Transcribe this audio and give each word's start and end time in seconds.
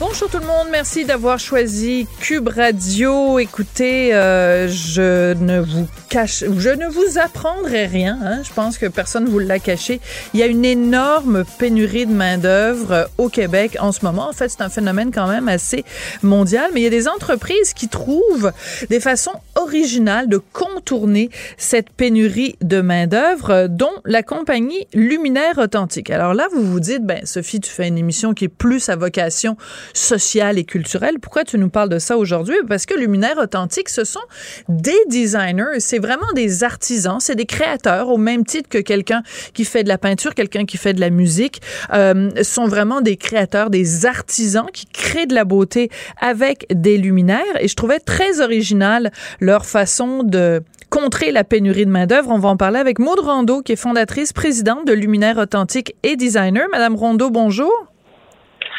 Bonjour 0.00 0.30
tout 0.30 0.38
le 0.38 0.46
monde, 0.46 0.68
merci 0.70 1.04
d'avoir 1.04 1.38
choisi 1.38 2.06
Cube 2.20 2.48
Radio. 2.48 3.38
Écoutez, 3.38 4.14
euh, 4.14 4.66
je 4.66 5.34
ne 5.34 5.60
vous 5.60 5.86
cache, 6.08 6.42
je 6.42 6.70
ne 6.70 6.86
vous 6.86 7.18
apprendrai 7.18 7.84
rien. 7.84 8.18
Hein. 8.24 8.42
Je 8.42 8.50
pense 8.50 8.78
que 8.78 8.86
personne 8.86 9.26
ne 9.26 9.28
vous 9.28 9.38
l'a 9.38 9.58
caché. 9.58 10.00
Il 10.32 10.40
y 10.40 10.42
a 10.42 10.46
une 10.46 10.64
énorme 10.64 11.44
pénurie 11.58 12.06
de 12.06 12.14
main 12.14 12.38
d'œuvre 12.38 12.92
euh, 12.92 13.04
au 13.18 13.28
Québec 13.28 13.76
en 13.78 13.92
ce 13.92 14.02
moment. 14.02 14.26
En 14.26 14.32
fait, 14.32 14.48
c'est 14.48 14.62
un 14.62 14.70
phénomène 14.70 15.10
quand 15.12 15.28
même 15.28 15.48
assez 15.48 15.84
mondial, 16.22 16.70
mais 16.72 16.80
il 16.80 16.84
y 16.84 16.86
a 16.86 16.90
des 16.90 17.06
entreprises 17.06 17.74
qui 17.74 17.88
trouvent 17.88 18.52
des 18.88 19.00
façons 19.00 19.34
originales 19.54 20.30
de 20.30 20.38
contourner 20.38 21.28
cette 21.58 21.90
pénurie 21.90 22.56
de 22.62 22.80
main 22.80 23.06
d'œuvre, 23.06 23.50
euh, 23.50 23.68
dont 23.68 23.92
la 24.06 24.22
compagnie 24.22 24.86
Luminaire 24.94 25.58
Authentique. 25.58 26.08
Alors 26.08 26.32
là, 26.32 26.48
vous 26.54 26.64
vous 26.64 26.80
dites, 26.80 27.04
ben 27.04 27.26
Sophie, 27.26 27.60
tu 27.60 27.70
fais 27.70 27.86
une 27.86 27.98
émission 27.98 28.32
qui 28.32 28.46
est 28.46 28.48
plus 28.48 28.88
à 28.88 28.96
vocation 28.96 29.58
sociale 29.94 30.58
et 30.58 30.64
culturelle. 30.64 31.18
Pourquoi 31.20 31.44
tu 31.44 31.58
nous 31.58 31.68
parles 31.68 31.88
de 31.88 31.98
ça 31.98 32.16
aujourd'hui? 32.16 32.56
Parce 32.68 32.86
que 32.86 32.94
Luminaire 32.94 33.38
Authentique, 33.38 33.88
ce 33.88 34.04
sont 34.04 34.20
des 34.68 34.98
designers, 35.08 35.78
c'est 35.78 35.98
vraiment 35.98 36.32
des 36.34 36.64
artisans, 36.64 37.18
c'est 37.20 37.34
des 37.34 37.46
créateurs 37.46 38.08
au 38.08 38.16
même 38.16 38.44
titre 38.44 38.68
que 38.68 38.78
quelqu'un 38.78 39.22
qui 39.54 39.64
fait 39.64 39.82
de 39.82 39.88
la 39.88 39.98
peinture, 39.98 40.34
quelqu'un 40.34 40.64
qui 40.64 40.76
fait 40.76 40.92
de 40.92 41.00
la 41.00 41.10
musique, 41.10 41.60
euh, 41.92 42.30
sont 42.42 42.66
vraiment 42.66 43.00
des 43.00 43.16
créateurs, 43.16 43.70
des 43.70 44.06
artisans 44.06 44.66
qui 44.72 44.86
créent 44.86 45.26
de 45.26 45.34
la 45.34 45.44
beauté 45.44 45.90
avec 46.20 46.66
des 46.72 46.96
luminaires. 46.96 47.40
Et 47.60 47.68
je 47.68 47.74
trouvais 47.74 47.98
très 47.98 48.40
original 48.40 49.10
leur 49.40 49.66
façon 49.66 50.22
de 50.22 50.62
contrer 50.90 51.30
la 51.30 51.44
pénurie 51.44 51.86
de 51.86 51.90
main-d'œuvre. 51.90 52.30
On 52.30 52.38
va 52.38 52.48
en 52.48 52.56
parler 52.56 52.78
avec 52.78 52.98
Maud 52.98 53.20
Rondeau, 53.20 53.62
qui 53.62 53.72
est 53.72 53.76
fondatrice, 53.76 54.32
présidente 54.32 54.86
de 54.86 54.92
Luminaire 54.92 55.38
Authentique 55.38 55.94
et 56.02 56.16
designer. 56.16 56.66
Madame 56.72 56.96
Rondeau, 56.96 57.30
bonjour. 57.30 57.89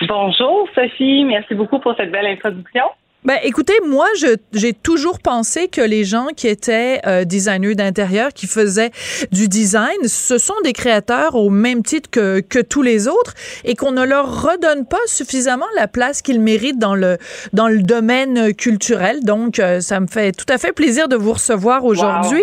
Bonjour 0.08 0.68
Sophie, 0.74 1.26
merci 1.26 1.54
beaucoup 1.54 1.80
pour 1.80 1.96
cette 1.96 2.12
belle 2.12 2.26
introduction. 2.26 2.84
Ben, 3.24 3.38
écoutez, 3.44 3.76
moi, 3.88 4.08
j'ai 4.52 4.74
toujours 4.74 5.20
pensé 5.20 5.68
que 5.68 5.82
les 5.82 6.04
gens 6.04 6.28
qui 6.36 6.48
étaient 6.48 7.00
euh, 7.06 7.24
designers 7.24 7.76
d'intérieur, 7.76 8.34
qui 8.34 8.48
faisaient 8.48 8.90
du 9.32 9.48
design, 9.48 9.96
ce 10.06 10.40
sont 10.40 10.60
des 10.64 10.74
créateurs 10.74 11.36
au 11.36 11.52
même 11.52 11.84
titre 11.84 12.10
que, 12.10 12.40
que 12.40 12.58
tous 12.58 12.82
les 12.82 13.08
autres 13.08 13.36
et 13.64 13.76
qu'on 13.76 13.92
ne 13.92 14.04
leur 14.04 14.42
redonne 14.42 14.88
pas 14.88 14.98
suffisamment 15.06 15.68
la 15.76 15.88
place 15.88 16.24
qu'ils 16.24 16.42
méritent 16.42 16.80
dans 16.80 16.96
le, 16.96 17.20
dans 17.54 17.68
le 17.68 17.84
domaine 17.84 18.56
culturel. 18.56 19.24
Donc, 19.24 19.60
euh, 19.60 19.82
ça 19.82 20.00
me 20.00 20.08
fait 20.08 20.32
tout 20.32 20.52
à 20.52 20.58
fait 20.58 20.72
plaisir 20.72 21.08
de 21.08 21.16
vous 21.16 21.34
recevoir 21.34 21.86
aujourd'hui. 21.86 22.42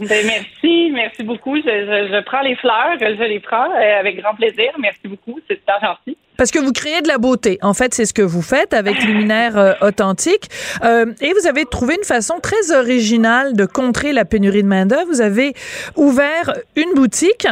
Ben, 0.00 0.26
merci, 0.26 0.90
merci 0.92 1.22
beaucoup. 1.22 1.56
Je, 1.56 1.62
je, 1.62 2.24
prends 2.24 2.40
les 2.40 2.56
fleurs, 2.56 2.96
je 3.00 3.24
les 3.24 3.40
prends 3.40 3.70
euh, 3.70 4.00
avec 4.00 4.20
grand 4.20 4.34
plaisir. 4.34 4.72
Merci 4.78 5.08
beaucoup, 5.08 5.38
c'est 5.48 5.56
super 5.56 5.80
gentil. 5.80 6.16
Parce 6.36 6.50
que 6.50 6.58
vous 6.58 6.72
créez 6.72 7.00
de 7.00 7.08
la 7.08 7.18
beauté. 7.18 7.58
En 7.62 7.74
fait, 7.74 7.94
c'est 7.94 8.04
ce 8.04 8.12
que 8.12 8.22
vous 8.22 8.42
faites 8.42 8.74
avec 8.74 9.02
Luminaire 9.02 9.56
euh, 9.56 9.72
Authentique. 9.80 10.48
Euh, 10.84 11.06
et 11.20 11.32
vous 11.32 11.46
avez 11.46 11.64
trouvé 11.64 11.94
une 11.96 12.04
façon 12.04 12.40
très 12.42 12.72
originale 12.72 13.54
de 13.54 13.64
contrer 13.64 14.12
la 14.12 14.24
pénurie 14.24 14.62
de 14.62 14.68
main-d'œuvre. 14.68 15.06
Vous 15.06 15.22
avez 15.22 15.54
ouvert 15.96 16.52
une 16.76 16.92
boutique 16.94 17.46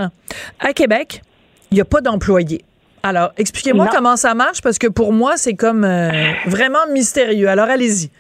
à 0.61 0.73
Québec. 0.73 1.23
Il 1.71 1.77
n'y 1.77 1.81
a 1.81 1.87
pas 1.87 2.01
d'employés. 2.01 2.63
Alors, 3.03 3.33
expliquez-moi 3.37 3.89
comment 3.93 4.17
ça 4.17 4.35
marche 4.35 4.63
parce 4.63 4.79
que 4.79 4.87
pour 4.87 5.13
moi, 5.13 5.37
c'est 5.37 5.55
comme 5.55 5.87
vraiment 6.47 6.87
mystérieux. 6.91 7.49
Alors, 7.49 7.69
allez-y. 7.69 8.11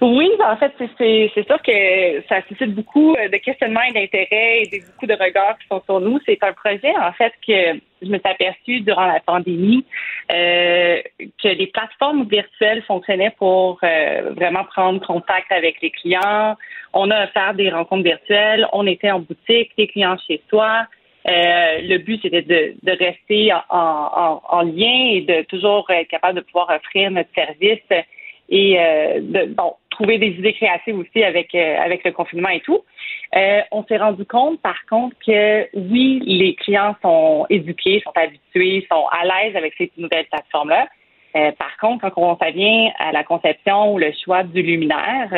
Oui, 0.00 0.30
en 0.40 0.56
fait, 0.56 0.72
c'est 0.98 1.44
sûr 1.46 1.62
que 1.62 2.22
ça 2.28 2.42
suscite 2.48 2.74
beaucoup 2.74 3.14
euh, 3.14 3.28
de 3.28 3.36
questionnements 3.36 3.82
et 3.82 3.92
d'intérêts 3.92 4.62
et 4.62 4.82
beaucoup 4.86 5.06
de 5.06 5.14
regards 5.14 5.58
qui 5.58 5.66
sont 5.68 5.82
sur 5.84 6.00
nous. 6.00 6.18
C'est 6.26 6.42
un 6.42 6.52
projet, 6.52 6.92
en 7.00 7.12
fait, 7.12 7.32
que 7.46 7.78
je 8.02 8.08
me 8.08 8.18
suis 8.18 8.28
aperçue 8.28 8.80
durant 8.80 9.06
la 9.06 9.20
pandémie 9.20 9.84
euh, 10.32 11.00
que 11.42 11.48
les 11.48 11.66
plateformes 11.68 12.24
virtuelles 12.28 12.82
fonctionnaient 12.82 13.34
pour 13.36 13.78
euh, 13.82 14.32
vraiment 14.36 14.64
prendre 14.64 15.04
contact 15.06 15.50
avec 15.52 15.80
les 15.82 15.90
clients. 15.90 16.56
On 16.92 17.10
a 17.10 17.24
offert 17.24 17.54
des 17.54 17.70
rencontres 17.70 18.04
virtuelles, 18.04 18.66
on 18.72 18.86
était 18.86 19.10
en 19.10 19.20
boutique, 19.20 19.70
les 19.76 19.88
clients 19.88 20.16
chez 20.26 20.42
soi. 20.48 20.86
le 21.24 21.98
but, 21.98 22.20
c'était 22.22 22.42
de, 22.42 22.74
de 22.82 22.92
rester 22.92 23.52
en, 23.52 23.62
en, 23.70 24.42
en, 24.48 24.62
lien 24.62 25.12
et 25.12 25.20
de 25.22 25.42
toujours 25.42 25.88
être 25.90 26.08
capable 26.08 26.36
de 26.36 26.44
pouvoir 26.44 26.70
offrir 26.70 27.10
notre 27.10 27.32
service 27.34 27.80
et 28.52 28.78
euh, 28.78 29.20
de 29.20 29.54
bon 29.54 29.74
trouver 29.92 30.18
des 30.18 30.28
idées 30.28 30.52
créatives 30.52 30.98
aussi 30.98 31.22
avec 31.22 31.54
euh, 31.54 31.78
avec 31.78 32.04
le 32.04 32.12
confinement 32.12 32.48
et 32.48 32.60
tout. 32.60 32.80
Euh, 33.36 33.60
on 33.70 33.84
s'est 33.84 33.96
rendu 33.96 34.24
compte, 34.26 34.60
par 34.60 34.84
contre, 34.90 35.16
que 35.24 35.68
oui, 35.74 36.20
les 36.26 36.54
clients 36.54 36.96
sont 37.00 37.46
éduqués, 37.48 38.02
sont 38.04 38.12
habitués, 38.14 38.86
sont 38.90 39.06
à 39.06 39.24
l'aise 39.24 39.56
avec 39.56 39.74
ces 39.78 39.90
nouvelles 39.96 40.26
plateformes-là. 40.26 40.88
par 41.58 41.76
contre, 41.80 42.10
quand 42.10 42.38
on 42.40 42.50
vient 42.50 42.90
à 42.98 43.12
la 43.12 43.24
conception 43.24 43.94
ou 43.94 43.98
le 43.98 44.12
choix 44.24 44.42
du 44.42 44.60
luminaire, 44.60 45.30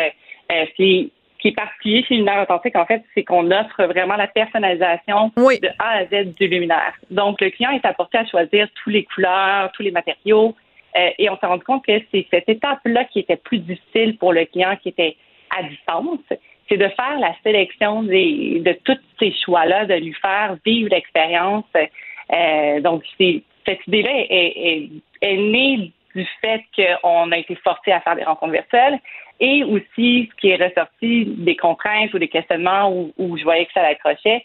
c'est 0.76 1.10
qui 1.44 1.48
est 1.48 1.52
particulier 1.52 2.02
chez 2.04 2.14
Luminaire 2.14 2.40
Authentique, 2.42 2.74
en 2.74 2.86
fait, 2.86 3.02
c'est 3.12 3.22
qu'on 3.22 3.50
offre 3.50 3.84
vraiment 3.84 4.16
la 4.16 4.28
personnalisation 4.28 5.30
de 5.36 5.68
A 5.78 5.98
à 5.98 6.04
Z 6.06 6.34
du 6.34 6.48
luminaire. 6.48 6.94
Donc, 7.10 7.38
le 7.42 7.50
client 7.50 7.70
est 7.70 7.84
apporté 7.84 8.16
à 8.16 8.24
choisir 8.24 8.66
tous 8.82 8.88
les 8.88 9.04
couleurs, 9.04 9.70
tous 9.72 9.82
les 9.82 9.90
matériaux, 9.90 10.48
euh, 10.48 10.63
et 10.94 11.28
on 11.28 11.36
s'est 11.38 11.46
rendu 11.46 11.64
compte 11.64 11.84
que 11.84 12.00
c'est 12.12 12.26
cette 12.30 12.48
étape-là 12.48 13.04
qui 13.04 13.20
était 13.20 13.36
plus 13.36 13.58
difficile 13.58 14.16
pour 14.16 14.32
le 14.32 14.44
client 14.44 14.76
qui 14.80 14.90
était 14.90 15.16
à 15.56 15.62
distance. 15.64 16.20
C'est 16.68 16.76
de 16.76 16.88
faire 16.88 17.18
la 17.18 17.34
sélection 17.42 18.02
des, 18.02 18.60
de 18.60 18.72
tous 18.84 18.98
ces 19.18 19.32
choix-là, 19.44 19.86
de 19.86 19.94
lui 19.94 20.14
faire 20.14 20.56
vivre 20.64 20.90
l'expérience. 20.90 21.64
Euh, 22.32 22.80
donc, 22.80 23.02
cette 23.18 23.86
idée-là 23.86 24.10
est, 24.30 24.88
est, 25.20 25.36
née 25.36 25.92
du 26.14 26.26
fait 26.40 26.62
qu'on 26.76 27.32
a 27.32 27.38
été 27.38 27.54
forcé 27.56 27.92
à 27.92 28.00
faire 28.00 28.16
des 28.16 28.24
rencontres 28.24 28.52
virtuelles 28.52 28.98
et 29.40 29.64
aussi 29.64 30.30
ce 30.30 30.40
qui 30.40 30.50
est 30.50 30.64
ressorti 30.64 31.26
des 31.26 31.56
contraintes 31.56 32.14
ou 32.14 32.18
des 32.18 32.28
questionnements 32.28 32.90
où, 32.90 33.12
où 33.18 33.36
je 33.36 33.42
voyais 33.42 33.66
que 33.66 33.72
ça 33.72 33.82
l'accrochait. 33.82 34.44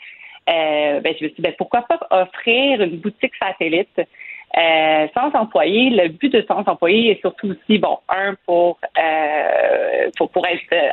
Euh, 0.49 0.99
ben, 0.99 1.13
je 1.19 1.25
me 1.25 1.29
suis 1.29 1.35
dit, 1.35 1.41
ben, 1.41 1.53
pourquoi 1.57 1.83
pas 1.83 1.99
offrir 2.09 2.81
une 2.81 2.97
boutique 2.97 3.33
satellite? 3.39 4.01
Euh, 4.57 5.07
sans 5.13 5.31
employés, 5.35 5.91
le 5.91 6.07
but 6.07 6.33
de 6.33 6.43
sans 6.47 6.63
employés 6.65 7.11
est 7.11 7.21
surtout 7.21 7.51
aussi, 7.51 7.77
bon, 7.77 7.99
un, 8.09 8.35
pour, 8.47 8.79
euh, 8.97 10.09
pour, 10.17 10.31
pour 10.31 10.45
être, 10.47 10.63
euh, 10.73 10.89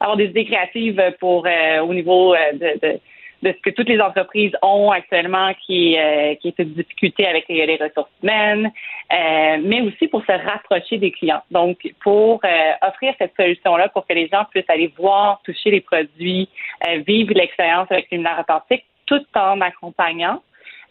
avoir 0.00 0.16
des 0.16 0.26
idées 0.26 0.46
créatives 0.46 1.02
pour, 1.20 1.46
euh, 1.46 1.80
au 1.80 1.92
niveau 1.92 2.34
de, 2.34 2.80
de, 2.80 3.00
de, 3.42 3.52
ce 3.52 3.60
que 3.60 3.70
toutes 3.70 3.90
les 3.90 4.00
entreprises 4.00 4.52
ont 4.62 4.90
actuellement 4.90 5.52
qui, 5.66 5.98
qui 6.40 6.48
est 6.48 6.58
une 6.58 6.72
difficulté 6.72 7.26
avec 7.26 7.44
les, 7.48 7.76
ressources 7.76 8.10
humaines, 8.22 8.72
mais 9.10 9.82
aussi 9.82 10.08
pour 10.08 10.22
se 10.24 10.32
rapprocher 10.32 10.96
des 10.96 11.10
clients. 11.10 11.42
Donc, 11.50 11.76
pour 12.02 12.40
offrir 12.80 13.14
cette 13.18 13.36
solution-là 13.36 13.90
pour 13.90 14.06
que 14.06 14.14
les 14.14 14.28
gens 14.28 14.46
puissent 14.50 14.70
aller 14.70 14.90
voir, 14.96 15.42
toucher 15.44 15.70
les 15.72 15.82
produits, 15.82 16.48
vivre 17.06 17.34
l'expérience 17.34 17.88
avec 17.90 18.06
une 18.12 18.26
authentique 18.26 18.86
tout 19.04 19.20
en 19.34 19.60
accompagnant 19.60 20.40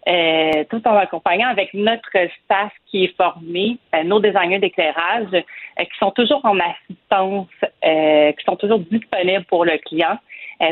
euh, 0.08 0.66
tout 0.70 0.86
en 0.86 0.98
accompagnant 0.98 1.48
avec 1.48 1.74
notre 1.74 2.10
staff 2.44 2.72
qui 2.88 3.06
est 3.06 3.16
formé, 3.16 3.78
euh, 3.96 4.04
nos 4.04 4.20
designers 4.20 4.60
d'éclairage, 4.60 5.28
euh, 5.34 5.84
qui 5.84 5.98
sont 5.98 6.12
toujours 6.12 6.44
en 6.44 6.58
assistance, 6.60 7.48
qui 7.82 8.44
sont 8.46 8.58
toujours 8.58 8.80
disponibles 8.80 9.46
pour 9.46 9.66
le 9.66 9.78
client. 9.78 10.18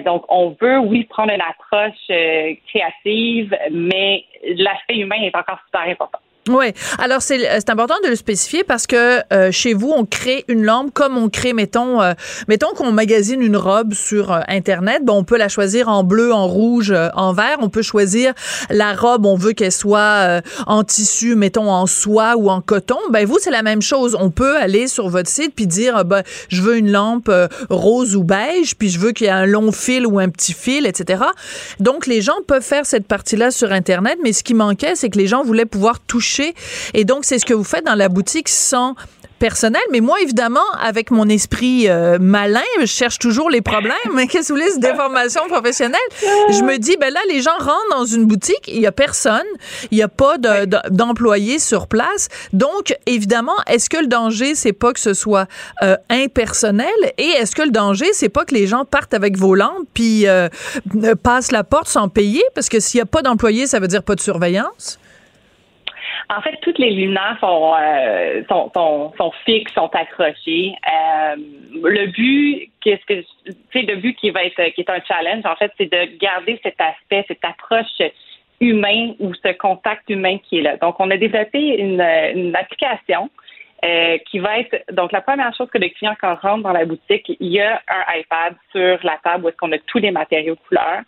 donc, 0.06 0.24
on 0.30 0.56
veut, 0.62 0.80
oui, 0.80 1.06
prendre 1.06 1.34
une 1.34 1.42
approche 1.42 2.08
créative, 2.68 3.56
mais 3.72 4.26
l'aspect 4.44 4.98
humain 4.98 5.22
est 5.22 5.36
encore 5.36 5.60
super 5.66 5.90
important. 5.90 6.20
Oui. 6.50 6.74
Alors, 6.98 7.22
c'est 7.22 7.70
important 7.70 7.94
de 8.04 8.10
le 8.10 8.16
spécifier 8.16 8.64
parce 8.64 8.88
que 8.88 9.20
euh, 9.32 9.52
chez 9.52 9.76
vous, 9.76 9.92
on 9.96 10.06
crée 10.06 10.44
une 10.48 10.64
lampe 10.64 10.92
comme 10.92 11.16
on 11.16 11.30
crée, 11.30 11.54
mettons, 11.54 12.02
euh, 12.02 12.14
mettons 12.48 12.74
qu'on 12.74 12.92
magasine 12.92 13.44
une 13.44 13.58
robe 13.58 13.94
sur 13.94 14.32
euh, 14.32 14.40
Internet. 14.48 15.06
Bon, 15.06 15.20
on 15.20 15.24
peut 15.24 15.38
la 15.38 15.50
choisir 15.50 15.88
en 15.88 16.04
bleu, 16.04 16.34
en 16.34 16.48
rouge, 16.48 16.96
en 17.14 17.34
vert. 17.34 17.58
On 17.60 17.70
peut 17.70 17.84
choisir 17.84 18.34
la 18.72 18.96
robe, 18.96 19.28
on 19.28 19.36
veut 19.36 19.54
qu'elle 19.54 19.72
soit 19.72 20.42
en 20.66 20.84
tissu, 20.84 21.36
mettons, 21.36 21.70
en 21.70 21.86
soie 21.86 22.36
ou 22.36 22.50
en 22.50 22.60
coton. 22.60 22.98
Ben, 23.12 23.24
vous, 23.24 23.38
c'est 23.40 23.52
la 23.52 23.62
même 23.62 23.84
chose. 23.84 24.18
On 24.20 24.32
peut 24.32 24.58
aller 24.58 24.88
sur 24.88 25.10
votre 25.10 25.30
site 25.30 25.54
puis 25.56 25.68
dire, 25.68 26.04
ben, 26.06 26.24
je 26.50 26.64
veux 26.64 26.78
une 26.78 26.92
lampe 26.92 27.32
rose 27.70 28.16
ou 28.16 28.24
beige, 28.24 28.76
puis 28.76 28.90
je 28.90 28.98
veux 28.98 29.12
qu'il 29.12 29.28
y 29.28 29.30
ait 29.30 29.34
un 29.34 29.46
long 29.46 29.72
fil 29.72 30.08
ou 30.08 30.18
un 30.18 30.30
petit 30.30 30.54
fil, 30.54 30.88
etc. 30.88 31.24
Donc, 31.80 32.08
les 32.08 32.22
gens 32.22 32.38
peuvent 32.48 32.64
faire 32.64 32.88
cette 32.88 33.06
partie-là 33.06 33.52
sur 33.52 33.72
Internet, 33.72 34.18
mais 34.24 34.34
ce 34.34 34.44
qui 34.44 34.56
manquait, 34.56 34.96
c'est 34.96 35.10
que 35.10 35.20
les 35.20 35.28
gens 35.28 35.44
voulaient 35.44 35.66
pouvoir 35.66 36.00
toucher 36.00 36.31
et 36.94 37.06
donc, 37.06 37.26
c'est 37.26 37.40
ce 37.40 37.46
que 37.46 37.54
vous 37.54 37.64
faites 37.64 37.86
dans 37.86 37.96
la 37.96 38.10
boutique 38.10 38.50
sans 38.50 38.96
personnel. 39.42 39.82
Mais 39.92 40.02
moi, 40.02 40.22
évidemment, 40.22 40.70
avec 40.80 41.10
mon 41.10 41.28
esprit 41.28 41.90
euh, 41.90 42.20
malin, 42.22 42.62
je 42.80 42.86
cherche 42.86 43.18
toujours 43.18 43.50
les 43.50 43.62
problèmes. 43.62 43.96
Qu'est-ce 44.30 44.50
que 44.50 44.54
vous 44.54 44.60
voulez, 44.60 44.72
c'est 44.72 44.80
des 44.80 44.94
formations 44.94 45.48
professionnelles? 45.50 46.00
Je 46.22 46.64
me 46.64 46.78
dis, 46.78 46.96
ben 47.02 47.12
là, 47.12 47.20
les 47.28 47.42
gens 47.42 47.58
rentrent 47.58 47.90
dans 47.90 48.06
une 48.06 48.26
boutique, 48.26 48.68
il 48.68 48.80
y 48.80 48.86
a 48.86 48.92
personne, 48.92 49.50
il 49.90 49.96
n'y 49.96 50.04
a 50.04 50.08
pas 50.08 50.38
d'employés 50.38 51.58
sur 51.58 51.88
place. 51.88 52.30
Donc, 52.54 52.96
évidemment, 53.08 53.58
est-ce 53.68 53.90
que 53.90 53.98
le 53.98 54.08
danger, 54.08 54.54
c'est 54.54 54.74
pas 54.74 54.94
que 54.94 55.00
ce 55.00 55.16
soit 55.16 55.48
euh, 55.82 55.98
impersonnel? 56.12 56.88
Et 57.18 57.30
est-ce 57.40 57.56
que 57.56 57.64
le 57.64 57.72
danger, 57.72 58.14
c'est 58.14 58.30
pas 58.30 58.46
que 58.46 58.54
les 58.54 58.68
gens 58.68 58.86
partent 58.86 59.16
avec 59.16 59.38
vos 59.38 59.56
lampes 59.56 59.88
puis 59.96 60.28
euh, 60.28 60.50
passent 61.24 61.52
la 61.52 61.64
porte 61.64 61.88
sans 61.88 62.10
payer? 62.10 62.44
Parce 62.54 62.70
que 62.70 62.80
s'il 62.80 63.00
n'y 63.00 63.04
a 63.04 63.08
pas 63.08 63.24
d'employés, 63.24 63.66
ça 63.66 63.80
veut 63.80 63.88
dire 63.88 64.04
pas 64.04 64.14
de 64.14 64.22
surveillance? 64.22 65.00
En 66.34 66.42
fait, 66.42 66.58
toutes 66.62 66.80
les 66.80 66.92
luminaires 66.92 67.38
sont, 67.42 67.74
euh, 67.78 68.42
sont, 68.48 68.72
sont, 68.74 69.14
sont, 69.18 69.32
fixes, 69.46 69.74
sont 69.74 69.90
accrochés. 69.94 70.74
Euh, 70.90 71.36
le 71.84 72.08
but, 72.08 72.70
qu'est-ce 72.80 73.06
que, 73.06 73.26
c'est 73.74 73.82
le 73.82 73.98
but 73.98 74.16
qui 74.16 74.30
va 74.30 74.46
être, 74.46 74.64
qui 74.74 74.82
est 74.82 74.90
un 74.90 75.02
challenge, 75.06 75.46
en 75.46 75.56
fait, 75.58 75.74
c'est 75.78 75.92
de 75.92 76.18
garder 76.20 76.58
cet 76.64 76.80
aspect, 76.80 77.26
cette 77.28 77.44
approche 77.44 78.10
humaine 78.62 79.16
ou 79.20 79.34
ce 79.34 79.52
contact 79.54 80.10
humain 80.10 80.38
qui 80.38 80.60
est 80.60 80.62
là. 80.62 80.78
Donc, 80.78 81.00
on 81.00 81.12
a 81.12 81.18
développé 81.18 81.60
une, 81.60 82.02
une 82.02 82.56
application 82.56 83.30
euh, 83.84 84.18
qui 84.30 84.40
va 84.40 84.60
être 84.60 84.86
donc 84.94 85.12
la 85.12 85.22
première 85.22 85.54
chose 85.56 85.68
que 85.70 85.80
le 85.80 85.90
client 85.90 86.16
quand 86.22 86.36
rentre 86.36 86.64
dans 86.64 86.72
la 86.72 86.86
boutique, 86.86 87.30
il 87.40 87.48
y 87.52 87.60
a 87.60 87.82
un 87.90 88.20
iPad 88.20 88.56
sur 88.72 89.00
la 89.04 89.18
table 89.24 89.44
où 89.44 89.50
est-ce 89.50 89.58
qu'on 89.58 89.72
a 89.72 89.80
tous 89.80 89.98
les 89.98 90.12
matériaux 90.12 90.56
de 90.56 90.60
couleur 90.68 91.02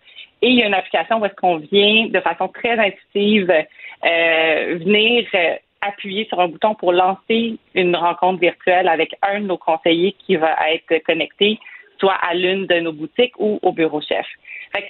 et 0.43 0.49
il 0.49 0.55
y 0.59 0.63
a 0.63 0.67
une 0.67 0.73
application 0.73 1.19
où 1.19 1.25
est-ce 1.25 1.35
qu'on 1.35 1.57
vient 1.57 2.07
de 2.07 2.19
façon 2.19 2.49
très 2.49 2.77
intuitive 2.77 3.49
euh, 3.49 4.77
venir 4.77 5.25
euh, 5.33 5.55
appuyer 5.81 6.25
sur 6.25 6.39
un 6.41 6.49
bouton 6.49 6.75
pour 6.75 6.91
lancer 6.91 7.57
une 7.73 7.95
rencontre 7.95 8.41
virtuelle 8.41 8.89
avec 8.89 9.15
un 9.21 9.39
de 9.39 9.45
nos 9.45 9.57
conseillers 9.57 10.13
qui 10.25 10.35
va 10.35 10.53
être 10.69 11.01
connecté 11.05 11.59
soit 11.97 12.15
à 12.15 12.33
l'une 12.33 12.67
de 12.67 12.81
nos 12.81 12.91
boutiques 12.91 13.33
ou 13.39 13.57
au 13.61 13.71
bureau 13.71 14.01
chef. 14.01 14.25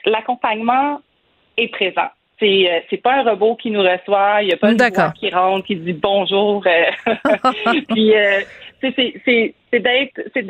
L'accompagnement 0.05 1.01
est 1.57 1.67
présent. 1.67 2.09
C'est 2.39 2.71
euh, 2.71 2.79
c'est 2.89 2.97
pas 2.97 3.19
un 3.19 3.23
robot 3.23 3.55
qui 3.55 3.69
nous 3.69 3.83
reçoit, 3.83 4.41
il 4.41 4.47
n'y 4.47 4.53
a 4.53 4.57
pas 4.57 4.73
de 4.73 4.95
voix 4.95 5.11
qui 5.11 5.29
rentre, 5.29 5.67
qui 5.67 5.75
dit 5.75 5.93
bonjour. 5.93 6.63
puis 7.89 8.13
c'est 8.81 9.55
d'être 9.71 10.21
c'est 10.33 10.41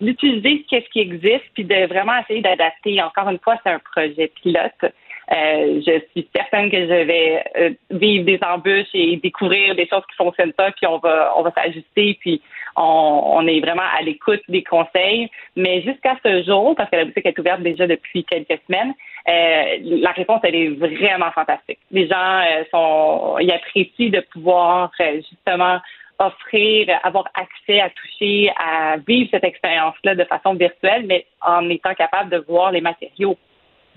d'utiliser 0.00 0.64
ce 0.70 0.76
qui 0.90 1.00
existe 1.00 1.44
puis 1.54 1.64
de 1.64 1.86
vraiment 1.86 2.18
essayer 2.20 2.40
d'adapter. 2.40 3.02
Encore 3.02 3.28
une 3.28 3.38
fois, 3.38 3.56
c'est 3.62 3.70
un 3.70 3.78
projet 3.78 4.30
pilote. 4.42 4.92
Euh, 5.32 5.80
je 5.86 6.00
suis 6.10 6.28
certaine 6.34 6.70
que 6.70 6.80
je 6.80 7.04
vais 7.04 7.44
euh, 7.56 7.70
vivre 7.90 8.24
des 8.24 8.40
embûches 8.42 8.88
et 8.94 9.16
découvrir 9.16 9.76
des 9.76 9.86
choses 9.86 10.02
qui 10.10 10.16
fonctionnent 10.16 10.52
pas, 10.52 10.72
puis 10.72 10.86
on 10.88 10.98
va 10.98 11.32
on 11.36 11.42
va 11.42 11.52
s'ajuster, 11.52 12.18
puis 12.18 12.42
on, 12.76 13.22
on, 13.36 13.46
est 13.46 13.60
vraiment 13.60 13.88
à 13.96 14.02
l'écoute 14.02 14.40
des 14.48 14.64
conseils. 14.64 15.30
Mais 15.54 15.82
jusqu'à 15.82 16.16
ce 16.24 16.42
jour, 16.42 16.74
parce 16.74 16.90
que 16.90 16.96
la 16.96 17.04
boutique 17.04 17.26
est 17.26 17.38
ouverte 17.38 17.62
déjà 17.62 17.86
depuis 17.86 18.24
quelques 18.24 18.58
semaines, 18.66 18.92
euh, 19.28 19.76
la 19.82 20.10
réponse 20.10 20.40
elle 20.42 20.56
est 20.56 20.70
vraiment 20.70 21.30
fantastique. 21.30 21.78
Les 21.92 22.08
gens 22.08 22.40
euh, 22.40 22.64
sont 22.72 23.38
ils 23.38 23.52
apprécient 23.52 24.10
de 24.10 24.20
pouvoir 24.32 24.90
justement 24.98 25.78
offrir, 26.20 27.00
avoir 27.02 27.24
accès 27.34 27.80
à 27.80 27.90
toucher, 27.90 28.52
à 28.56 28.98
vivre 28.98 29.28
cette 29.30 29.44
expérience-là 29.44 30.14
de 30.14 30.24
façon 30.24 30.54
virtuelle, 30.54 31.06
mais 31.06 31.26
en 31.40 31.68
étant 31.68 31.94
capable 31.94 32.30
de 32.30 32.44
voir 32.46 32.70
les 32.70 32.80
matériaux 32.80 33.36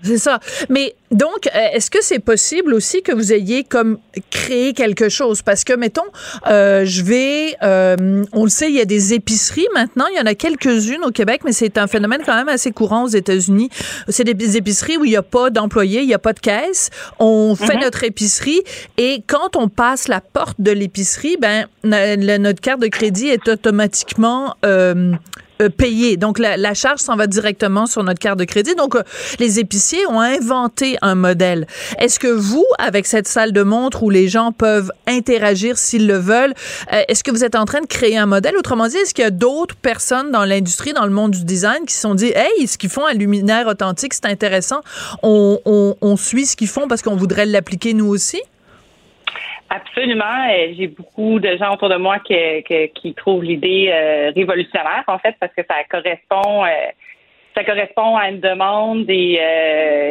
c'est 0.04 0.18
ça. 0.18 0.38
Mais 0.68 0.94
donc, 1.10 1.46
euh, 1.46 1.58
est-ce 1.72 1.90
que 1.90 2.02
c'est 2.02 2.18
possible 2.18 2.74
aussi 2.74 3.02
que 3.02 3.12
vous 3.12 3.32
ayez 3.32 3.64
comme 3.64 3.98
créé 4.30 4.72
quelque 4.72 5.08
chose? 5.08 5.42
Parce 5.42 5.64
que, 5.64 5.72
mettons, 5.72 6.02
euh, 6.48 6.84
je 6.84 7.02
vais, 7.02 7.56
euh, 7.62 8.24
on 8.32 8.44
le 8.44 8.50
sait, 8.50 8.68
il 8.68 8.74
y 8.74 8.80
a 8.80 8.84
des 8.84 9.14
épiceries 9.14 9.68
maintenant. 9.74 10.06
Il 10.12 10.18
y 10.18 10.20
en 10.20 10.26
a 10.26 10.34
quelques-unes 10.34 11.04
au 11.04 11.10
Québec, 11.10 11.42
mais 11.44 11.52
c'est 11.52 11.78
un 11.78 11.86
phénomène 11.86 12.22
quand 12.24 12.34
même 12.34 12.48
assez 12.48 12.72
courant 12.72 13.04
aux 13.04 13.08
États-Unis. 13.08 13.70
C'est 14.08 14.24
des 14.24 14.56
épiceries 14.56 14.96
où 14.96 15.04
il 15.04 15.10
n'y 15.10 15.16
a 15.16 15.22
pas 15.22 15.50
d'employés, 15.50 16.00
il 16.00 16.06
n'y 16.06 16.14
a 16.14 16.18
pas 16.18 16.32
de 16.32 16.40
caisse. 16.40 16.90
On 17.18 17.54
fait 17.54 17.76
mhm. 17.76 17.82
notre 17.82 18.04
épicerie 18.04 18.62
et 18.98 19.22
quand 19.26 19.56
on 19.56 19.68
passe 19.68 20.08
la 20.08 20.20
porte 20.20 20.60
de 20.60 20.72
l'épicerie, 20.72 21.36
ben, 21.40 21.66
notre 21.84 22.60
carte 22.60 22.80
de 22.80 22.88
crédit 22.88 23.28
est 23.28 23.48
automatiquement 23.48 24.56
euh, 24.64 25.12
payer. 25.68 26.16
Donc, 26.16 26.38
la, 26.38 26.74
charge 26.74 27.00
s'en 27.00 27.16
va 27.16 27.26
directement 27.26 27.86
sur 27.86 28.02
notre 28.02 28.18
carte 28.18 28.38
de 28.38 28.44
crédit. 28.44 28.74
Donc, 28.74 28.96
euh, 28.96 29.02
les 29.38 29.60
épiciers 29.60 30.06
ont 30.08 30.20
inventé 30.20 30.96
un 31.02 31.14
modèle. 31.14 31.66
Est-ce 31.98 32.18
que 32.18 32.28
vous, 32.28 32.66
avec 32.78 33.06
cette 33.06 33.28
salle 33.28 33.52
de 33.52 33.62
montre 33.62 34.02
où 34.02 34.10
les 34.10 34.28
gens 34.28 34.52
peuvent 34.52 34.90
interagir 35.06 35.78
s'ils 35.78 36.06
le 36.06 36.18
veulent, 36.18 36.54
euh, 36.92 37.02
est-ce 37.08 37.22
que 37.22 37.30
vous 37.30 37.44
êtes 37.44 37.54
en 37.54 37.64
train 37.64 37.80
de 37.80 37.86
créer 37.86 38.16
un 38.16 38.26
modèle? 38.26 38.56
Autrement 38.56 38.88
dit, 38.88 38.96
est-ce 38.96 39.14
qu'il 39.14 39.24
y 39.24 39.26
a 39.26 39.30
d'autres 39.30 39.76
personnes 39.76 40.30
dans 40.30 40.44
l'industrie, 40.44 40.92
dans 40.92 41.06
le 41.06 41.12
monde 41.12 41.32
du 41.32 41.44
design, 41.44 41.84
qui 41.86 41.94
se 41.94 42.00
sont 42.00 42.14
dit, 42.14 42.32
hey, 42.34 42.66
ce 42.66 42.76
qu'ils 42.76 42.90
font 42.90 43.04
à 43.04 43.12
Luminaire 43.12 43.66
Authentique, 43.66 44.14
c'est 44.14 44.26
intéressant. 44.26 44.80
On, 45.22 45.60
on, 45.64 45.96
on 46.00 46.16
suit 46.16 46.46
ce 46.46 46.56
qu'ils 46.56 46.68
font 46.68 46.88
parce 46.88 47.02
qu'on 47.02 47.16
voudrait 47.16 47.46
l'appliquer 47.46 47.94
nous 47.94 48.06
aussi? 48.06 48.40
Absolument. 49.74 50.46
Euh, 50.50 50.72
j'ai 50.76 50.86
beaucoup 50.86 51.40
de 51.40 51.56
gens 51.56 51.74
autour 51.74 51.88
de 51.88 51.96
moi 51.96 52.20
qui, 52.20 53.14
trouvent 53.14 53.42
l'idée 53.42 53.90
euh, 53.90 54.30
révolutionnaire, 54.34 55.02
en 55.08 55.18
fait, 55.18 55.34
parce 55.40 55.52
que 55.52 55.62
ça 55.68 55.82
correspond, 55.90 56.64
euh, 56.64 56.68
ça 57.56 57.64
correspond 57.64 58.16
à 58.16 58.28
une 58.28 58.38
demande 58.38 59.06
et, 59.08 59.40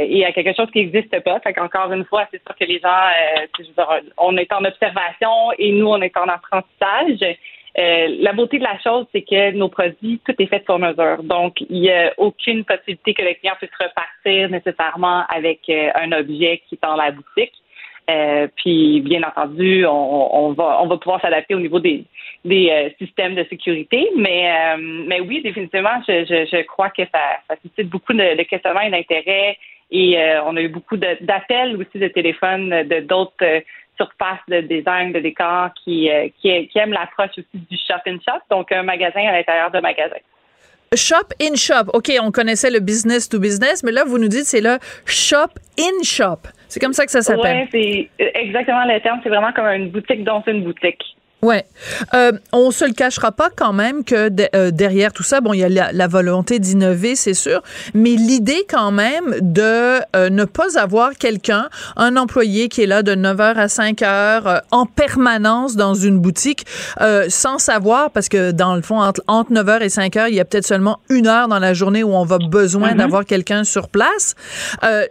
et 0.09 0.25
à 0.25 0.33
quelque 0.33 0.53
chose 0.53 0.69
qui 0.71 0.79
n'existe 0.79 1.17
pas. 1.21 1.39
Fait 1.39 1.53
qu'encore 1.53 1.93
une 1.93 2.03
fois, 2.03 2.27
c'est 2.31 2.41
sûr 2.43 2.55
que 2.57 2.65
les 2.65 2.79
gens, 2.79 3.99
on 4.17 4.35
est 4.35 4.51
en 4.51 4.65
observation 4.65 5.51
et 5.57 5.71
nous, 5.71 5.87
on 5.87 6.01
est 6.01 6.15
en 6.17 6.27
apprentissage. 6.27 7.37
la 7.75 8.33
beauté 8.33 8.59
de 8.59 8.63
la 8.63 8.79
chose, 8.79 9.05
c'est 9.13 9.23
que 9.23 9.51
nos 9.51 9.69
produits, 9.69 10.19
tout 10.25 10.35
est 10.39 10.45
fait 10.45 10.63
sur 10.65 10.77
mesure. 10.79 11.23
Donc, 11.23 11.61
il 11.69 11.81
n'y 11.81 11.91
a 11.91 12.13
aucune 12.17 12.65
possibilité 12.65 13.13
que 13.13 13.23
le 13.23 13.33
client 13.33 13.55
puisse 13.59 13.71
repartir 13.79 14.49
nécessairement 14.49 15.23
avec 15.27 15.69
un 15.69 16.11
objet 16.11 16.61
qui 16.67 16.75
est 16.75 16.83
dans 16.83 16.95
la 16.95 17.11
boutique. 17.11 17.53
Euh, 18.09 18.47
puis, 18.55 19.01
bien 19.01 19.23
entendu, 19.23 19.85
on, 19.85 20.35
on, 20.35 20.53
va 20.53 20.81
on 20.81 20.87
va 20.87 20.97
pouvoir 20.97 21.21
s'adapter 21.21 21.55
au 21.55 21.59
niveau 21.59 21.79
des, 21.79 22.03
des 22.43 22.69
euh, 22.69 22.89
systèmes 22.99 23.35
de 23.35 23.45
sécurité. 23.45 24.09
Mais, 24.17 24.51
euh, 24.51 24.77
mais 25.07 25.21
oui, 25.21 25.41
définitivement, 25.41 26.01
je, 26.07 26.25
je, 26.25 26.45
je 26.51 26.63
crois 26.63 26.89
que 26.89 27.03
ça, 27.03 27.19
ça, 27.47 27.55
suscite 27.61 27.89
beaucoup 27.89 28.13
de, 28.13 28.37
de 28.37 28.43
questionnements 28.43 28.81
et 28.81 28.91
d'intérêt. 28.91 29.57
Et 29.91 30.17
on 30.47 30.55
a 30.57 30.61
eu 30.61 30.69
beaucoup 30.69 30.97
d'appels 30.97 31.75
aussi 31.75 31.99
de 31.99 32.07
téléphones 32.07 32.69
de 32.69 33.01
d'autres 33.01 33.61
surfaces 33.95 34.39
de 34.47 34.61
design, 34.61 35.11
de 35.11 35.19
décor 35.19 35.69
qui, 35.83 36.09
qui, 36.41 36.67
qui 36.67 36.79
aiment 36.79 36.93
l'approche 36.93 37.29
aussi 37.37 37.63
du 37.69 37.77
shop 37.77 38.01
in 38.07 38.17
shop, 38.27 38.41
donc 38.49 38.71
un 38.71 38.81
magasin 38.81 39.27
à 39.27 39.33
l'intérieur 39.33 39.69
de 39.69 39.79
magasin. 39.81 40.15
Shop 40.95 41.33
in 41.41 41.55
shop. 41.55 41.89
OK, 41.93 42.11
on 42.21 42.31
connaissait 42.31 42.69
le 42.69 42.79
business 42.79 43.29
to 43.29 43.39
business, 43.39 43.83
mais 43.83 43.91
là, 43.91 44.03
vous 44.05 44.17
nous 44.17 44.27
dites 44.27 44.45
c'est 44.45 44.61
le 44.61 44.77
shop 45.05 45.53
in 45.79 46.03
shop. 46.03 46.47
C'est 46.67 46.79
comme 46.79 46.93
ça 46.93 47.05
que 47.05 47.11
ça 47.11 47.21
s'appelle. 47.21 47.67
Oui, 47.73 48.09
c'est 48.17 48.35
exactement 48.35 48.85
le 48.85 48.99
terme. 49.01 49.19
C'est 49.23 49.29
vraiment 49.29 49.51
comme 49.53 49.65
une 49.65 49.89
boutique 49.89 50.23
dans 50.23 50.43
une 50.47 50.63
boutique. 50.63 51.03
Ouais, 51.43 51.65
euh, 52.13 52.31
on 52.53 52.71
se 52.71 52.85
le 52.85 52.93
cachera 52.93 53.33
pas 53.33 53.49
quand 53.53 53.73
même 53.73 54.05
que 54.05 54.31
euh, 54.55 54.71
derrière 54.71 55.11
tout 55.11 55.23
ça, 55.23 55.41
bon, 55.41 55.51
il 55.51 55.59
y 55.59 55.79
a 55.79 55.91
la, 55.91 56.07
volonté 56.07 56.57
d'innover, 56.57 57.17
c'est 57.17 57.33
sûr, 57.33 57.61
mais 57.93 58.11
l'idée 58.11 58.65
quand 58.69 58.91
même 58.91 59.35
de 59.41 59.99
euh, 60.15 60.29
ne 60.29 60.45
pas 60.45 60.79
avoir 60.79 61.15
quelqu'un, 61.15 61.67
un 61.97 62.15
employé 62.15 62.69
qui 62.69 62.81
est 62.83 62.85
là 62.85 63.03
de 63.03 63.13
9h 63.13 63.55
à 63.55 63.65
5h 63.65 64.03
euh, 64.05 64.59
en 64.71 64.85
permanence 64.85 65.75
dans 65.75 65.93
une 65.93 66.17
boutique 66.19 66.65
sans 67.27 67.57
savoir, 67.57 68.11
parce 68.11 68.29
que 68.29 68.51
dans 68.51 68.75
le 68.75 68.81
fond, 68.81 69.01
entre, 69.01 69.21
9h 69.27 69.81
et 69.81 69.87
5h, 69.87 70.29
il 70.29 70.35
y 70.35 70.39
a 70.39 70.45
peut-être 70.45 70.65
seulement 70.65 70.99
une 71.09 71.27
heure 71.27 71.49
dans 71.49 71.59
la 71.59 71.73
journée 71.73 72.03
où 72.03 72.13
on 72.13 72.23
va 72.23 72.37
besoin 72.37 72.93
mm-hmm. 72.93 72.97
d'avoir 72.97 73.25
quelqu'un 73.25 73.65
sur 73.65 73.89
place. 73.89 74.35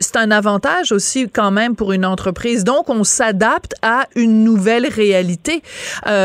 c'est 0.01 0.17
un 0.17 0.31
avantage 0.31 0.93
aussi 0.93 1.29
quand 1.29 1.51
même 1.51 1.77
pour 1.77 1.93
une 1.93 2.07
entreprise. 2.07 2.65
Donc, 2.65 2.89
on 2.89 3.05
s'adapte 3.05 3.75
à 3.83 4.07
une 4.15 4.45
nouvelle 4.45 4.87
réalité. 4.87 5.63
Euh, 6.07 6.22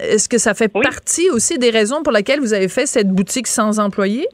est-ce 0.00 0.28
que 0.28 0.38
ça 0.38 0.54
fait 0.54 0.68
partie 0.68 1.30
aussi 1.30 1.58
des 1.58 1.70
raisons 1.70 2.02
pour 2.02 2.12
lesquelles 2.12 2.40
vous 2.40 2.54
avez 2.54 2.68
fait 2.68 2.86
cette 2.86 3.08
boutique 3.08 3.46
sans 3.46 3.78
employés? 3.78 4.26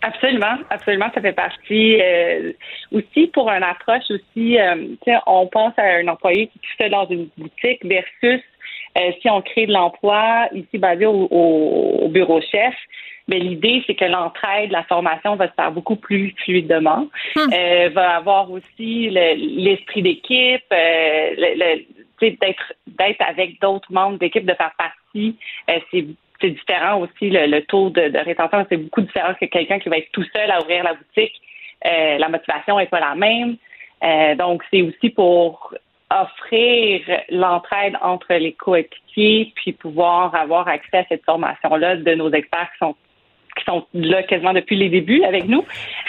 Absolument, 0.00 0.58
absolument, 0.70 1.10
ça 1.12 1.20
fait 1.20 1.32
partie 1.32 2.00
euh, 2.00 2.52
aussi 2.92 3.26
pour 3.28 3.50
une 3.50 3.64
approche 3.64 4.04
aussi. 4.10 4.58
Euh, 4.58 4.94
on 5.26 5.46
pense 5.48 5.72
à 5.76 5.82
un 5.82 6.06
employé 6.06 6.46
qui 6.46 6.60
fait 6.76 6.88
dans 6.88 7.08
une 7.08 7.28
boutique 7.36 7.84
versus 7.84 8.40
euh, 8.96 9.10
si 9.20 9.28
on 9.28 9.42
crée 9.42 9.66
de 9.66 9.72
l'emploi 9.72 10.48
ici 10.52 10.78
basé 10.78 11.04
au, 11.06 12.08
bureau 12.10 12.40
chef. 12.40 12.74
Mais 13.26 13.40
l'idée, 13.40 13.82
c'est 13.86 13.94
que 13.94 14.04
l'entraide, 14.04 14.70
la 14.70 14.84
formation 14.84 15.36
va 15.36 15.48
se 15.48 15.52
faire 15.52 15.72
beaucoup 15.72 15.96
plus 15.96 16.32
fluidement. 16.44 17.08
Hmm. 17.36 17.52
Euh, 17.52 17.90
va 17.92 18.16
avoir 18.16 18.50
aussi 18.50 19.10
l'esprit 19.10 20.02
d'équipe, 20.02 20.64
le, 20.70 21.84
d'être 22.20 22.72
d'être 22.86 23.22
avec 23.22 23.60
d'autres 23.60 23.92
membres 23.92 24.18
d'équipe, 24.18 24.44
de 24.44 24.54
faire 24.54 24.72
partie. 24.76 25.36
c'est 25.90 26.06
c'est 26.40 26.50
différent 26.50 27.00
aussi. 27.00 27.30
Le, 27.30 27.60
taux 27.62 27.90
de, 27.90 28.16
rétention, 28.24 28.66
c'est 28.68 28.76
beaucoup 28.76 29.02
différent 29.02 29.34
que 29.34 29.46
quelqu'un 29.46 29.78
qui 29.78 29.88
va 29.88 29.98
être 29.98 30.10
tout 30.12 30.24
seul 30.34 30.50
à 30.50 30.60
ouvrir 30.60 30.84
la 30.84 30.94
boutique. 30.94 31.34
Euh, 31.86 32.18
la 32.18 32.28
motivation 32.28 32.78
n'est 32.78 32.86
pas 32.86 33.00
la 33.00 33.14
même. 33.14 33.56
Euh, 34.02 34.34
donc, 34.34 34.62
c'est 34.70 34.82
aussi 34.82 35.10
pour 35.10 35.74
offrir 36.10 37.02
l'entraide 37.28 37.94
entre 38.00 38.32
les 38.34 38.52
coéquipiers, 38.52 39.52
puis 39.56 39.72
pouvoir 39.72 40.34
avoir 40.34 40.66
accès 40.68 40.98
à 40.98 41.04
cette 41.08 41.24
formation-là 41.24 41.96
de 41.96 42.14
nos 42.14 42.30
experts 42.32 42.70
qui 42.72 42.78
sont 42.78 42.96
qui 43.56 43.64
sont 43.64 43.84
là 43.92 44.22
quasiment 44.22 44.52
depuis 44.52 44.76
les 44.76 44.88
débuts 44.88 45.24
avec 45.24 45.46
nous. 45.48 45.64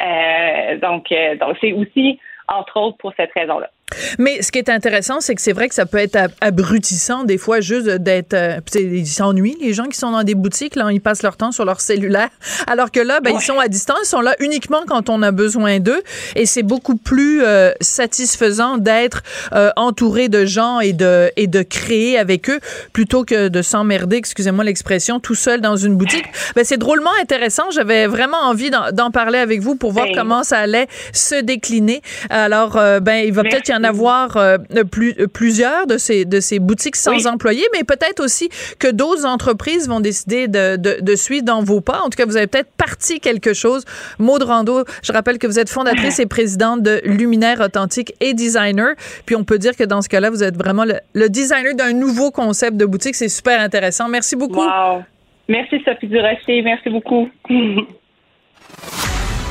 Euh, 0.05 0.77
donc, 0.77 1.11
donc 1.39 1.57
c'est 1.59 1.73
aussi 1.73 2.19
entre 2.47 2.77
autres 2.79 2.97
pour 2.97 3.11
cette 3.17 3.33
raison-là. 3.33 3.71
Mais 4.17 4.41
ce 4.41 4.51
qui 4.51 4.59
est 4.59 4.69
intéressant, 4.69 5.19
c'est 5.19 5.35
que 5.35 5.41
c'est 5.41 5.53
vrai 5.53 5.69
que 5.69 5.75
ça 5.75 5.85
peut 5.85 5.97
être 5.97 6.17
abrutissant 6.41 7.23
des 7.23 7.37
fois 7.37 7.59
juste 7.59 7.87
d'être... 7.87 8.33
Euh, 8.33 8.59
ils 8.75 9.07
s'ennuient, 9.07 9.57
les 9.61 9.73
gens 9.73 9.85
qui 9.85 9.97
sont 9.97 10.11
dans 10.11 10.23
des 10.23 10.35
boutiques, 10.35 10.75
là, 10.75 10.89
ils 10.91 11.01
passent 11.01 11.23
leur 11.23 11.37
temps 11.37 11.51
sur 11.51 11.65
leur 11.65 11.81
cellulaire, 11.81 12.29
alors 12.67 12.91
que 12.91 12.99
là, 12.99 13.19
ben, 13.19 13.33
ils 13.35 13.41
sont 13.43 13.59
à 13.59 13.67
distance, 13.67 13.97
ils 14.03 14.07
sont 14.07 14.21
là 14.21 14.35
uniquement 14.39 14.81
quand 14.87 15.09
on 15.09 15.21
a 15.21 15.31
besoin 15.31 15.79
d'eux, 15.79 16.01
et 16.35 16.45
c'est 16.45 16.63
beaucoup 16.63 16.95
plus 16.95 17.43
euh, 17.43 17.71
satisfaisant 17.81 18.77
d'être 18.77 19.23
euh, 19.53 19.71
entouré 19.75 20.29
de 20.29 20.45
gens 20.45 20.79
et 20.79 20.93
de, 20.93 21.31
et 21.35 21.47
de 21.47 21.61
créer 21.61 22.17
avec 22.17 22.49
eux, 22.49 22.59
plutôt 22.93 23.23
que 23.23 23.47
de 23.47 23.61
s'emmerder, 23.61 24.17
excusez-moi 24.17 24.63
l'expression, 24.63 25.19
tout 25.19 25.35
seul 25.35 25.61
dans 25.61 25.75
une 25.75 25.95
boutique. 25.95 26.25
Ben, 26.55 26.63
c'est 26.63 26.77
drôlement 26.77 27.11
intéressant, 27.21 27.71
j'avais 27.71 28.07
vraiment 28.07 28.37
envie 28.43 28.69
d'en 28.69 29.11
parler 29.11 29.39
avec 29.39 29.61
vous 29.61 29.75
pour 29.75 29.91
voir 29.91 30.07
comment 30.13 30.43
ça 30.43 30.59
allait 30.59 30.87
se 31.13 31.35
décliner. 31.41 32.01
Alors, 32.29 32.79
ben, 33.01 33.23
il 33.25 33.33
va 33.33 33.43
peut-être 33.43 33.67
y 33.69 33.73
en 33.73 33.78
avoir 33.83 34.37
euh, 34.37 34.57
plus, 34.89 35.15
euh, 35.19 35.27
plusieurs 35.27 35.87
de 35.87 35.97
ces, 35.97 36.25
de 36.25 36.39
ces 36.39 36.59
boutiques 36.59 36.95
sans 36.95 37.27
employés, 37.27 37.65
mais 37.73 37.83
peut-être 37.83 38.23
aussi 38.23 38.49
que 38.79 38.87
d'autres 38.87 39.25
entreprises 39.25 39.87
vont 39.87 39.99
décider 39.99 40.47
de, 40.47 40.75
de, 40.77 41.15
suivre 41.15 41.43
dans 41.43 41.61
vos 41.61 41.81
pas. 41.81 42.01
En 42.01 42.09
tout 42.09 42.17
cas, 42.17 42.25
vous 42.25 42.37
avez 42.37 42.47
peut-être 42.47 42.71
parti 42.77 43.19
quelque 43.19 43.53
chose. 43.53 43.83
Maud 44.17 44.43
Rando, 44.43 44.83
je 45.03 45.11
rappelle 45.11 45.37
que 45.37 45.47
vous 45.47 45.59
êtes 45.59 45.69
fondatrice 45.69 46.19
et 46.23 46.25
présidente 46.25 46.81
de 46.81 47.01
Luminaire 47.03 47.59
Authentique 47.61 48.13
et 48.19 48.33
designer. 48.33 48.95
Puis 49.25 49.35
on 49.35 49.43
peut 49.43 49.57
dire 49.57 49.75
que 49.75 49.83
dans 49.83 50.01
ce 50.01 50.09
cas-là, 50.09 50.29
vous 50.29 50.43
êtes 50.43 50.57
vraiment 50.57 50.85
le, 50.85 51.29
designer 51.29 51.75
d'un 51.75 51.93
nouveau 51.93 52.31
concept 52.31 52.77
de 52.77 52.85
boutique. 52.85 53.15
C'est 53.15 53.29
super 53.29 53.59
intéressant. 53.59 54.07
Merci 54.07 54.35
beaucoup. 54.35 54.61
Wow. 54.61 55.03
Merci 55.47 55.81
Sophie 55.83 56.07
Durocher. 56.07 56.61
Merci 56.61 56.89
beaucoup. 56.89 57.27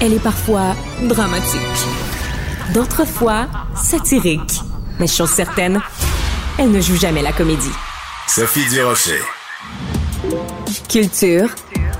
Elle 0.00 0.14
est 0.14 0.22
parfois 0.22 0.76
dramatique 1.08 2.07
d'autres 2.72 3.06
fois 3.06 3.46
satirique. 3.74 4.60
Mais 4.98 5.06
chose 5.06 5.30
certaine, 5.30 5.80
elle 6.58 6.70
ne 6.70 6.80
joue 6.80 6.96
jamais 6.96 7.22
la 7.22 7.32
comédie. 7.32 7.72
Sophie 8.26 8.66
Durocher. 8.68 9.20
Culture, 10.88 11.48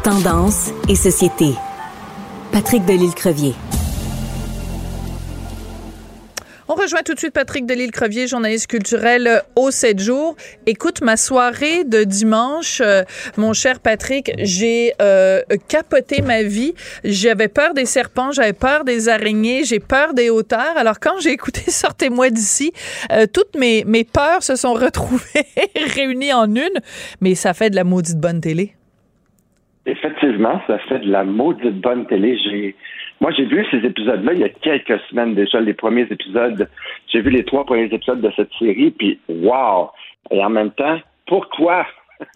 tendance 0.03 0.71
et 0.89 0.97
société. 0.97 1.55
Patrick 2.53 2.85
Delisle-Crevier. 2.85 3.55
On 6.89 6.91
rejoint 6.91 7.03
tout 7.05 7.13
de 7.13 7.19
suite 7.19 7.35
Patrick 7.35 7.67
Delisle-Crevier, 7.67 8.27
journaliste 8.29 8.67
culturel 8.67 9.43
au 9.57 9.71
7 9.71 9.99
jours. 9.99 10.37
Écoute, 10.65 11.03
ma 11.03 11.19
soirée 11.19 11.85
de 11.85 12.03
dimanche, 12.03 12.81
euh, 12.81 13.03
mon 13.37 13.53
cher 13.53 13.81
Patrick, 13.81 14.31
j'ai 14.39 14.93
euh, 15.03 15.43
capoté 15.69 16.23
ma 16.23 16.43
vie. 16.43 16.73
J'avais 17.05 17.49
peur 17.49 17.75
des 17.75 17.85
serpents, 17.85 18.33
j'avais 18.33 18.55
peur 18.55 18.85
des 18.85 19.11
araignées, 19.11 19.65
j'ai 19.65 19.81
peur 19.81 20.15
des 20.15 20.31
hauteurs. 20.31 20.79
Alors 20.79 20.99
quand 20.99 21.21
j'ai 21.21 21.33
écouté 21.33 21.61
Sortez-moi 21.71 22.31
d'ici, 22.31 22.73
euh, 23.13 23.27
toutes 23.31 23.55
mes, 23.55 23.85
mes 23.85 24.05
peurs 24.05 24.43
se 24.43 24.57
sont 24.57 24.73
retrouvées 24.87 25.45
réunies 25.95 26.33
en 26.33 26.47
une, 26.55 26.81
mais 27.21 27.35
ça 27.35 27.53
fait 27.53 27.69
de 27.69 27.77
la 27.77 27.85
maudite 27.85 28.19
bonne 28.19 28.41
télé. 28.41 28.73
Effectivement, 29.85 30.63
ça 30.67 30.79
fait 30.89 31.01
de 31.01 31.11
la 31.11 31.25
maudite 31.25 31.83
bonne 31.83 32.07
télé. 32.07 32.39
J'ai 32.45 32.77
moi, 33.21 33.33
j'ai 33.33 33.45
vu 33.45 33.67
ces 33.71 33.79
épisodes-là 33.79 34.33
il 34.33 34.41
y 34.41 34.45
a 34.45 34.49
quelques 34.49 35.01
semaines 35.11 35.35
déjà, 35.35 35.61
les 35.61 35.75
premiers 35.75 36.07
épisodes. 36.11 36.69
J'ai 37.09 37.21
vu 37.21 37.31
les 37.31 37.45
trois 37.45 37.65
premiers 37.65 37.93
épisodes 37.93 38.21
de 38.21 38.31
cette 38.37 38.53
série, 38.59 38.91
puis 38.93 39.19
wow! 39.29 39.91
Et 40.31 40.43
en 40.43 40.51
même 40.51 40.71
temps, 40.73 40.99
pourquoi? 41.27 41.87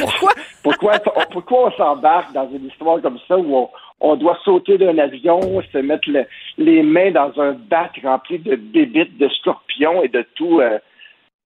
Pourquoi? 0.00 0.30
pourquoi, 0.62 0.92
pourquoi 1.30 1.66
on 1.66 1.72
s'embarque 1.72 2.32
dans 2.32 2.48
une 2.50 2.68
histoire 2.68 3.02
comme 3.02 3.18
ça 3.28 3.36
où 3.36 3.68
on, 4.00 4.16
doit 4.16 4.38
sauter 4.46 4.78
d'un 4.78 4.96
avion, 4.96 5.60
se 5.70 5.76
mettre 5.76 6.08
les 6.56 6.82
mains 6.82 7.10
dans 7.10 7.38
un 7.38 7.52
bac 7.52 8.00
rempli 8.02 8.38
de 8.38 8.56
bébites, 8.56 9.18
de 9.18 9.28
scorpions 9.28 10.02
et 10.02 10.08
de 10.08 10.24
tout, 10.36 10.62
euh, 10.62 10.78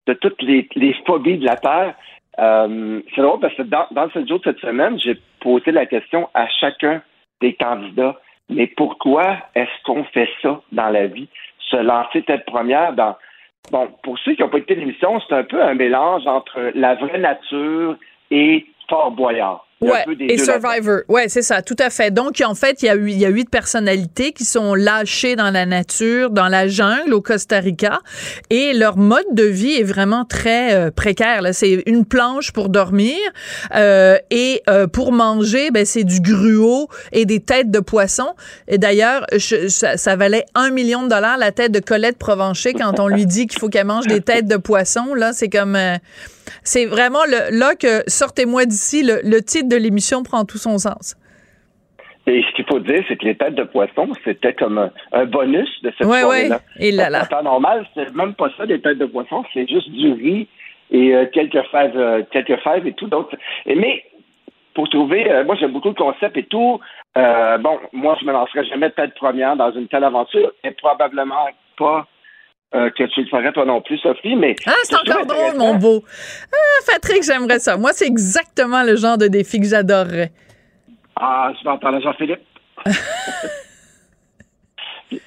de 0.07 0.13
toutes 0.13 0.41
les, 0.43 0.69
phobies 1.05 1.39
de 1.39 1.47
la 1.47 1.57
Terre? 1.57 1.95
Euh, 2.39 3.01
c'est 3.13 3.23
drôle 3.23 3.41
parce 3.41 3.55
que 3.57 3.63
dans, 3.63 3.87
dans 3.91 4.09
jour 4.25 4.39
de 4.39 4.45
cette 4.45 4.61
semaine, 4.61 4.97
j'ai 5.01 5.19
posé 5.41 5.73
la 5.73 5.87
question 5.87 6.29
à 6.33 6.47
chacun 6.61 7.03
des 7.41 7.55
candidats 7.55 8.17
mais 8.49 8.67
pourquoi 8.67 9.39
est-ce 9.55 9.83
qu'on 9.85 10.05
fait 10.05 10.29
ça 10.43 10.61
dans 10.73 10.89
la 10.89 11.07
vie? 11.07 11.29
Se 11.71 11.77
lancer 11.77 12.23
tête 12.23 12.45
première 12.45 12.93
dans. 12.93 13.17
Bon, 13.71 13.89
pour 14.03 14.19
ceux 14.19 14.35
qui 14.35 14.43
n'ont 14.43 14.51
pas 14.51 14.59
été 14.59 14.75
l'émission, 14.75 15.21
c'est 15.21 15.35
un 15.35 15.45
peu 15.45 15.63
un 15.63 15.75
mélange 15.75 16.27
entre 16.27 16.73
la 16.75 16.95
vraie 16.97 17.19
nature 17.19 17.97
et 18.31 18.67
Fort 18.89 19.13
Boyard. 19.13 19.65
Ouais, 19.81 20.05
et 20.21 20.39
Survivor. 20.39 21.01
Ouais, 21.09 21.29
c'est 21.29 21.43
ça, 21.43 21.63
tout 21.63 21.77
à 21.79 21.91
fait. 21.91 22.11
Donc, 22.11 22.43
en 22.45 22.55
fait, 22.55 22.83
il 22.83 22.87
y, 22.87 22.89
a, 22.89 22.95
il 22.95 23.19
y 23.19 23.27
a 23.27 23.29
huit 23.29 23.51
personnalités 23.51 24.33
qui 24.33 24.45
sont 24.45 24.75
lâchées 24.75 25.37
dans 25.37 25.51
la 25.51 25.67
nature, 25.67 26.31
dans 26.31 26.49
la 26.49 26.69
jungle 26.69 27.13
au 27.13 27.21
Costa 27.21 27.59
Rica, 27.59 28.01
et 28.51 28.73
leur 28.73 28.97
mode 28.97 29.27
de 29.33 29.45
vie 29.45 29.75
est 29.75 29.85
vraiment 29.85 30.25
très 30.25 30.75
euh, 30.75 30.91
précaire. 30.91 31.43
C'est 31.53 31.83
une 31.87 32.05
planche 32.07 32.53
pour 32.53 32.69
dormir 32.69 33.17
euh, 33.75 34.17
et 34.31 34.63
euh, 34.71 34.87
pour 34.87 35.13
manger, 35.13 35.71
ben 35.71 35.85
c'est 35.85 36.05
du 36.05 36.21
gruau 36.21 36.89
et 37.13 37.27
des 37.27 37.41
têtes 37.41 37.71
de 37.71 37.81
poisson. 37.81 38.35
Et 38.69 38.79
d'ailleurs, 38.79 39.27
ça, 39.69 39.97
ça, 39.97 40.17
valait 40.17 40.47
un 40.55 40.71
million 40.71 41.03
de 41.03 41.09
dollars 41.09 41.37
la 41.37 41.53
tête 41.53 41.73
de 41.73 41.81
Colette 41.81 42.19
Provencher 42.19 42.73
quand 42.73 43.01
on 43.01 43.09
lui 43.09 43.27
dit 43.27 43.47
qu'il 43.47 43.59
faut 43.59 43.69
qu'elle 43.69 43.87
mange 43.87 44.07
des 44.07 44.21
têtes 44.21 44.47
de 44.47 44.57
poisson. 44.57 45.15
Là, 45.15 45.33
c'est 45.33 45.49
comme 45.49 45.77
c'est 46.63 46.87
vraiment 46.87 47.25
le, 47.27 47.59
là 47.59 47.75
que 47.75 48.03
sortez-moi 48.09 48.65
d'ici. 48.67 49.03
Le, 49.05 49.41
titre 49.41 49.69
de 49.69 49.77
l'émission 49.77 50.23
prend 50.23 50.45
tout 50.45 50.59
son 50.59 50.79
sens. 50.79 51.17
Et 52.27 52.43
ce 52.43 52.57
qu'il 52.57 52.65
faut 52.65 52.81
dire, 52.81 53.05
c'est 53.07 53.17
que 53.17 53.25
les 53.27 53.37
têtes 53.37 53.55
de 53.55 53.65
poisson, 53.65 54.09
c'était 54.25 54.55
comme 54.55 54.91
un, 55.13 55.25
bonus 55.27 55.69
de 55.83 55.93
cette 55.99 56.07
soirée-là. 56.07 56.61
Et 56.79 56.91
là, 56.91 57.11
là. 57.11 57.25
En 57.25 57.27
temps 57.27 57.43
normal, 57.43 57.87
c'est 57.95 58.15
même 58.15 58.35
pas 58.35 58.49
ça, 58.57 58.65
des 58.65 58.81
têtes 58.81 58.99
de 58.99 59.05
poisson, 59.05 59.45
c'est 59.53 59.69
juste 59.69 59.91
du 59.91 60.13
riz 60.13 60.49
et 60.91 61.15
euh, 61.15 61.27
quelques 61.33 61.63
fèves, 61.71 61.97
euh, 61.97 62.23
quelques 62.31 62.59
fèves 62.61 62.87
et 62.87 62.93
tout 62.93 63.09
d'autres. 63.09 63.37
Mais 63.67 64.05
pour 64.75 64.89
trouver, 64.89 65.31
euh, 65.31 65.45
moi 65.45 65.57
j'aime 65.57 65.73
beaucoup 65.73 65.89
le 65.89 65.95
concept 65.95 66.37
et 66.37 66.45
tout. 66.45 66.81
bon, 67.15 67.79
moi 67.93 68.17
je 68.21 68.27
me 68.27 68.33
lancerai 68.33 68.65
jamais 68.67 68.91
tête 68.91 69.15
première 69.15 69.57
dans 69.57 69.73
une 69.73 69.89
telle 69.89 70.05
aventure 70.05 70.53
et 70.63 70.71
probablement 70.71 71.49
pas 71.77 72.07
euh, 72.75 72.91
que 72.91 73.05
tu 73.05 73.23
le 73.23 73.29
ferais 73.29 73.53
toi 73.53 73.65
non 73.65 73.81
plus, 73.81 73.99
Sophie, 73.99 74.35
mais... 74.37 74.57
Ah, 74.67 74.73
c'est 74.83 74.97
encore 74.97 75.27
drôle, 75.27 75.57
mon 75.57 75.77
beau. 75.77 76.05
Ah, 76.53 76.93
Patrick, 76.93 77.23
j'aimerais 77.23 77.61
ça. 77.61 77.77
Moi, 77.77 77.91
c'est 77.93 78.07
exactement 78.07 78.83
le 78.83 78.97
genre 78.97 79.17
de 79.17 79.29
défi 79.29 79.61
que 79.61 79.67
j'adorerais. 79.67 80.33
Ah, 81.15 81.53
je 81.57 81.65
vais 81.65 81.71
en 81.71 81.79
parler 81.79 81.99
à 81.99 82.01
Jean-Philippe. 82.01 82.41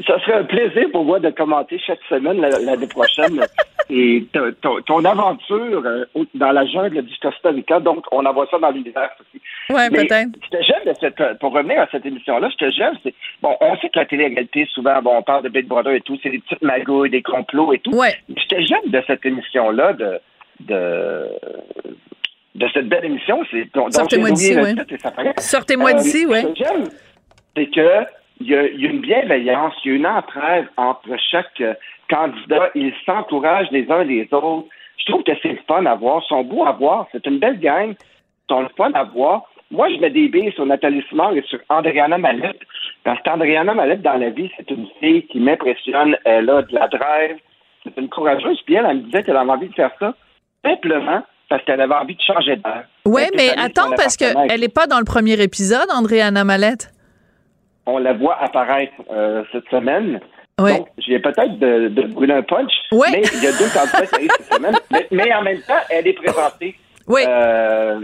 ça 0.05 0.19
serait 0.21 0.33
un 0.33 0.43
plaisir 0.43 0.89
pour 0.91 1.05
moi 1.05 1.19
de 1.19 1.29
commenter 1.29 1.79
chaque 1.79 2.01
semaine 2.09 2.41
l'année 2.41 2.87
prochaine 2.87 3.39
et 3.89 4.25
ton, 4.61 5.05
aventure 5.05 5.83
euh, 5.85 6.05
dans 6.33 6.51
la 6.51 6.65
jungle 6.65 7.01
du 7.03 7.17
Costa 7.19 7.49
Rica. 7.49 7.79
Donc, 7.79 8.05
on 8.11 8.25
envoie 8.25 8.47
ça 8.49 8.59
dans 8.59 8.71
l'univers 8.71 9.11
aussi. 9.19 9.41
Oui, 9.69 9.89
peut-être. 9.89 10.29
Ce 10.45 10.57
que 10.57 10.63
j'aime 10.63 10.83
de 10.85 10.93
cette, 10.99 11.39
pour 11.39 11.53
revenir 11.53 11.81
à 11.81 11.87
cette 11.91 12.05
émission-là, 12.05 12.49
ce 12.51 12.57
que 12.57 12.71
j'aime, 12.71 12.95
c'est, 13.03 13.13
bon, 13.41 13.55
on 13.61 13.75
sait 13.77 13.89
que 13.89 13.99
la 13.99 14.05
télé-réalité, 14.05 14.67
souvent, 14.73 15.01
bon, 15.01 15.17
on 15.17 15.21
parle 15.21 15.43
de 15.43 15.49
Big 15.49 15.67
Brother 15.67 15.93
et 15.93 16.01
tout, 16.01 16.17
c'est 16.21 16.29
des 16.29 16.39
petites 16.39 16.61
magouilles, 16.61 17.09
des 17.09 17.21
complots 17.21 17.73
et 17.73 17.79
tout. 17.79 17.95
Ouais. 17.95 18.15
Ce 18.29 18.55
que 18.55 18.61
j'aime 18.65 18.91
de 18.91 19.01
cette 19.07 19.25
émission-là, 19.25 19.93
de, 19.93 20.19
de, 20.61 21.27
de 22.55 22.67
cette 22.73 22.89
belle 22.89 23.05
émission, 23.05 23.43
c'est, 23.51 23.69
Sortez-moi 23.91 24.31
d'ici, 24.31 24.55
oui. 24.57 24.75
Sortez-moi 25.37 25.91
euh, 25.91 25.93
d'ici, 25.93 26.25
oui. 26.25 26.41
Ce 26.41 26.47
que 26.47 26.55
j'aime, 26.55 26.83
c'est 27.55 27.67
que 27.67 28.05
il 28.39 28.47
y, 28.47 28.55
a, 28.55 28.63
une 28.63 29.01
bienveillance, 29.01 29.73
il 29.83 29.89
y 29.89 29.93
a 29.93 29.95
une 29.95 30.07
entraide 30.07 30.67
entre 30.77 31.09
chaque 31.31 31.59
euh, 31.61 31.73
candidat. 32.09 32.69
Ils 32.75 32.93
s'encouragent 33.05 33.71
les 33.71 33.89
uns 33.91 34.03
les 34.03 34.27
autres. 34.31 34.67
Je 34.97 35.11
trouve 35.11 35.23
que 35.23 35.31
c'est 35.41 35.53
le 35.53 35.59
fun 35.67 35.85
à 35.85 35.95
voir. 35.95 36.21
Ils 36.23 36.27
sont 36.27 36.43
beaux 36.43 36.65
à 36.65 36.71
voir. 36.71 37.07
C'est 37.11 37.25
une 37.25 37.39
belle 37.39 37.59
gang. 37.59 37.91
Ils 37.91 38.53
sont 38.53 38.61
le 38.61 38.69
fun 38.77 38.91
à 38.93 39.03
voir. 39.03 39.43
Moi, 39.71 39.89
je 39.89 39.99
mets 39.99 40.09
des 40.09 40.29
billes 40.29 40.51
sur 40.53 40.65
Nathalie 40.65 41.03
Simard 41.09 41.33
et 41.33 41.41
sur 41.41 41.59
Andréana 41.67 42.17
Mallette, 42.17 42.61
parce 43.03 43.21
qu'Andréana 43.23 43.73
Mallette, 43.73 44.01
dans 44.01 44.17
la 44.17 44.29
vie, 44.29 44.49
c'est 44.55 44.69
une 44.71 44.87
fille 44.99 45.25
qui 45.27 45.39
m'impressionne. 45.39 46.17
Elle 46.23 46.49
a 46.49 46.61
de 46.61 46.73
la 46.73 46.87
drive. 46.87 47.37
C'est 47.83 47.97
une 47.97 48.09
courageuse. 48.09 48.61
Puis 48.65 48.75
elle, 48.75 48.85
elle 48.89 48.97
me 48.97 49.01
disait 49.03 49.23
qu'elle 49.23 49.37
avait 49.37 49.51
envie 49.51 49.67
de 49.67 49.73
faire 49.73 49.91
ça 49.99 50.13
simplement 50.63 51.23
parce 51.49 51.63
qu'elle 51.63 51.81
avait 51.81 51.93
envie 51.93 52.15
de 52.15 52.21
changer 52.21 52.57
d'air. 52.57 52.85
Oui, 53.05 53.23
mais 53.35 53.49
attends, 53.57 53.91
parce 53.95 54.17
qu'elle 54.17 54.59
n'est 54.59 54.67
pas 54.67 54.87
dans 54.87 54.99
le 54.99 55.05
premier 55.05 55.41
épisode, 55.41 55.87
Andréana 55.93 56.43
Mallette. 56.43 56.91
On 57.87 57.97
la 57.97 58.13
voit 58.13 58.37
apparaître 58.41 58.93
euh, 59.09 59.43
cette 59.51 59.67
semaine. 59.69 60.19
Donc, 60.57 60.87
j'ai 60.97 61.19
peut-être 61.19 61.57
de, 61.59 61.87
de, 61.87 62.01
brûler 62.07 62.33
un 62.33 62.41
punch, 62.41 62.71
mais 62.91 63.21
il 63.33 63.43
y 63.43 63.47
a 63.47 63.51
deux 63.51 63.69
candidats 63.73 64.07
qui 64.07 64.15
arrivent 64.15 64.31
cette 64.37 64.53
semaine. 64.53 64.75
Mais, 65.11 65.33
en 65.33 65.43
même 65.43 65.61
temps, 65.61 65.73
elle 65.89 66.07
est 66.07 66.13
présentée. 66.13 66.75
Oui. 67.07 67.21
Euh, 67.25 68.01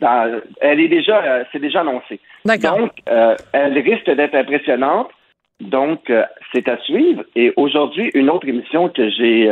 dans, 0.00 0.40
elle 0.60 0.80
est 0.80 0.88
déjà, 0.88 1.22
euh, 1.22 1.44
c'est 1.52 1.58
déjà 1.58 1.80
annoncé. 1.80 2.20
D'accord. 2.44 2.78
Donc, 2.78 2.92
elle 3.52 3.78
risque 3.78 4.10
d'être 4.10 4.34
impressionnante. 4.34 5.10
Donc, 5.60 6.10
c'est 6.54 6.68
à 6.68 6.78
suivre. 6.78 7.24
Et 7.34 7.52
aujourd'hui, 7.56 8.10
une 8.14 8.30
autre 8.30 8.48
émission 8.48 8.88
que 8.88 9.10
j'ai 9.10 9.50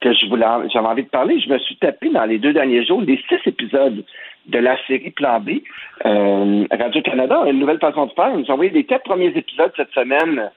que 0.00 0.12
je 0.12 0.26
voulais, 0.28 0.46
j'avais 0.72 0.86
envie 0.86 1.04
de 1.04 1.08
parler. 1.08 1.40
Je 1.40 1.48
me 1.50 1.58
suis 1.58 1.76
tapé 1.76 2.10
dans 2.10 2.24
les 2.24 2.38
deux 2.38 2.52
derniers 2.52 2.84
jours 2.84 3.00
les 3.00 3.22
six 3.28 3.40
épisodes 3.46 4.04
de 4.46 4.58
la 4.58 4.76
série 4.86 5.10
Plan 5.10 5.40
B. 5.40 5.60
Radio-Canada 6.04 7.42
a 7.44 7.50
une 7.50 7.58
nouvelle 7.58 7.78
façon 7.78 8.06
de 8.06 8.12
faire. 8.12 8.30
Ils 8.30 8.40
nous 8.40 8.50
ont 8.50 8.54
envoyé 8.54 8.70
les 8.70 8.84
quatre 8.84 9.04
premiers 9.04 9.32
épisodes 9.36 9.72
cette 9.76 9.92
semaine 9.92 10.50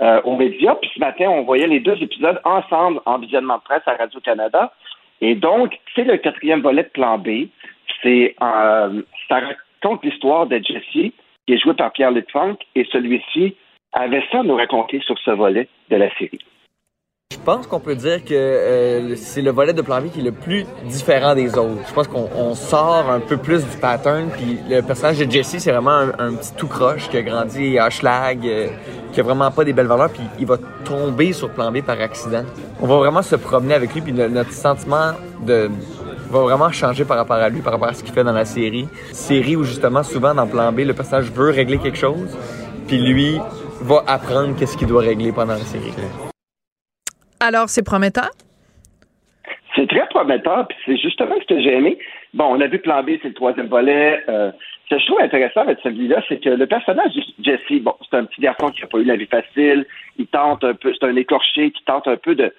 euh, 0.00 0.20
aux 0.22 0.36
médias. 0.36 0.74
Puis 0.74 0.90
ce 0.94 1.00
matin, 1.00 1.26
on 1.28 1.42
voyait 1.42 1.66
les 1.66 1.80
deux 1.80 2.00
épisodes 2.02 2.40
ensemble 2.44 3.00
en 3.06 3.18
visionnement 3.18 3.58
de 3.58 3.62
presse 3.62 3.86
à 3.86 3.94
Radio-Canada. 3.94 4.72
Et 5.20 5.34
donc, 5.34 5.78
c'est 5.94 6.04
le 6.04 6.16
quatrième 6.16 6.62
volet 6.62 6.82
de 6.82 6.88
Plan 6.88 7.18
B. 7.18 7.46
C'est, 8.02 8.34
euh, 8.42 9.02
ça 9.28 9.40
raconte 9.40 10.04
l'histoire 10.04 10.46
de 10.46 10.56
Jesse, 10.56 11.12
qui 11.46 11.54
est 11.54 11.58
joué 11.58 11.74
par 11.74 11.92
Pierre-Luc 11.92 12.26
et 12.74 12.84
celui-ci 12.90 13.54
avait 13.92 14.24
ça 14.32 14.40
à 14.40 14.42
nous 14.42 14.56
raconter 14.56 15.00
sur 15.00 15.18
ce 15.18 15.30
volet 15.30 15.68
de 15.90 15.96
la 15.96 16.10
série. 16.16 16.40
Je 17.44 17.52
pense 17.52 17.66
qu'on 17.66 17.78
peut 17.78 17.94
dire 17.94 18.24
que 18.24 18.32
euh, 18.32 19.16
c'est 19.16 19.42
le 19.42 19.50
volet 19.50 19.74
de 19.74 19.82
plan 19.82 20.00
B 20.00 20.06
qui 20.10 20.20
est 20.20 20.22
le 20.22 20.32
plus 20.32 20.64
différent 20.86 21.34
des 21.34 21.58
autres. 21.58 21.82
Je 21.86 21.92
pense 21.92 22.08
qu'on 22.08 22.54
sort 22.54 23.10
un 23.10 23.20
peu 23.20 23.36
plus 23.36 23.62
du 23.62 23.76
pattern. 23.76 24.30
Puis 24.30 24.58
le 24.70 24.80
personnage 24.80 25.18
de 25.18 25.30
Jesse, 25.30 25.56
c'est 25.58 25.70
vraiment 25.70 26.08
un, 26.18 26.32
petit 26.32 26.54
tout 26.54 26.68
croche 26.68 27.10
qui 27.10 27.18
a 27.18 27.22
grandi 27.22 27.78
à 27.78 27.90
Schlag, 27.90 28.46
euh, 28.46 28.68
qui 29.12 29.20
a 29.20 29.22
vraiment 29.22 29.50
pas 29.50 29.62
des 29.62 29.74
belles 29.74 29.88
valeurs. 29.88 30.08
Puis 30.08 30.22
il 30.38 30.46
va 30.46 30.56
tomber 30.86 31.34
sur 31.34 31.50
plan 31.50 31.70
B 31.70 31.82
par 31.82 32.00
accident. 32.00 32.44
On 32.80 32.86
va 32.86 32.96
vraiment 32.96 33.20
se 33.20 33.36
promener 33.36 33.74
avec 33.74 33.92
lui. 33.92 34.00
Puis 34.00 34.14
notre 34.14 34.52
sentiment 34.52 35.12
de 35.46 35.70
va 36.30 36.40
vraiment 36.40 36.72
changer 36.72 37.04
par 37.04 37.18
rapport 37.18 37.36
à 37.36 37.50
lui, 37.50 37.60
par 37.60 37.74
rapport 37.74 37.88
à 37.88 37.92
ce 37.92 38.02
qu'il 38.02 38.14
fait 38.14 38.24
dans 38.24 38.32
la 38.32 38.46
série. 38.46 38.88
Série 39.12 39.54
où 39.54 39.64
justement 39.64 40.02
souvent 40.02 40.34
dans 40.34 40.46
plan 40.46 40.72
B, 40.72 40.78
le 40.78 40.94
personnage 40.94 41.30
veut 41.30 41.50
régler 41.50 41.76
quelque 41.76 41.98
chose. 41.98 42.30
Puis 42.86 42.96
lui 42.96 43.38
va 43.82 44.02
apprendre 44.06 44.56
qu'est-ce 44.56 44.78
qu'il 44.78 44.88
doit 44.88 45.02
régler 45.02 45.30
pendant 45.30 45.52
la 45.52 45.60
série. 45.60 45.92
Alors, 47.46 47.68
c'est 47.68 47.84
prometteur? 47.84 48.30
C'est 49.76 49.86
très 49.86 50.06
prometteur, 50.08 50.66
puis 50.66 50.78
c'est 50.86 50.96
justement 50.96 51.34
ce 51.42 51.46
que 51.46 51.60
j'ai 51.60 51.74
aimé. 51.74 51.98
Bon, 52.32 52.46
on 52.46 52.60
a 52.62 52.66
vu 52.68 52.78
Plan 52.78 53.02
B, 53.02 53.10
c'est 53.20 53.28
le 53.28 53.34
troisième 53.34 53.66
volet. 53.66 54.24
Euh, 54.30 54.50
ce 54.88 54.94
que 54.94 55.00
je 55.00 55.06
trouve 55.06 55.20
intéressant 55.20 55.60
avec 55.60 55.78
celui-là, 55.82 56.22
c'est 56.26 56.42
que 56.42 56.48
le 56.48 56.66
personnage 56.66 57.14
de 57.14 57.22
Jesse, 57.42 57.82
bon, 57.82 57.94
c'est 58.08 58.16
un 58.16 58.24
petit 58.24 58.40
garçon 58.40 58.68
qui 58.68 58.80
n'a 58.80 58.86
pas 58.86 58.96
eu 58.96 59.04
la 59.04 59.16
vie 59.16 59.26
facile. 59.26 59.84
Il 60.16 60.26
tente 60.28 60.64
un 60.64 60.72
peu, 60.72 60.94
c'est 60.98 61.06
un 61.06 61.16
écorché 61.16 61.70
qui 61.72 61.84
tente 61.84 62.08
un 62.08 62.16
peu 62.16 62.34
de, 62.34 62.50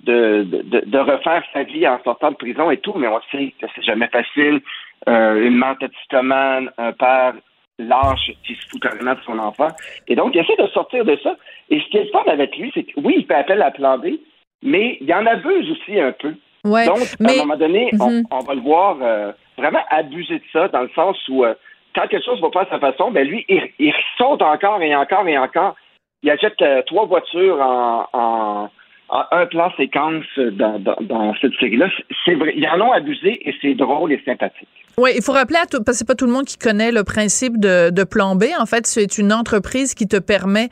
de, 0.00 0.44
de, 0.44 0.98
refaire 0.98 1.44
sa 1.52 1.62
vie 1.62 1.86
en 1.86 2.02
sortant 2.02 2.32
de 2.32 2.36
prison 2.36 2.68
et 2.72 2.78
tout, 2.78 2.94
mais 2.96 3.06
on 3.06 3.20
sait 3.30 3.54
que 3.60 3.66
c'est 3.76 3.84
jamais 3.84 4.08
facile. 4.08 4.60
Euh, 5.08 5.46
une 5.46 5.56
mère 5.56 5.76
toxicomane, 5.78 6.68
un 6.78 6.92
père 6.92 7.34
lâche 7.78 8.30
qui 8.44 8.54
se 8.54 8.68
fout 8.68 8.82
carrément 8.82 9.14
de 9.14 9.20
son 9.24 9.38
enfant. 9.38 9.68
Et 10.08 10.16
donc, 10.16 10.34
il 10.34 10.40
essaie 10.40 10.60
de 10.60 10.66
sortir 10.68 11.04
de 11.04 11.16
ça. 11.22 11.36
Et 11.70 11.80
ce 11.80 11.86
qui 11.90 11.98
est 11.98 12.10
fun 12.10 12.22
avec 12.26 12.56
lui, 12.56 12.70
c'est 12.74 12.84
que 12.84 12.92
oui, 12.96 13.14
il 13.18 13.26
fait 13.26 13.34
appel 13.34 13.62
à 13.62 13.70
Plan 13.70 13.98
B, 13.98 14.18
mais 14.62 14.98
il 15.00 15.06
y 15.06 15.14
en 15.14 15.26
abuse 15.26 15.70
aussi 15.70 16.00
un 16.00 16.12
peu. 16.12 16.34
Ouais, 16.64 16.86
Donc, 16.86 16.98
à 16.98 17.32
un 17.32 17.36
moment 17.36 17.56
donné, 17.56 17.90
mhm. 17.92 18.24
on, 18.30 18.38
va 18.40 18.54
le 18.54 18.60
voir 18.60 18.96
euh, 19.02 19.32
vraiment 19.58 19.82
abuser 19.90 20.38
de 20.38 20.44
ça, 20.52 20.68
dans 20.68 20.82
le 20.82 20.90
sens 20.94 21.16
où 21.28 21.44
euh, 21.44 21.54
quand 21.94 22.06
quelque 22.06 22.24
chose 22.24 22.40
va 22.40 22.50
pas 22.50 22.62
à 22.62 22.70
sa 22.70 22.78
façon, 22.78 23.10
ben 23.10 23.26
lui, 23.26 23.44
il, 23.48 23.92
saute 24.16 24.42
encore 24.42 24.80
et 24.80 24.94
encore 24.94 25.26
et 25.26 25.36
encore. 25.36 25.74
Il 26.22 26.30
achète 26.30 26.60
euh, 26.62 26.82
trois 26.82 27.06
voitures 27.06 27.60
en, 27.60 28.06
en, 28.12 28.70
un 29.30 29.46
plan 29.46 29.70
séquence 29.76 30.24
dans, 30.36 30.78
dans, 30.78 31.34
cette 31.40 31.54
série-là. 31.60 31.88
C'est 32.24 32.34
vrai, 32.34 32.54
ils 32.56 32.66
en 32.66 32.80
ont 32.80 32.92
abusé 32.92 33.46
et 33.46 33.54
c'est 33.60 33.74
drôle 33.74 34.12
et 34.12 34.22
sympathique. 34.24 34.68
Oui, 34.98 35.10
il 35.16 35.22
faut 35.22 35.32
rappeler 35.32 35.58
à 35.62 35.66
tout, 35.66 35.82
parce 35.82 35.96
que 35.96 35.98
c'est 36.00 36.06
pas 36.06 36.14
tout 36.14 36.26
le 36.26 36.32
monde 36.32 36.44
qui 36.44 36.58
connaît 36.58 36.92
le 36.92 37.02
principe 37.02 37.58
de, 37.58 37.90
de 37.90 38.04
plan 38.04 38.36
B. 38.36 38.44
En 38.58 38.66
fait, 38.66 38.86
c'est 38.86 39.18
une 39.18 39.32
entreprise 39.32 39.94
qui 39.94 40.06
te 40.06 40.18
permet 40.18 40.68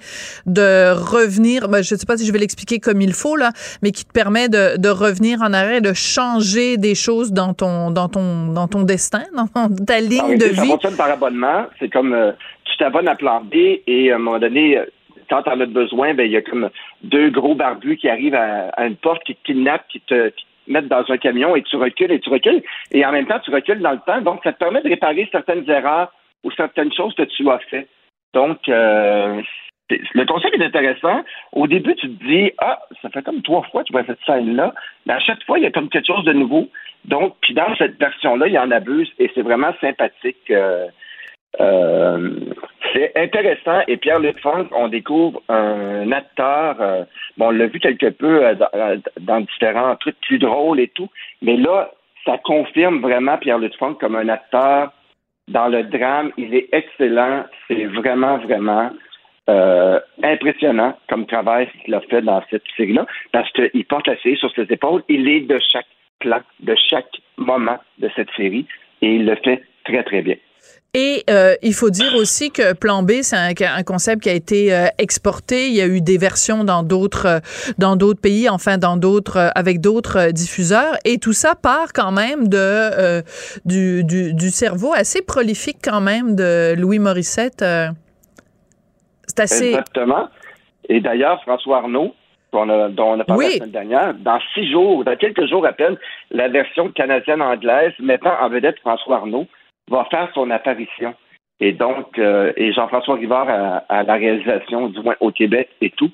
de 0.47 0.93
revenir, 0.93 1.69
ben, 1.69 1.83
je 1.83 1.95
sais 1.95 2.07
pas 2.07 2.19
si 2.19 2.27
je 2.27 2.33
vais 2.33 2.39
l'expliquer 2.39 2.81
comme 2.81 3.01
il 3.01 3.15
faut, 3.15 3.37
là, 3.37 3.51
mais 3.83 3.93
qui 3.93 4.05
te 4.05 4.13
permet 4.13 4.49
de, 4.49 4.79
de 4.79 4.89
revenir 4.89 5.41
en 5.41 5.53
arrêt, 5.55 5.81
de 5.81 5.95
changer 5.95 6.77
des 6.77 6.95
choses 6.95 7.33
dans 7.33 7.55
ton, 7.55 7.91
dans 7.91 8.09
ton, 8.09 8.53
dans 8.53 8.69
ton 8.69 8.83
destin, 8.83 9.23
dans 9.35 9.47
ta 9.87 10.01
ligne 10.01 10.37
de 10.37 10.47
vie. 10.47 10.57
Ça 10.57 10.65
fonctionne 10.65 10.97
par 10.97 11.11
abonnement. 11.11 11.67
C'est 11.79 11.91
comme, 11.91 12.13
euh, 12.13 12.33
tu 12.65 12.77
t'abonnes 12.77 13.09
à 13.09 13.17
plan 13.17 13.41
B 13.41 13.55
et 13.87 14.13
à 14.13 14.17
un 14.17 14.19
moment 14.19 14.39
donné, 14.39 14.79
euh, 14.79 14.85
quand 15.31 15.45
tu 15.45 15.51
en 15.51 15.61
as 15.61 15.67
besoin, 15.67 16.13
ben, 16.13 16.27
il 16.27 16.33
y 16.33 16.37
a 16.37 16.43
comme 16.43 16.69
deux 17.03 17.31
gros 17.31 17.55
barbus 17.55 17.97
qui 17.97 18.09
arrivent 18.09 18.35
à, 18.35 18.87
une 18.87 18.97
porte, 18.97 19.25
qui 19.25 19.35
te 19.37 19.45
kidnappent, 19.45 19.89
qui 19.89 20.01
te, 20.01 20.33
mettent 20.67 20.89
dans 20.89 21.05
un 21.09 21.19
camion 21.19 21.57
et 21.57 21.63
tu 21.63 21.77
recules 21.77 22.13
et 22.13 22.21
tu 22.21 22.31
recules. 22.31 22.63
Et 22.93 23.05
en 23.05 23.13
même 23.13 23.27
temps, 23.27 23.39
tu 23.41 23.51
recules 23.51 23.81
dans 23.81 23.93
le 23.93 24.01
temps. 24.07 24.21
Donc, 24.21 24.41
ça 24.45 24.53
te 24.53 24.59
permet 24.59 24.83
de 24.83 24.89
réparer 24.89 25.29
certaines 25.33 25.69
erreurs 25.69 26.13
ou 26.45 26.51
certaines 26.53 26.93
choses 26.93 27.15
que 27.15 27.23
tu 27.23 27.49
as 27.49 27.59
fait. 27.71 27.89
Donc, 28.35 28.69
euh, 28.69 29.41
le 29.91 30.25
concept 30.25 30.55
est 30.55 30.65
intéressant. 30.65 31.25
Au 31.53 31.67
début, 31.67 31.95
tu 31.97 32.09
te 32.09 32.25
dis, 32.25 32.53
ah, 32.59 32.81
ça 33.03 33.11
fait 33.11 33.23
comme 33.23 33.43
trois 33.43 33.63
fois 33.71 33.83
que 33.83 33.89
tu 33.89 33.93
vois 33.93 34.05
cette 34.05 34.25
scène-là. 34.25 34.75
Mais 35.07 35.15
à 35.15 35.21
chaque 35.21 35.43
fois, 35.45 35.59
il 35.59 35.65
y 35.65 35.67
a 35.67 35.73
comme 35.73 35.89
quelque 35.89 36.07
chose 36.07 36.25
de 36.25 36.33
nouveau. 36.33 36.69
Donc, 37.05 37.37
puis 37.41 37.55
dans 37.55 37.75
cette 37.77 37.99
version-là, 37.99 38.47
il 38.47 38.53
y 38.53 38.59
en 38.59 38.71
abuse 38.71 39.11
et 39.19 39.31
c'est 39.35 39.43
vraiment 39.43 39.73
sympathique. 39.81 40.51
Euh, 40.51 40.87
euh, 41.59 42.31
c'est 42.93 43.13
intéressant. 43.17 43.81
Et 43.89 43.97
Pierre-Luc 43.97 44.39
Funk, 44.41 44.69
on 44.73 44.89
découvre 44.89 45.43
un 45.49 46.13
acteur, 46.13 46.77
euh, 46.81 47.05
bon, 47.37 47.49
on 47.49 47.51
l'a 47.51 47.67
vu 47.67 47.81
quelque 47.81 48.11
peu 48.11 48.47
euh, 48.47 48.55
dans, 49.21 49.41
différents 49.41 49.97
trucs 49.97 50.21
plus 50.21 50.39
drôles 50.39 50.81
et 50.81 50.89
tout, 50.89 51.09
mais 51.43 51.57
là, 51.57 51.91
ça 52.25 52.39
confirme 52.39 53.01
vraiment 53.01 53.39
Pierre-Luc 53.39 53.77
Funk 53.77 53.95
comme 53.95 54.17
un 54.17 54.29
acteur 54.29 54.93
dans 55.49 55.69
le 55.69 55.85
drame. 55.85 56.31
Il 56.37 56.55
est 56.55 56.69
excellent. 56.73 57.45
C'est 57.67 57.87
vraiment, 57.87 58.39
vraiment 58.39 58.91
impressionnant 60.23 60.97
comme 61.09 61.27
travail 61.27 61.69
qu'il 61.85 61.93
a 61.93 62.01
fait 62.03 62.23
dans 62.23 62.41
cette 62.51 62.63
série-là, 62.77 63.05
parce 63.33 63.51
qu'il 63.51 63.85
porte 63.87 64.07
la 64.07 64.17
série 64.19 64.37
sur 64.37 64.53
ses 64.53 64.63
épaules. 64.71 65.03
Il 65.09 65.29
est 65.29 65.41
de 65.41 65.59
chaque 65.73 65.89
plan, 66.21 66.39
de 66.61 66.77
chaque 66.89 67.11
moment 67.37 67.79
de 67.99 68.09
cette 68.15 68.31
série, 68.37 68.65
et 69.03 69.17
il 69.17 69.27
le 69.27 69.35
fait 69.35 69.65
très, 69.85 70.05
très 70.05 70.23
bien. 70.23 70.37
Et 70.93 71.23
euh, 71.31 71.55
il 71.63 71.73
faut 71.73 71.91
dire 71.91 72.17
aussi 72.17 72.51
que 72.51 72.75
Plan 72.75 73.05
B, 73.05 73.23
c'est 73.23 73.37
un, 73.37 73.83
concept 73.85 74.25
qui 74.25 74.29
a 74.29 74.33
été 74.33 74.75
euh, 74.75 74.87
exporté. 74.99 75.69
Il 75.69 75.75
y 75.75 75.81
a 75.81 75.87
eu 75.87 76.01
des 76.01 76.19
versions 76.19 76.65
dans 76.65 76.83
d'autres 76.83 77.27
euh, 77.27 77.39
dans 77.79 77.95
d'autres 77.95 78.21
pays, 78.21 78.49
enfin 78.49 78.77
dans 78.77 78.97
d'autres 78.97 79.53
avec 79.55 79.81
d'autres 79.81 80.33
diffuseurs. 80.33 80.95
Et 81.05 81.19
tout 81.19 81.33
ça 81.33 81.55
part 81.55 81.93
quand 81.95 82.11
même 82.11 82.49
de 82.49 83.23
du, 83.65 84.03
du, 84.05 84.51
cerveau 84.51 84.93
assez 84.93 85.23
prolifique 85.23 85.79
quand 85.83 86.01
même 86.01 86.35
de 86.35 86.75
Louis 86.77 86.99
Morissette. 86.99 87.65
c'est 89.29 89.41
assez. 89.41 89.69
Exactement. 89.69 90.29
Et 90.89 91.01
d'ailleurs, 91.01 91.41
François 91.43 91.79
Arnaud, 91.79 92.17
dont 92.53 92.69
on 92.69 93.21
a 93.21 93.25
parlé 93.25 93.47
la 93.47 93.53
semaine 93.53 93.71
dernière, 93.71 94.15
dans 94.15 94.41
six 94.55 94.69
jours, 94.69 95.05
dans 95.05 95.15
quelques 95.15 95.47
jours 95.47 95.65
à 95.65 95.73
peine, 95.73 95.97
la 96.33 96.49
version 96.49 96.91
canadienne-anglaise 96.91 97.93
mettant 98.01 98.35
en 98.41 98.49
vedette 98.49 98.81
François 98.81 99.19
Arnaud 99.19 99.47
va 99.91 100.07
faire 100.11 100.31
son 100.35 100.51
apparition. 100.51 101.15
Et 101.61 101.73
donc, 101.73 102.19
euh, 102.19 102.53
et 102.57 102.73
Jean-François 102.73 103.17
Rivard 103.17 103.49
à, 103.89 104.03
la 104.03 104.15
réalisation, 104.15 104.89
du 104.89 105.01
moins 105.01 105.17
au 105.21 105.31
Québec 105.31 105.69
et 105.83 105.91
tout. 105.91 106.11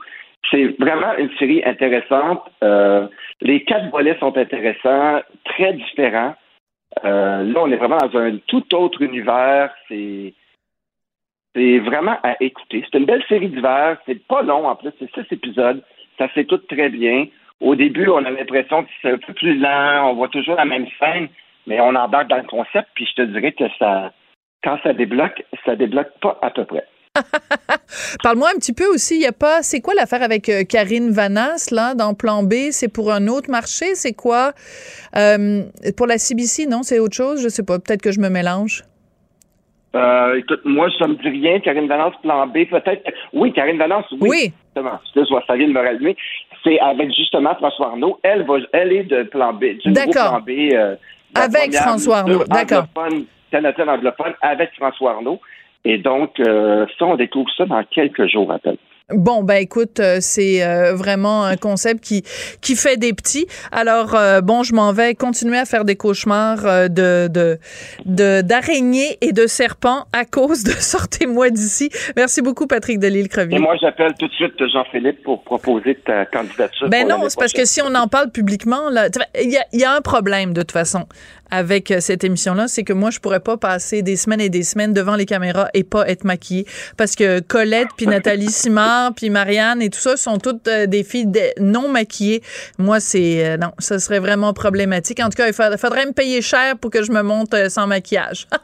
C'est 0.50 0.76
vraiment 0.80 1.16
une 1.18 1.30
série 1.38 1.62
intéressante. 1.64 2.42
Euh, 2.64 3.06
les 3.40 3.62
quatre 3.64 3.90
volets 3.90 4.18
sont 4.18 4.36
intéressants, 4.36 5.20
très 5.44 5.72
différents. 5.74 6.34
Euh, 7.04 7.44
là, 7.44 7.60
on 7.62 7.70
est 7.70 7.76
vraiment 7.76 7.98
dans 7.98 8.18
un 8.18 8.38
tout 8.48 8.74
autre 8.74 9.02
univers. 9.02 9.72
C'est 9.88 10.34
c'est 11.54 11.78
vraiment 11.78 12.18
à 12.22 12.36
écouter. 12.40 12.84
C'est 12.84 12.98
une 12.98 13.06
belle 13.06 13.24
série 13.28 13.48
d'hiver. 13.48 13.98
C'est 14.04 14.26
pas 14.26 14.42
long 14.42 14.68
en 14.68 14.76
plus. 14.76 14.90
C'est 14.98 15.10
six 15.14 15.32
épisodes. 15.32 15.82
Ça 16.18 16.28
s'écoute 16.34 16.66
très 16.68 16.90
bien. 16.90 17.26
Au 17.60 17.74
début, 17.74 18.08
on 18.08 18.24
a 18.24 18.30
l'impression 18.30 18.84
que 18.84 18.90
c'est 19.00 19.12
un 19.12 19.18
peu 19.18 19.32
plus 19.32 19.58
lent. 19.58 20.10
On 20.10 20.14
voit 20.14 20.28
toujours 20.28 20.56
la 20.56 20.66
même 20.66 20.86
scène 20.98 21.28
mais 21.66 21.80
on 21.80 21.94
embarque 21.94 22.28
dans 22.28 22.36
le 22.36 22.44
concept, 22.44 22.88
puis 22.94 23.06
je 23.06 23.22
te 23.22 23.26
dirais 23.28 23.52
que 23.52 23.64
ça, 23.78 24.12
quand 24.62 24.78
ça 24.82 24.92
débloque, 24.92 25.44
ça 25.64 25.76
débloque 25.76 26.10
pas 26.20 26.38
à 26.42 26.50
peu 26.50 26.64
près. 26.64 26.84
Parle-moi 28.22 28.48
un 28.54 28.58
petit 28.58 28.74
peu 28.74 28.86
aussi, 28.92 29.16
il 29.16 29.22
y 29.22 29.26
a 29.26 29.32
pas, 29.32 29.62
c'est 29.62 29.80
quoi 29.80 29.94
l'affaire 29.94 30.22
avec 30.22 30.48
euh, 30.48 30.64
Karine 30.64 31.10
Vanas, 31.10 31.68
là, 31.72 31.94
dans 31.94 32.14
Plan 32.14 32.42
B? 32.42 32.70
C'est 32.70 32.92
pour 32.92 33.12
un 33.12 33.26
autre 33.28 33.50
marché? 33.50 33.94
C'est 33.94 34.12
quoi? 34.12 34.52
Euh, 35.16 35.62
pour 35.96 36.06
la 36.06 36.18
CBC, 36.18 36.66
non? 36.66 36.82
C'est 36.82 36.98
autre 36.98 37.16
chose? 37.16 37.42
Je 37.42 37.48
sais 37.48 37.64
pas. 37.64 37.78
Peut-être 37.78 38.02
que 38.02 38.12
je 38.12 38.20
me 38.20 38.28
mélange. 38.28 38.84
Euh, 39.94 40.34
écoute, 40.36 40.60
moi, 40.64 40.88
ça 40.98 41.06
me 41.06 41.14
dit 41.14 41.28
rien. 41.28 41.58
Karine 41.60 41.88
Valence, 41.88 42.14
plan 42.22 42.46
B, 42.46 42.66
peut-être. 42.68 43.02
Oui, 43.32 43.52
Karine 43.52 43.78
Valence, 43.78 44.04
oui. 44.12 44.28
Oui. 44.28 44.52
Justement, 44.66 44.98
Excuse-moi, 45.04 45.42
ça 45.46 45.56
vient 45.56 45.68
de 45.68 45.72
me 45.72 45.80
rallumer. 45.80 46.16
C'est 46.62 46.78
avec 46.80 47.08
justement 47.14 47.54
François 47.54 47.88
Arnaud. 47.88 48.18
Elle, 48.22 48.44
va, 48.44 48.56
elle 48.72 48.92
est 48.92 49.04
de 49.04 49.22
plan 49.22 49.54
B, 49.54 49.60
du 49.60 49.88
nouveau 49.88 50.12
D'accord. 50.12 50.32
plan 50.32 50.40
B. 50.40 50.72
euh, 50.74 50.96
la 51.34 51.42
Avec 51.42 51.74
François 51.74 52.18
Arnaud, 52.18 52.44
d'accord. 52.44 52.86
Canadienne 53.50 53.88
anglophone, 53.88 54.34
avec 54.40 54.70
François 54.74 55.12
Arnaud. 55.12 55.40
Et 55.84 55.98
donc, 55.98 56.40
euh, 56.40 56.84
ça, 56.98 57.06
on 57.06 57.16
découvre 57.16 57.50
ça 57.56 57.64
dans 57.64 57.82
quelques 57.84 58.26
jours 58.26 58.50
à 58.50 58.58
peine. 58.58 58.76
Bon, 59.14 59.44
ben 59.44 59.62
écoute, 59.62 60.00
euh, 60.00 60.16
c'est 60.20 60.64
euh, 60.64 60.96
vraiment 60.96 61.44
un 61.44 61.56
concept 61.56 62.02
qui 62.02 62.24
qui 62.60 62.74
fait 62.74 62.96
des 62.96 63.12
petits. 63.12 63.46
Alors 63.70 64.16
euh, 64.16 64.40
bon, 64.40 64.64
je 64.64 64.74
m'en 64.74 64.92
vais 64.92 65.14
continuer 65.14 65.56
à 65.58 65.64
faire 65.64 65.84
des 65.84 65.94
cauchemars 65.94 66.66
euh, 66.66 66.88
de 66.88 67.28
de 68.04 68.42
d'araignées 68.42 69.16
et 69.20 69.30
de 69.30 69.46
serpents 69.46 70.06
à 70.12 70.24
cause 70.24 70.64
de 70.64 70.70
sortez-moi 70.80 71.50
d'ici. 71.50 71.88
Merci 72.16 72.42
beaucoup 72.42 72.66
Patrick 72.66 72.98
Delisle 72.98 73.28
Et 73.52 73.60
moi, 73.60 73.76
j'appelle 73.80 74.14
tout 74.18 74.26
de 74.26 74.32
suite 74.32 74.54
Jean-Philippe 74.72 75.22
pour 75.22 75.44
proposer 75.44 75.94
ta 76.04 76.26
candidature. 76.26 76.88
Ben 76.88 77.06
non, 77.06 77.28
c'est 77.28 77.38
parce 77.38 77.52
que 77.52 77.64
si 77.64 77.80
on 77.82 77.94
en 77.94 78.08
parle 78.08 78.32
publiquement, 78.32 78.90
là, 78.90 79.06
il 79.40 79.52
y 79.52 79.78
y 79.78 79.84
a 79.84 79.92
un 79.92 80.00
problème 80.00 80.52
de 80.52 80.62
toute 80.62 80.72
façon 80.72 81.06
avec 81.50 81.90
euh, 81.90 82.00
cette 82.00 82.24
émission-là, 82.24 82.68
c'est 82.68 82.82
que 82.84 82.92
moi, 82.92 83.10
je 83.10 83.18
pourrais 83.20 83.40
pas 83.40 83.56
passer 83.56 84.02
des 84.02 84.16
semaines 84.16 84.40
et 84.40 84.48
des 84.48 84.62
semaines 84.62 84.92
devant 84.92 85.14
les 85.16 85.26
caméras 85.26 85.68
et 85.74 85.84
pas 85.84 86.08
être 86.08 86.24
maquillée. 86.24 86.66
Parce 86.96 87.14
que 87.14 87.40
Colette, 87.40 87.88
puis 87.96 88.06
Nathalie 88.06 88.50
Simard, 88.50 89.12
puis 89.14 89.30
Marianne 89.30 89.80
et 89.82 89.90
tout 89.90 90.00
ça 90.00 90.16
sont 90.16 90.38
toutes 90.38 90.66
euh, 90.68 90.86
des 90.86 91.04
filles 91.04 91.30
non 91.60 91.88
maquillées. 91.88 92.42
Moi, 92.78 93.00
c'est... 93.00 93.46
euh, 93.46 93.56
non, 93.56 93.70
ça 93.78 93.98
serait 93.98 94.18
vraiment 94.20 94.52
problématique. 94.52 95.20
En 95.20 95.24
tout 95.28 95.36
cas, 95.36 95.46
il 95.48 95.52
fa- 95.54 95.76
faudrait 95.76 96.06
me 96.06 96.12
payer 96.12 96.42
cher 96.42 96.76
pour 96.78 96.90
que 96.90 97.02
je 97.02 97.12
me 97.12 97.22
monte 97.22 97.54
sans 97.68 97.86
maquillage. 97.86 98.46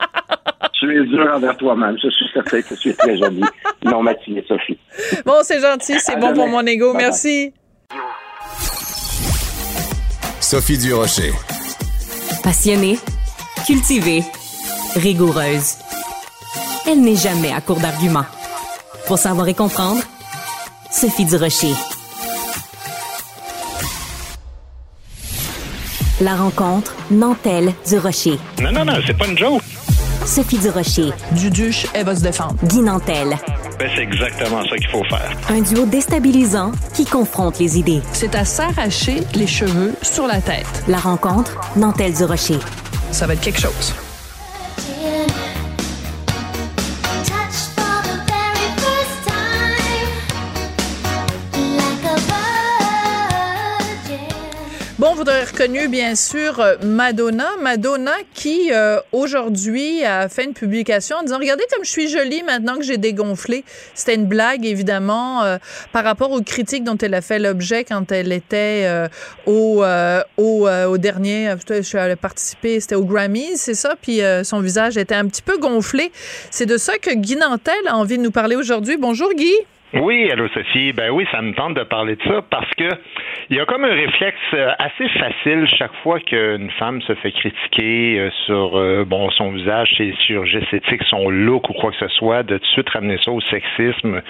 Tu 0.80 1.00
es 1.00 1.04
dur 1.06 1.30
envers 1.32 1.56
toi-même. 1.56 1.96
Je 2.02 2.08
suis 2.10 2.24
certain 2.34 2.60
que 2.60 2.74
tu 2.74 2.88
es 2.88 2.92
très 2.94 3.16
jolie. 3.16 3.42
non 3.84 4.02
maquillée, 4.02 4.44
Sophie. 4.48 4.76
bon, 5.24 5.34
c'est 5.44 5.60
gentil, 5.60 5.94
c'est 6.00 6.18
bon 6.18 6.32
pour 6.32 6.48
mon 6.48 6.66
ego. 6.66 6.92
Merci. 6.94 7.52
Sophie 10.40 10.78
Durocher. 10.78 11.30
Passionnée, 12.42 12.98
cultivée, 13.66 14.24
rigoureuse. 14.96 15.76
Elle 16.86 17.00
n'est 17.00 17.16
jamais 17.16 17.52
à 17.52 17.60
court 17.60 17.78
d'arguments. 17.78 18.24
Pour 19.06 19.18
savoir 19.18 19.46
et 19.46 19.54
comprendre, 19.54 20.02
Sophie 20.90 21.24
Durocher. 21.24 21.72
La 26.20 26.34
rencontre 26.34 26.94
Nantel 27.10 27.74
du 27.88 27.98
Rocher. 27.98 28.38
Non, 28.60 28.72
non, 28.72 28.84
non, 28.84 28.94
c'est 29.06 29.16
pas 29.16 29.26
une 29.26 29.38
joke. 29.38 29.62
Sophie 30.26 30.58
Durocher, 30.58 31.10
Duduche, 31.32 31.86
elle 31.94 32.06
va 32.06 32.16
se 32.16 32.22
défendre. 32.22 32.56
Guy 32.64 32.80
Nantel. 32.80 33.36
Ben, 33.82 33.90
c'est 33.96 34.02
exactement 34.02 34.64
ça 34.64 34.76
qu'il 34.76 34.86
faut 34.86 35.02
faire. 35.02 35.36
Un 35.48 35.60
duo 35.60 35.86
déstabilisant 35.86 36.70
qui 36.94 37.04
confronte 37.04 37.58
les 37.58 37.80
idées. 37.80 38.00
C'est 38.12 38.36
à 38.36 38.44
s'arracher 38.44 39.22
les 39.34 39.48
cheveux 39.48 39.92
sur 40.02 40.28
la 40.28 40.40
tête. 40.40 40.84
La 40.86 40.98
rencontre 40.98 41.58
Nantel 41.74 42.14
du 42.14 42.22
Rocher. 42.22 42.60
Ça 43.10 43.26
va 43.26 43.32
être 43.32 43.40
quelque 43.40 43.58
chose. 43.58 43.92
Vous 55.22 55.28
aurez 55.28 55.44
reconnu, 55.44 55.86
bien 55.86 56.16
sûr, 56.16 56.58
euh, 56.58 56.76
Madonna. 56.82 57.46
Madonna 57.60 58.14
qui, 58.34 58.72
euh, 58.72 58.98
aujourd'hui, 59.12 60.04
a 60.04 60.28
fait 60.28 60.44
une 60.44 60.52
publication 60.52 61.18
en 61.18 61.22
disant, 61.22 61.38
regardez 61.38 61.62
comme 61.72 61.84
je 61.84 61.90
suis 61.90 62.08
jolie 62.08 62.42
maintenant 62.42 62.76
que 62.76 62.82
j'ai 62.82 62.96
dégonflé. 62.96 63.64
C'était 63.94 64.16
une 64.16 64.26
blague, 64.26 64.66
évidemment, 64.66 65.44
euh, 65.44 65.58
par 65.92 66.02
rapport 66.02 66.32
aux 66.32 66.42
critiques 66.42 66.82
dont 66.82 66.98
elle 66.98 67.14
a 67.14 67.20
fait 67.20 67.38
l'objet 67.38 67.84
quand 67.84 68.10
elle 68.10 68.32
était 68.32 68.82
euh, 68.84 69.08
au, 69.46 69.84
euh, 69.84 70.22
au, 70.38 70.66
euh, 70.66 70.86
au 70.86 70.98
dernier, 70.98 71.54
je 71.68 71.82
suis 71.82 71.98
allée 71.98 72.16
participer, 72.16 72.80
c'était 72.80 72.96
au 72.96 73.04
Grammys, 73.04 73.56
c'est 73.56 73.74
ça, 73.74 73.94
puis 74.00 74.20
son 74.42 74.60
visage 74.60 74.96
était 74.96 75.14
un 75.14 75.26
petit 75.26 75.42
peu 75.42 75.56
gonflé. 75.58 76.10
C'est 76.50 76.66
de 76.66 76.76
ça 76.76 76.98
que 76.98 77.14
Guy 77.14 77.36
Nantel 77.36 77.74
a 77.86 77.96
envie 77.96 78.18
de 78.18 78.22
nous 78.22 78.32
parler 78.32 78.56
aujourd'hui. 78.56 78.96
Bonjour, 78.96 79.32
Guy. 79.34 79.54
Oui, 79.94 80.30
allô 80.30 80.48
Sophie. 80.48 80.94
Ben 80.94 81.10
oui, 81.10 81.26
ça 81.30 81.42
me 81.42 81.52
tente 81.52 81.74
de 81.74 81.82
parler 81.82 82.16
de 82.16 82.22
ça 82.22 82.40
parce 82.48 82.70
que 82.78 82.88
il 83.50 83.56
y 83.56 83.60
a 83.60 83.66
comme 83.66 83.84
un 83.84 83.92
réflexe 83.92 84.38
euh, 84.54 84.70
assez 84.78 85.06
facile 85.10 85.66
chaque 85.68 85.94
fois 86.02 86.18
qu'une 86.20 86.70
femme 86.78 87.02
se 87.02 87.14
fait 87.16 87.30
critiquer 87.32 88.18
euh, 88.18 88.30
sur 88.46 88.78
euh, 88.78 89.04
bon 89.04 89.30
son 89.32 89.50
visage, 89.50 89.92
ses 89.98 90.14
chirurgies 90.14 90.58
esthétiques, 90.58 91.02
son 91.10 91.28
look 91.28 91.68
ou 91.68 91.74
quoi 91.74 91.90
que 91.90 91.98
ce 91.98 92.08
soit, 92.08 92.42
de 92.42 92.56
tout 92.56 92.62
de 92.64 92.66
suite 92.68 92.88
ramener 92.88 93.18
ça 93.22 93.32
au 93.32 93.40
sexisme, 93.42 94.22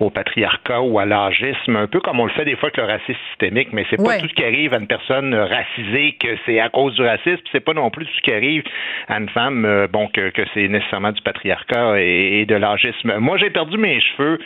au 0.00 0.10
patriarcat 0.10 0.82
ou 0.82 0.98
à 0.98 1.06
l'âgisme, 1.06 1.76
un 1.76 1.86
peu 1.86 2.00
comme 2.00 2.20
on 2.20 2.26
le 2.26 2.32
fait 2.32 2.44
des 2.44 2.56
fois 2.56 2.68
avec 2.68 2.76
le 2.76 2.84
racisme 2.84 3.18
systémique, 3.30 3.68
mais 3.72 3.86
c'est 3.88 3.96
pas 3.96 4.18
tout 4.18 4.28
ce 4.28 4.34
qui 4.34 4.44
arrive 4.44 4.74
à 4.74 4.78
une 4.78 4.86
personne 4.86 5.34
racisée 5.34 6.16
que 6.20 6.36
c'est 6.44 6.60
à 6.60 6.68
cause 6.68 6.94
du 6.94 7.02
racisme, 7.02 7.42
c'est 7.52 7.60
pas 7.64 7.72
non 7.72 7.88
plus 7.88 8.04
tout 8.04 8.12
ce 8.16 8.20
qui 8.20 8.32
arrive 8.32 8.64
à 9.08 9.16
une 9.18 9.30
femme 9.30 9.86
bon 9.90 10.08
que, 10.08 10.28
que 10.28 10.42
c'est 10.52 10.68
nécessairement 10.68 11.12
du 11.12 11.22
patriarcat 11.22 12.02
et, 12.02 12.40
et 12.40 12.44
de 12.44 12.54
l'âgisme. 12.54 13.16
Moi, 13.18 13.38
j'ai 13.38 13.48
perdu 13.48 13.78
mes 13.78 13.98
cheveux. 14.00 14.38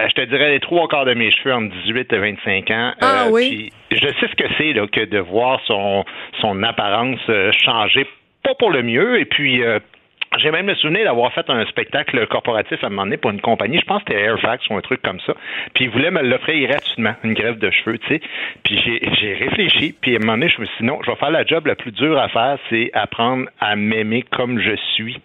je 0.09 0.13
te 0.15 0.21
dirais 0.21 0.49
les 0.51 0.59
trois 0.59 0.87
quarts 0.87 1.05
de 1.05 1.13
mes 1.13 1.31
cheveux 1.31 1.53
entre 1.53 1.73
18 1.85 2.13
et 2.13 2.17
25 2.17 2.71
ans. 2.71 2.93
Ah 3.01 3.25
Euh, 3.25 3.29
oui? 3.31 3.71
puis 3.89 3.97
je 3.99 4.07
sais 4.07 4.27
ce 4.27 4.35
que 4.35 4.47
c'est 4.57 4.73
que 4.91 5.05
de 5.05 5.19
voir 5.19 5.59
son, 5.65 6.03
son 6.39 6.61
apparence 6.63 7.19
euh, 7.29 7.51
changer, 7.63 8.05
pas 8.43 8.55
pour 8.55 8.71
le 8.71 8.83
mieux, 8.83 9.19
et 9.19 9.25
puis 9.25 9.63
euh, 9.63 9.79
j'ai 10.37 10.49
même 10.49 10.67
le 10.67 10.75
souvenir 10.75 11.03
d'avoir 11.03 11.33
fait 11.33 11.49
un 11.49 11.65
spectacle 11.65 12.25
corporatif 12.27 12.81
à 12.83 12.87
un 12.87 12.89
moment 12.89 13.03
donné 13.03 13.17
pour 13.17 13.31
une 13.31 13.41
compagnie, 13.41 13.79
je 13.79 13.85
pense 13.85 14.01
que 14.03 14.13
c'était 14.13 14.23
Airfax 14.23 14.65
ou 14.69 14.75
un 14.75 14.81
truc 14.81 15.01
comme 15.01 15.19
ça. 15.19 15.33
Puis 15.73 15.85
ils 15.85 15.89
voulaient 15.89 16.11
me 16.11 16.21
l'offrir 16.21 16.69
gratuitement, 16.69 17.13
une 17.25 17.33
greffe 17.33 17.59
de 17.59 17.69
cheveux, 17.69 17.97
tu 17.97 18.07
sais. 18.07 18.21
Puis 18.63 18.81
j'ai, 18.81 19.33
réfléchi, 19.33 19.93
puis 19.99 20.13
à 20.13 20.17
un 20.17 20.19
moment 20.19 20.37
donné, 20.37 20.49
je 20.49 20.61
me 20.61 20.65
suis 20.65 20.77
dit 20.79 20.85
non, 20.85 20.99
je 21.03 21.11
vais 21.11 21.17
faire 21.17 21.31
la 21.31 21.45
job 21.45 21.67
la 21.67 21.75
plus 21.75 21.91
dure 21.91 22.17
à 22.17 22.29
faire, 22.29 22.57
c'est 22.69 22.91
apprendre 22.93 23.47
à 23.59 23.75
m'aimer 23.75 24.23
comme 24.31 24.59
je 24.59 24.75
suis, 24.95 25.19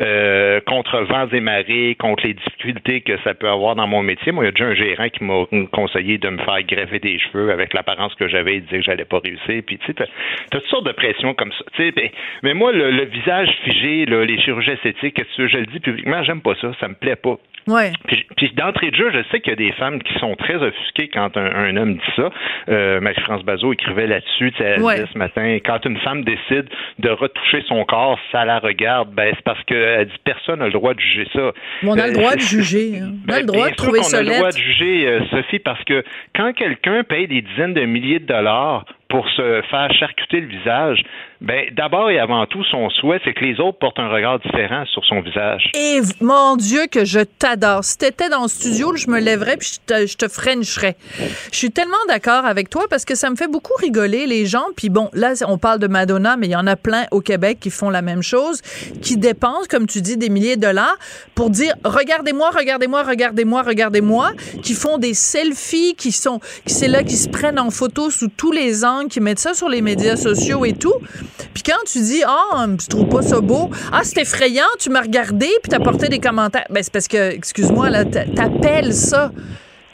euh, 0.00 0.60
contre 0.66 1.00
vents 1.00 1.28
et 1.28 1.40
marées, 1.40 1.94
contre 1.98 2.26
les 2.26 2.34
difficultés 2.34 3.02
que 3.02 3.18
ça 3.24 3.34
peut 3.34 3.48
avoir 3.48 3.76
dans 3.76 3.86
mon 3.86 4.02
métier. 4.02 4.32
Moi, 4.32 4.44
il 4.44 4.46
y 4.46 4.48
a 4.48 4.52
déjà 4.52 4.64
un 4.64 4.74
gérant 4.74 5.08
qui 5.10 5.22
m'a 5.22 5.44
conseillé 5.72 6.16
de 6.16 6.30
me 6.30 6.38
faire 6.38 6.62
greffer 6.62 6.98
des 6.98 7.18
cheveux 7.18 7.50
avec 7.50 7.74
l'apparence 7.74 8.14
que 8.14 8.26
j'avais, 8.26 8.56
il 8.56 8.62
disait 8.62 8.78
que 8.78 8.84
j'allais 8.84 9.04
pas 9.04 9.18
réussir. 9.18 9.62
Puis 9.66 9.76
tu 9.78 9.86
sais, 9.86 9.94
t'as, 9.94 10.06
toutes 10.50 10.66
sortes 10.66 10.86
de 10.86 10.92
pressions 10.92 11.34
comme 11.34 11.52
ça. 11.52 11.64
Tu 11.74 11.84
sais, 11.84 11.92
ben, 11.92 12.08
mais 12.42 12.54
moi, 12.54 12.72
le, 12.72 12.90
le 12.90 13.04
visage 13.04 13.50
figé, 13.64 14.06
là, 14.06 14.24
les 14.24 14.45
chirurgies 14.46 14.70
esthétiques, 14.70 15.14
qu'est-ce 15.14 15.28
que 15.28 15.34
tu 15.36 15.42
veux, 15.42 15.48
je 15.48 15.56
le 15.58 15.66
dis 15.66 15.80
publiquement, 15.80 16.22
j'aime 16.22 16.40
pas 16.40 16.54
ça, 16.60 16.70
ça 16.80 16.88
me 16.88 16.94
plaît 16.94 17.16
pas. 17.16 17.36
Ouais. 17.68 17.90
Puis, 18.06 18.24
puis 18.36 18.50
d'entrée 18.54 18.92
de 18.92 18.96
jeu, 18.96 19.10
je 19.12 19.18
sais 19.32 19.40
qu'il 19.40 19.50
y 19.50 19.52
a 19.52 19.56
des 19.56 19.72
femmes 19.72 20.00
qui 20.00 20.14
sont 20.20 20.36
très 20.36 20.54
offusquées 20.54 21.08
quand 21.08 21.36
un, 21.36 21.46
un 21.52 21.76
homme 21.76 21.94
dit 21.94 22.12
ça. 22.14 22.30
Euh, 22.68 23.00
Marie-France 23.00 23.42
Bazot 23.44 23.72
écrivait 23.72 24.06
là-dessus, 24.06 24.52
Ouais. 24.78 25.02
ce 25.12 25.18
matin, 25.18 25.58
quand 25.64 25.84
une 25.84 25.98
femme 25.98 26.22
décide 26.22 26.68
de 27.00 27.08
retoucher 27.10 27.64
son 27.66 27.84
corps, 27.84 28.20
ça 28.30 28.44
la 28.44 28.60
regarde, 28.60 29.12
ben 29.12 29.32
c'est 29.34 29.42
parce 29.44 29.60
qu'elle 29.64 30.06
dit 30.06 30.14
personne 30.22 30.60
n'a 30.60 30.66
le 30.66 30.72
droit 30.72 30.94
de 30.94 31.00
juger 31.00 31.26
ça. 31.32 31.50
Mais 31.82 31.88
on 31.90 31.98
a 31.98 32.04
Euh, 32.04 32.06
le 32.06 32.12
droit 32.12 32.34
de 32.36 32.40
juger. 32.40 33.00
hein. 33.00 33.10
On 33.28 33.32
a 33.32 33.34
ben, 33.34 33.40
le 33.40 33.46
droit 33.46 33.68
de 33.70 33.74
trouver 33.74 34.02
ça 34.04 34.18
a 34.18 34.22
le 34.22 34.28
droit 34.28 34.50
de 34.52 34.56
juger, 34.56 35.08
euh, 35.08 35.20
Sophie, 35.30 35.58
parce 35.58 35.82
que 35.84 36.04
quand 36.36 36.52
quelqu'un 36.52 37.02
paye 37.02 37.26
des 37.26 37.42
dizaines 37.42 37.74
de 37.74 37.80
milliers 37.84 38.20
de 38.20 38.26
dollars 38.26 38.84
pour 39.08 39.28
se 39.30 39.62
faire 39.70 39.92
charcuter 39.92 40.40
le 40.40 40.48
visage, 40.48 41.02
ben 41.40 41.66
d'abord 41.76 42.10
et 42.10 42.18
avant 42.18 42.46
tout, 42.46 42.64
son 42.64 42.88
souhait, 42.90 43.20
c'est 43.24 43.34
que 43.34 43.44
les 43.44 43.60
autres 43.60 43.78
portent 43.78 43.98
un 43.98 44.08
regard 44.08 44.38
différent 44.40 44.84
sur 44.86 45.04
son 45.04 45.20
visage. 45.20 45.70
Et 45.74 46.00
mon 46.20 46.56
Dieu 46.56 46.86
que 46.90 47.04
je 47.04 47.20
t'adore. 47.20 47.84
Si 47.84 47.98
t'étais 47.98 48.28
dans 48.28 48.42
le 48.42 48.48
studio, 48.48 48.96
je 48.96 49.08
me 49.08 49.20
lèverais 49.20 49.56
puis 49.56 49.74
je 49.74 49.94
te, 49.94 50.06
je 50.06 50.28
frencherais. 50.28 50.96
Je 51.52 51.56
suis 51.56 51.70
tellement 51.70 51.94
d'accord 52.08 52.46
avec 52.46 52.70
toi 52.70 52.84
parce 52.88 53.04
que 53.04 53.14
ça 53.14 53.30
me 53.30 53.36
fait 53.36 53.50
beaucoup 53.50 53.74
rigoler 53.80 54.26
les 54.26 54.46
gens. 54.46 54.64
Puis 54.76 54.88
bon, 54.88 55.08
là, 55.12 55.34
on 55.46 55.58
parle 55.58 55.78
de 55.78 55.86
Madonna, 55.86 56.36
mais 56.36 56.46
il 56.46 56.52
y 56.52 56.56
en 56.56 56.66
a 56.66 56.76
plein 56.76 57.04
au 57.10 57.20
Québec 57.20 57.58
qui 57.60 57.70
font 57.70 57.90
la 57.90 58.02
même 58.02 58.22
chose, 58.22 58.62
qui 59.02 59.16
dépensent, 59.16 59.66
comme 59.68 59.86
tu 59.86 60.00
dis, 60.00 60.16
des 60.16 60.30
milliers 60.30 60.56
de 60.56 60.62
dollars 60.62 60.96
pour 61.34 61.50
dire 61.50 61.74
regardez-moi, 61.84 62.50
regardez-moi, 62.50 63.02
regardez-moi, 63.02 63.62
regardez-moi, 63.62 64.30
qui 64.62 64.74
font 64.74 64.98
des 64.98 65.14
selfies, 65.14 65.94
qui 65.96 66.12
sont, 66.12 66.40
c'est 66.64 66.88
là, 66.88 67.02
qui 67.02 67.16
se 67.16 67.28
prennent 67.28 67.58
en 67.58 67.70
photo 67.70 68.10
sous 68.10 68.28
tous 68.28 68.52
les 68.52 68.84
angles, 68.84 68.95
qui 69.04 69.20
mettent 69.20 69.38
ça 69.38 69.54
sur 69.54 69.68
les 69.68 69.82
médias 69.82 70.16
sociaux 70.16 70.64
et 70.64 70.72
tout. 70.72 70.94
Puis 71.54 71.62
quand 71.62 71.84
tu 71.90 72.00
dis 72.00 72.22
ah, 72.26 72.66
tu 72.78 72.86
trouves 72.88 73.08
pas 73.08 73.22
ça 73.22 73.40
beau, 73.40 73.70
ah 73.92 74.00
c'est 74.02 74.20
effrayant, 74.22 74.64
tu 74.78 74.90
m'as 74.90 75.02
regardé 75.02 75.46
puis 75.62 75.70
t'as 75.70 75.80
porté 75.80 76.08
des 76.08 76.18
commentaires. 76.18 76.66
Ben 76.70 76.82
c'est 76.82 76.92
parce 76.92 77.08
que 77.08 77.30
excuse-moi 77.32 77.90
là, 77.90 78.04
t'a- 78.04 78.24
t'appelles 78.24 78.94
ça 78.94 79.30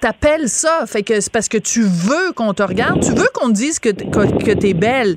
t'appelles 0.01 0.49
ça. 0.49 0.85
Fait 0.87 1.05
que 1.05 1.21
c'est 1.21 1.31
parce 1.31 1.49
que 1.49 1.59
tu 1.59 1.83
veux 1.83 2.33
qu'on 2.35 2.53
te 2.55 2.62
regarde, 2.65 3.01
tu 3.05 3.12
veux 3.12 3.29
qu'on 3.33 3.49
te 3.51 3.53
dise 3.55 3.79
que, 3.79 3.91
que, 3.91 4.45
que 4.45 4.51
t'es 4.51 4.75
belle. 4.75 5.17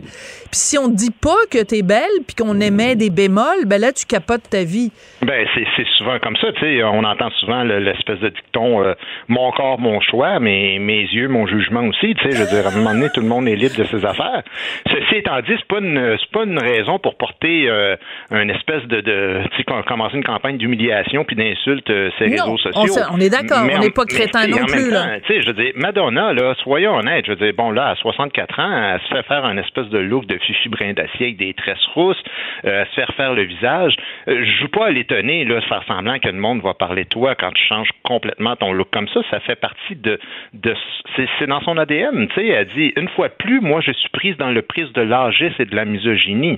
Puis 0.55 0.61
si 0.71 0.77
on 0.77 0.89
te 0.89 0.95
dit 0.95 1.11
pas 1.11 1.35
que 1.51 1.61
t'es 1.63 1.81
belle, 1.81 2.23
puis 2.25 2.33
qu'on 2.33 2.61
émet 2.61 2.95
des 2.95 3.09
bémols, 3.09 3.65
ben 3.65 3.81
là, 3.81 3.91
tu 3.91 4.05
capotes 4.05 4.49
ta 4.49 4.63
vie. 4.63 4.89
Ben, 5.21 5.45
c'est 5.55 5.85
souvent 5.97 6.17
comme 6.19 6.37
ça, 6.37 6.47
tu 6.53 6.61
sais. 6.61 6.81
On 6.83 7.03
entend 7.03 7.29
souvent 7.41 7.63
le- 7.65 7.79
l'espèce 7.79 8.19
de 8.19 8.29
dicton 8.29 8.81
euh, 8.81 8.93
mon 9.27 9.51
corps, 9.51 9.79
mon 9.79 9.99
choix, 9.99 10.39
mais 10.39 10.77
mes 10.79 11.01
yeux, 11.01 11.27
mon 11.27 11.45
jugement 11.45 11.81
aussi, 11.81 12.15
tu 12.15 12.23
sais. 12.23 12.31
Je 12.37 12.43
veux 12.43 12.47
dire, 12.49 12.65
à 12.67 12.71
un 12.71 12.77
moment 12.77 12.93
donné, 12.93 13.09
tout 13.13 13.19
le 13.19 13.27
monde 13.27 13.49
est 13.49 13.55
libre 13.57 13.75
de 13.75 13.83
ses 13.83 14.05
affaires. 14.05 14.43
Ceci 14.87 15.15
étant 15.15 15.39
dit, 15.41 15.53
c'est 15.57 15.67
pas 15.67 15.79
une 15.79 16.15
pas 16.31 16.43
une 16.45 16.59
raison 16.59 16.99
pour 16.99 17.15
porter 17.15 17.67
euh, 17.69 17.95
une 18.31 18.49
espèce 18.49 18.83
de, 18.83 19.01
de 19.01 19.41
tu 19.51 19.57
sais, 19.57 19.63
com- 19.65 19.83
commencer 19.85 20.15
une 20.15 20.23
campagne 20.23 20.57
d'humiliation 20.57 21.25
puis 21.25 21.35
d'insultes 21.35 21.89
euh, 21.89 22.09
ces 22.17 22.27
Non, 22.27 22.43
réseaux 22.55 22.57
sociaux. 22.57 23.03
on 23.11 23.19
est 23.19 23.29
d'accord, 23.29 23.67
on 23.73 23.79
n'est 23.79 23.89
pas 23.91 24.05
crétin 24.05 24.47
non 24.47 24.65
plus, 24.65 24.89
là. 24.91 25.19
tu 25.25 25.33
sais, 25.33 25.41
je 25.41 25.47
veux 25.47 25.53
dire, 25.53 25.71
Madonna, 25.75 26.31
là, 26.33 26.53
soyons 26.63 26.95
honnêtes, 26.95 27.25
je 27.25 27.31
veux 27.31 27.37
dire, 27.37 27.53
bon, 27.57 27.71
là, 27.71 27.89
à 27.89 27.95
64 27.95 28.59
ans, 28.59 28.93
elle 28.93 29.01
se 29.01 29.07
fait 29.15 29.23
faire 29.27 29.43
un 29.45 29.57
espèce 29.57 29.87
de 29.87 29.97
look 29.97 30.25
de 30.27 30.37
fifi 30.45 30.69
brin 30.69 30.93
d'acier 30.93 31.27
avec 31.27 31.37
des 31.37 31.53
tresses 31.53 31.85
rousses, 31.93 32.21
euh, 32.65 32.85
se 32.85 32.95
fait 32.95 33.03
refaire 33.05 33.33
le 33.33 33.43
visage. 33.43 33.95
Euh, 34.27 34.43
je 34.43 34.51
joue 34.61 34.69
pas 34.69 34.87
à 34.87 34.91
l'étonner, 34.91 35.45
là, 35.45 35.61
faire 35.61 35.83
semblant 35.87 36.19
que 36.19 36.27
le 36.27 36.39
monde 36.39 36.61
va 36.61 36.73
parler 36.73 37.03
de 37.03 37.09
toi 37.09 37.35
quand 37.35 37.51
tu 37.51 37.63
changes 37.65 37.89
complètement 38.03 38.55
ton 38.55 38.73
look 38.73 38.89
comme 38.91 39.07
ça. 39.09 39.21
Ça 39.29 39.39
fait 39.39 39.55
partie 39.55 39.95
de, 39.95 40.19
de 40.53 40.75
c'est, 41.15 41.47
dans 41.47 41.61
son 41.61 41.77
ADN, 41.77 42.27
tu 42.29 42.35
sais. 42.35 42.47
Elle 42.47 42.67
dit, 42.67 42.93
une 42.95 43.09
fois 43.09 43.29
plus, 43.29 43.61
moi, 43.61 43.81
je 43.81 43.91
suis 43.91 44.09
prise 44.09 44.37
dans 44.37 44.51
le 44.51 44.61
prisme 44.61 44.93
de 44.93 45.01
l'âgisme 45.01 45.61
et 45.61 45.65
de 45.65 45.75
la 45.75 45.85
misogynie. 45.85 46.57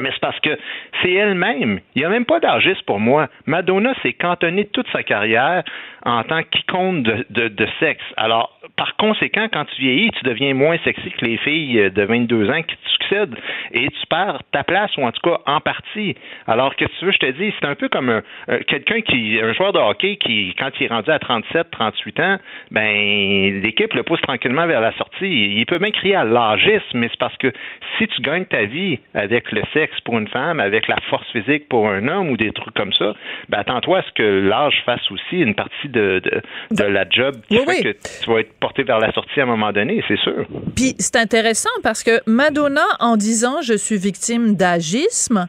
Mais 0.00 0.10
c'est 0.12 0.20
parce 0.20 0.40
que 0.40 0.58
c'est 1.02 1.12
elle-même. 1.12 1.80
Il 1.94 2.00
n'y 2.00 2.04
a 2.04 2.08
même 2.08 2.24
pas 2.24 2.40
d'argiste 2.40 2.82
pour 2.82 2.98
moi. 2.98 3.28
Madonna 3.46 3.94
s'est 4.02 4.12
cantonnée 4.12 4.66
toute 4.66 4.88
sa 4.90 5.02
carrière 5.04 5.62
en 6.04 6.24
tant 6.24 6.42
qu'icône 6.42 7.02
de, 7.04 7.24
de, 7.30 7.48
de 7.48 7.68
sexe. 7.78 8.04
Alors, 8.16 8.53
par 8.76 8.96
conséquent, 8.96 9.48
quand 9.52 9.64
tu 9.66 9.80
vieillis, 9.82 10.10
tu 10.12 10.24
deviens 10.24 10.54
moins 10.54 10.76
sexy 10.84 11.10
que 11.10 11.24
les 11.24 11.36
filles 11.38 11.90
de 11.90 12.02
22 12.02 12.50
ans 12.50 12.62
qui 12.62 12.76
te 12.76 12.88
succèdent 12.90 13.34
et 13.72 13.88
tu 13.88 14.06
perds 14.08 14.40
ta 14.52 14.64
place, 14.64 14.90
ou 14.96 15.02
en 15.04 15.12
tout 15.12 15.20
cas 15.28 15.38
en 15.46 15.60
partie. 15.60 16.14
Alors, 16.46 16.74
que 16.76 16.84
tu 16.84 17.04
veux, 17.04 17.12
je 17.12 17.18
te 17.18 17.30
dis, 17.32 17.52
c'est 17.60 17.66
un 17.66 17.74
peu 17.74 17.88
comme 17.88 18.08
un- 18.10 18.22
un- 18.48 18.58
quelqu'un 18.60 19.00
qui, 19.02 19.38
un 19.42 19.52
joueur 19.52 19.72
de 19.72 19.78
hockey 19.78 20.16
qui, 20.16 20.54
quand 20.58 20.70
il 20.80 20.84
est 20.84 20.88
rendu 20.88 21.10
à 21.10 21.18
37, 21.18 21.70
38 21.70 22.20
ans, 22.20 22.38
ben, 22.70 23.60
l'équipe 23.62 23.92
le 23.94 24.02
pousse 24.02 24.20
tranquillement 24.22 24.66
vers 24.66 24.80
la 24.80 24.92
sortie. 24.92 25.56
Il 25.56 25.66
peut 25.66 25.78
même 25.78 25.92
crier 25.92 26.16
à 26.16 26.24
l'âgisme, 26.24 26.82
mais 26.98 27.08
c'est 27.10 27.18
parce 27.18 27.36
que 27.36 27.52
si 27.98 28.06
tu 28.08 28.22
gagnes 28.22 28.44
ta 28.46 28.64
vie 28.64 28.98
avec 29.14 29.52
le 29.52 29.62
sexe 29.72 30.00
pour 30.00 30.18
une 30.18 30.28
femme, 30.28 30.60
avec 30.60 30.88
la 30.88 30.96
force 31.10 31.26
physique 31.32 31.68
pour 31.68 31.88
un 31.88 32.06
homme 32.08 32.30
ou 32.30 32.36
des 32.36 32.52
trucs 32.52 32.74
comme 32.74 32.92
ça, 32.92 33.14
ben, 33.48 33.58
attends-toi 33.58 33.98
à 33.98 34.02
ce 34.02 34.12
que 34.12 34.22
l'âge 34.48 34.82
fasse 34.86 35.10
aussi 35.10 35.40
une 35.40 35.54
partie 35.54 35.88
de, 35.88 36.20
de, 36.24 36.40
de 36.70 36.84
la 36.84 37.04
job 37.08 37.34
qui 37.48 37.58
Oui, 37.58 37.64
fait 37.66 37.70
oui. 37.70 37.82
que 37.94 38.24
tu 38.24 38.30
vas 38.30 38.40
être 38.40 38.53
porté 38.64 38.82
vers 38.82 38.98
la 38.98 39.12
sortie 39.12 39.40
à 39.40 39.42
un 39.42 39.46
moment 39.46 39.72
donné, 39.72 40.02
c'est 40.08 40.16
sûr. 40.20 40.46
Puis 40.74 40.94
c'est 40.98 41.16
intéressant 41.16 41.68
parce 41.82 42.02
que 42.02 42.22
Madonna, 42.26 42.86
en 42.98 43.18
disant 43.18 43.60
je 43.60 43.74
suis 43.74 43.98
victime 43.98 44.56
d'agisme, 44.56 45.48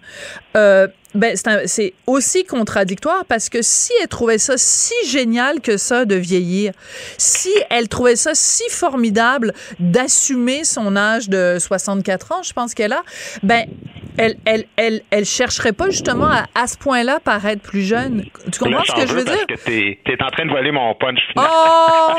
euh, 0.58 0.89
ben 1.15 1.36
c'est 1.65 1.93
aussi 2.08 2.43
contradictoire 2.45 3.25
parce 3.28 3.49
que 3.49 3.62
si 3.62 3.91
elle 4.01 4.08
trouvait 4.08 4.38
ça 4.38 4.54
si 4.58 4.93
génial 5.08 5.62
que 5.62 5.78
ça 5.78 6.06
de 6.06 6.15
vieillir, 6.15 6.73
si 7.17 7.49
elle 7.69 7.88
trouvait 7.88 8.15
ça 8.15 8.32
si 8.34 8.63
formidable 8.69 9.54
d'assumer 9.80 10.63
son 10.63 10.95
âge 10.95 11.30
de 11.30 11.58
64 11.60 12.32
ans, 12.32 12.43
je 12.43 12.54
pense 12.54 12.73
qu'elle 12.73 12.93
a, 12.93 13.04
ben 13.43 13.65
elle, 14.17 14.36
elle, 14.45 14.63
elle, 14.78 15.01
elle 15.12 15.25
chercherait 15.25 15.73
pas 15.73 15.89
justement 15.89 16.28
à, 16.28 16.45
à 16.56 16.67
ce 16.67 16.78
point-là 16.78 17.19
paraître 17.23 17.62
plus 17.62 17.82
jeune. 17.82 18.23
Tu 18.51 18.60
comprends 18.60 18.78
Là, 18.78 18.84
ce 18.86 18.93
que 18.93 19.08
je 19.08 19.13
veux 19.13 19.25
parce 19.25 19.38
dire? 19.38 19.47
que 19.47 19.56
t'es 19.65 19.99
es 20.08 20.23
en 20.23 20.30
train 20.30 20.45
de 20.45 20.51
voler 20.51 20.71
mon 20.71 20.93
punch 20.95 21.19
final. 21.32 21.49
Oh! 21.51 22.13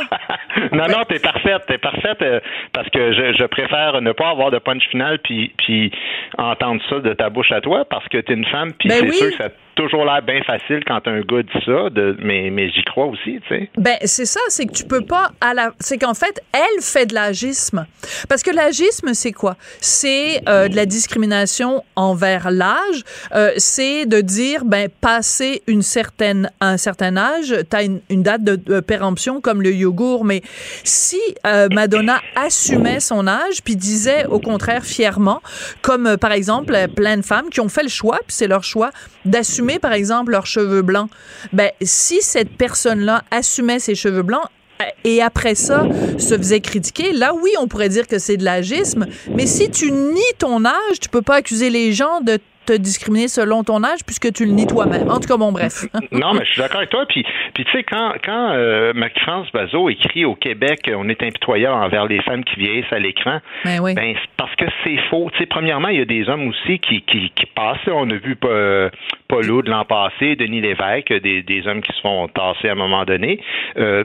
non, 0.73 0.89
non, 0.89 1.05
t'es 1.09 1.19
parfaite, 1.19 1.63
t'es 1.67 1.79
parfaite 1.79 2.21
euh, 2.23 2.41
parce 2.73 2.89
que 2.91 3.13
je, 3.13 3.37
je 3.39 3.45
préfère 3.47 4.01
ne 4.03 4.13
pas 4.13 4.29
avoir 4.29 4.51
de 4.51 4.59
punch 4.59 4.83
final 4.91 5.19
puis, 5.21 5.55
puis 5.59 5.91
entendre 6.39 6.83
ça 6.91 7.01
de 7.01 7.15
ta 7.15 7.31
bouche 7.31 7.53
à 7.53 7.61
toi 7.61 7.85
parce 7.89 8.07
que 8.09 8.19
t'es 8.19 8.35
une 8.35 8.47
femme 8.47 8.73
puis 8.75 8.86
Ben 8.89 9.01
c'est 9.01 9.11
oui. 9.11 9.17
sûr 9.17 9.31
que 9.31 9.37
ça 9.37 9.51
toujours 9.77 10.05
l'air 10.05 10.23
bien 10.23 10.43
facile 10.43 10.81
quand 10.87 11.07
un 11.07 11.21
gars 11.21 11.43
dit 11.43 11.65
ça, 11.65 11.91
de, 11.91 12.17
mais, 12.21 12.51
mais 12.51 12.71
j'y 12.71 12.83
crois 12.85 13.07
aussi, 13.07 13.39
tu 13.47 13.49
sais. 13.49 13.71
Ben 13.77 13.97
c'est 14.03 14.25
ça, 14.25 14.41
c'est 14.49 14.67
que 14.67 14.73
tu 14.73 14.85
peux 14.85 15.05
pas 15.05 15.31
c'est 15.79 15.99
qu'en 15.99 16.15
fait 16.15 16.41
elle 16.53 16.83
fait 16.83 17.07
de 17.07 17.15
l'agisme. 17.15 17.87
Parce 18.29 18.43
que 18.43 18.51
l'agisme 18.51 19.15
c'est 19.15 19.33
quoi? 19.33 19.57
C'est 19.81 20.41
euh, 20.49 20.69
de 20.69 20.77
la 20.77 20.87
discrimination 20.87 21.85
envers 21.95 22.51
l'âge, 22.51 23.05
Euh, 23.35 23.53
c'est 23.57 24.07
de 24.07 24.21
dire 24.21 24.65
ben 24.65 24.89
passé 25.01 25.63
une 25.67 25.83
certaine 25.83 26.51
un 26.61 26.77
certain 26.77 27.17
âge, 27.17 27.55
tu 27.71 27.77
as 27.77 27.83
une, 27.83 28.01
une 28.09 28.23
date 28.23 28.43
de, 28.43 28.81
péremption 28.81 29.41
comme 29.41 29.63
le 29.63 29.73
yogourt 29.73 30.25
mais 30.25 30.43
si 30.85 31.21
euh, 31.47 31.69
Madonna 31.71 32.21
assumait 32.37 33.01
son 33.01 33.27
âge 33.27 33.63
puis 33.65 33.77
disait 33.77 34.27
au 34.27 34.39
contraire 34.39 34.85
fièrement 34.85 35.43
comme 35.83 36.17
par 36.17 36.33
exemple 36.33 36.75
plein 36.95 37.17
de 37.17 37.23
femmes 37.23 37.51
qui 37.51 37.61
ont 37.61 37.69
fait 37.69 37.83
le 37.83 37.89
choix 37.89 38.19
puis 38.19 38.37
c'est 38.39 38.47
leur 38.47 38.65
choix 38.65 38.91
d'assumer 39.25 39.66
par 39.79 39.93
exemple 39.93 40.33
leurs 40.33 40.47
cheveux 40.47 40.83
blancs. 40.83 41.11
Ben 41.53 41.71
si 41.83 42.23
cette 42.23 42.51
personne-là 42.51 43.23
assumait 43.31 43.79
ses 43.79 43.95
cheveux 43.95 44.23
blancs 44.23 44.47
euh, 44.81 44.85
et 45.05 45.23
après 45.23 45.55
ça 45.55 45.87
se 46.19 46.37
faisait 46.37 46.61
critiquer, 46.61 47.13
là 47.13 47.33
oui, 47.35 47.51
on 47.61 47.69
pourrait 47.69 47.89
dire 47.89 48.07
que 48.07 48.19
c'est 48.19 48.37
de 48.37 48.45
l'agisme, 48.45 49.07
mais 49.35 49.47
si 49.47 49.71
tu 49.71 49.93
nies 49.93 50.21
ton 50.39 50.65
âge, 50.65 51.01
tu 51.01 51.09
peux 51.09 51.23
pas 51.23 51.37
accuser 51.37 51.71
les 51.71 51.93
gens 51.93 52.21
de 52.21 52.39
te 52.67 52.77
discriminer 52.77 53.29
selon 53.29 53.65
ton 53.65 53.83
âge 53.85 54.01
puisque 54.05 54.33
tu 54.33 54.45
le 54.45 54.53
nies 54.53 54.67
toi-même. 54.67 55.09
En 55.11 55.19
tout 55.21 55.29
cas, 55.29 55.37
bon, 55.37 55.53
bref. 55.53 55.85
Non, 56.13 56.35
mais 56.35 56.45
je 56.45 56.53
suis 56.53 56.61
d'accord 56.61 56.79
avec 56.79 56.91
toi. 56.91 57.05
Puis, 57.09 57.25
puis 57.55 57.65
tu 57.65 57.73
sais, 57.73 57.83
quand, 57.85 58.13
quand 58.25 58.51
euh, 58.53 58.93
Marie-France 58.95 59.49
Bazot 59.53 59.89
écrit 59.91 60.25
au 60.25 60.35
Québec 60.35 60.89
euh, 60.89 60.95
on 60.99 61.09
est 61.09 61.23
impitoyable 61.23 61.75
envers 61.75 62.07
les 62.07 62.21
femmes 62.23 62.45
qui 62.45 62.57
vieillissent 62.57 62.93
à 62.93 62.99
l'écran, 62.99 63.41
Ben 63.65 63.81
oui. 63.81 63.95
ben, 63.95 64.15
parce 64.37 64.55
que 64.57 64.65
c'est 64.85 64.99
faux. 65.11 65.31
Tu 65.33 65.39
sais, 65.39 65.47
premièrement, 65.47 65.89
il 65.89 65.99
y 65.99 66.03
a 66.03 66.05
des 66.05 66.29
hommes 66.29 66.49
aussi 66.49 66.79
qui, 66.79 67.03
qui, 67.03 67.31
qui 67.31 67.47
passent. 67.47 67.79
On 67.87 68.09
a 68.11 68.15
vu 68.15 68.37
euh, 68.45 68.91
Paul 69.29 69.47
de 69.47 69.71
l'an 69.71 69.85
passé, 69.85 70.37
Denis 70.37 70.61
Lévesque, 70.61 71.13
des, 71.23 71.43
des 71.43 71.67
hommes 71.67 71.83
qui 71.83 71.93
se 71.95 72.01
font 72.01 72.29
tasser 72.29 72.69
à 72.69 72.73
un 72.73 72.77
moment 72.77 73.05
donné. 73.05 73.41
Euh, 73.79 74.05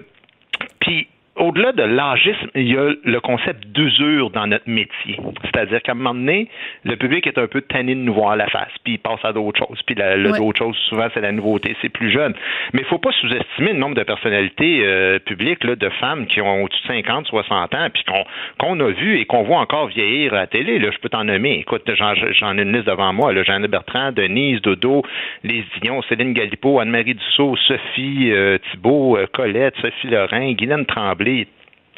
puis, 0.80 1.08
au-delà 1.42 1.72
de 1.72 1.84
l'âgisme, 1.84 2.50
il 2.56 2.72
y 2.72 2.78
a 2.78 2.92
le 3.04 3.20
concept 3.20 3.66
d'usure 3.68 4.30
dans 4.30 4.48
notre 4.48 4.70
métier. 4.70 5.18
C'est-à-dire 5.44 5.82
qu'à 5.82 5.92
un 5.94 5.96
moment 5.96 6.14
donné, 6.14 6.48
le 6.86 6.96
public 6.96 7.26
est 7.28 7.38
un 7.38 7.48
peu 7.48 7.62
tanné 7.62 7.96
de 7.96 8.00
nous 8.00 8.14
voir 8.14 8.32
à 8.32 8.36
la 8.36 8.48
face, 8.48 8.72
puis 8.84 8.94
il 8.94 9.00
passe 9.00 9.20
à 9.24 9.34
d'autres 9.34 9.60
choses. 9.68 9.82
Puis 9.86 9.96
la, 9.96 10.16
le 10.16 10.32
Ouais. 10.32 10.38
d'autres 10.38 10.60
choses, 10.60 10.78
souvent, 10.88 11.08
c'est 11.14 11.20
la 11.22 11.32
nouveauté, 11.32 11.76
c'est 11.82 11.90
plus 11.90 12.12
jeune. 12.12 12.34
Mais 12.74 12.82
il 12.82 12.86
faut 12.86 13.00
pas 13.00 13.12
sous-estimer 13.12 13.74
le 13.74 13.80
nombre 13.80 13.96
de 13.96 14.04
personnalités 14.04 14.82
euh, 14.86 15.20
publiques, 15.20 15.64
là, 15.64 15.76
de 15.76 15.90
femmes 16.00 16.28
qui 16.28 16.42
ont 16.42 16.64
au-dessus 16.64 16.82
de 16.84 16.94
50, 16.94 17.28
60 17.28 17.74
ans, 17.76 17.88
puis 17.94 18.04
qu'on 18.60 18.80
a 18.80 18.92
vu 18.92 19.18
et 19.18 19.26
qu'on 19.26 19.44
voit 19.44 19.58
encore 19.60 19.88
vieillir 19.88 20.34
à 20.34 20.38
la 20.38 20.48
télé. 20.48 20.78
Là, 20.80 20.90
je 20.92 20.98
peux 21.00 21.10
t'en 21.10 21.24
nommer. 21.24 21.60
Écoute, 21.60 21.90
j'en 21.96 22.14
ai 22.58 22.62
une 22.62 22.72
liste 22.74 22.86
devant 22.88 23.12
moi. 23.14 23.34
Jeanne 23.44 23.66
Bertrand, 23.68 24.12
Denise, 24.12 24.62
Dodo, 24.62 25.02
Lise 25.44 25.66
Dion, 25.82 26.02
Céline 26.04 26.34
Galipo, 26.34 26.80
Anne-Marie 26.80 27.16
Dussault, 27.16 27.56
Sophie 27.68 28.32
euh, 28.32 28.58
Thibault, 28.72 29.18
euh, 29.18 29.26
Colette, 29.34 29.74
Sophie 29.82 30.08
Lorrain, 30.08 30.54
Guylaine 30.54 30.86
Tremblay, 30.86 31.31
dit 31.32 31.48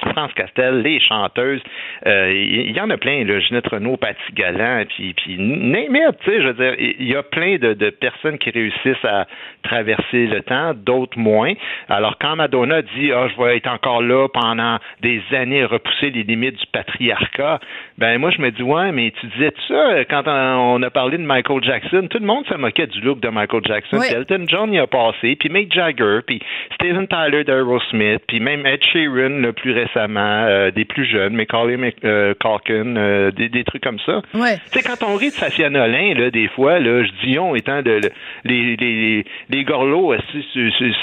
France 0.10 0.34
Castel, 0.34 0.82
les 0.82 1.00
chanteuses, 1.00 1.62
euh, 2.06 2.32
il 2.34 2.72
y, 2.72 2.74
y 2.74 2.82
en 2.82 2.89
a 2.89 2.98
plein, 2.98 3.24
là, 3.26 3.39
Ginette 3.39 3.68
Renault, 3.68 3.98
Paty 3.98 4.34
Galland, 4.34 4.86
puis, 4.89 5.13
puis 5.13 5.38
tu 5.38 6.32
sais, 6.32 6.42
je 6.42 6.48
veux 6.48 6.54
dire, 6.54 6.76
il 6.78 7.08
y 7.08 7.16
a 7.16 7.24
plein 7.24 7.58
de, 7.58 7.74
de 7.74 7.89
personnes 7.89 8.38
qui 8.38 8.50
réussissent 8.50 9.06
à 9.06 9.26
traverser 9.63 10.28
le 10.28 10.42
temps, 10.42 10.74
d'autres 10.74 11.18
moins. 11.18 11.54
Alors, 11.89 12.18
quand 12.20 12.36
Madonna 12.36 12.82
dit, 12.82 13.12
ah, 13.12 13.28
je 13.28 13.42
vais 13.42 13.58
être 13.58 13.68
encore 13.68 14.02
là 14.02 14.28
pendant 14.28 14.78
des 15.02 15.22
années 15.32 15.63
repousser 15.66 16.10
les 16.12 16.24
limites 16.24 16.60
du 16.60 16.66
patriarcat, 16.72 17.60
ben, 17.98 18.18
moi, 18.18 18.32
je 18.32 18.42
me 18.42 18.52
dis, 18.52 18.63
ouais, 18.63 18.92
mais 18.92 19.12
tu 19.20 19.28
disais 19.28 19.54
ça 19.68 20.06
quand 20.10 20.24
on 20.28 20.82
a 20.82 20.89
parlé 20.89 21.18
de 21.18 21.24
Michael 21.24 21.63
Jackson, 21.63 22.08
tout 22.10 22.20
le 22.20 22.26
monde 22.26 22.46
se 22.48 22.56
moquait 22.56 22.88
du 22.88 23.02
look 23.02 23.20
de 23.20 23.30
Michael 23.30 23.62
Jackson, 23.66 24.00
puis 24.00 24.13
Elton 24.13 24.46
John 24.48 24.74
y 24.74 24.80
a 24.80 24.88
passé, 24.88 25.36
puis 25.36 25.50
Mick 25.50 25.74
Jagger, 25.74 26.20
puis 26.26 26.42
Steven 26.76 27.08
Tyler 27.08 27.44
d'Aerosmith, 27.44 28.22
puis 28.28 28.39
même 28.39 28.66
Ed 28.66 28.84
Sheeran 28.84 29.42
le 29.42 29.54
plus 29.54 29.74
récemment, 29.93 30.45
euh, 30.47 30.71
des 30.71 30.86
plus 30.86 31.06
jeunes, 31.06 31.36
Macaulay 31.36 31.77
euh, 32.03 32.34
Culkin, 32.39 32.95
euh, 32.97 33.32
des, 33.32 33.49
des 33.49 33.63
trucs 33.63 33.84
comme 33.84 33.99
ça. 34.06 34.21
Ouais. 34.34 34.58
Tu 34.71 34.79
sais, 34.79 34.84
quand 34.84 35.06
on 35.06 35.15
rit 35.15 35.27
de 35.29 35.34
Safia 35.34 35.69
Nolin, 35.69 36.13
là, 36.15 36.29
des 36.32 36.47
fois, 36.49 36.79
là, 36.79 37.03
je 37.03 37.12
dis 37.27 37.38
on 37.39 37.56
étant 37.56 37.82
de, 37.82 37.91
le- 37.91 38.12
les, 38.43 38.75
les, 38.75 39.25
les 39.49 39.63
gorlots 39.63 40.13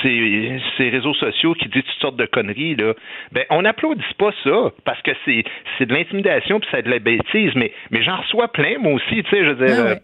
ces, 0.02 0.60
ces 0.76 0.88
réseaux 0.88 1.14
sociaux 1.14 1.54
qui 1.54 1.68
disent 1.68 1.82
toutes 1.84 2.00
sortes 2.00 2.16
de 2.16 2.26
conneries, 2.26 2.74
là, 2.76 2.94
ben, 3.32 3.44
on 3.50 3.62
n'applaudit 3.62 4.02
pas 4.18 4.30
ça, 4.44 4.70
parce 4.84 5.00
que 5.02 5.12
c'est, 5.24 5.44
c'est 5.78 5.86
de 5.86 5.94
l'intimidation 5.94 6.60
puis 6.60 6.68
c'est 6.70 6.82
de 6.82 6.90
la 6.90 6.98
bêtise, 6.98 7.52
mais, 7.54 7.72
mais 7.90 8.02
j'en 8.02 8.16
reçois 8.16 8.48
plein, 8.48 8.78
moi 8.78 8.92
aussi, 8.94 9.22
tu 9.22 9.30
sais, 9.30 9.44
je 9.44 9.50
veux 9.50 9.66
dire, 9.66 9.76
Ah 9.78 9.84
ouais. 9.84 10.00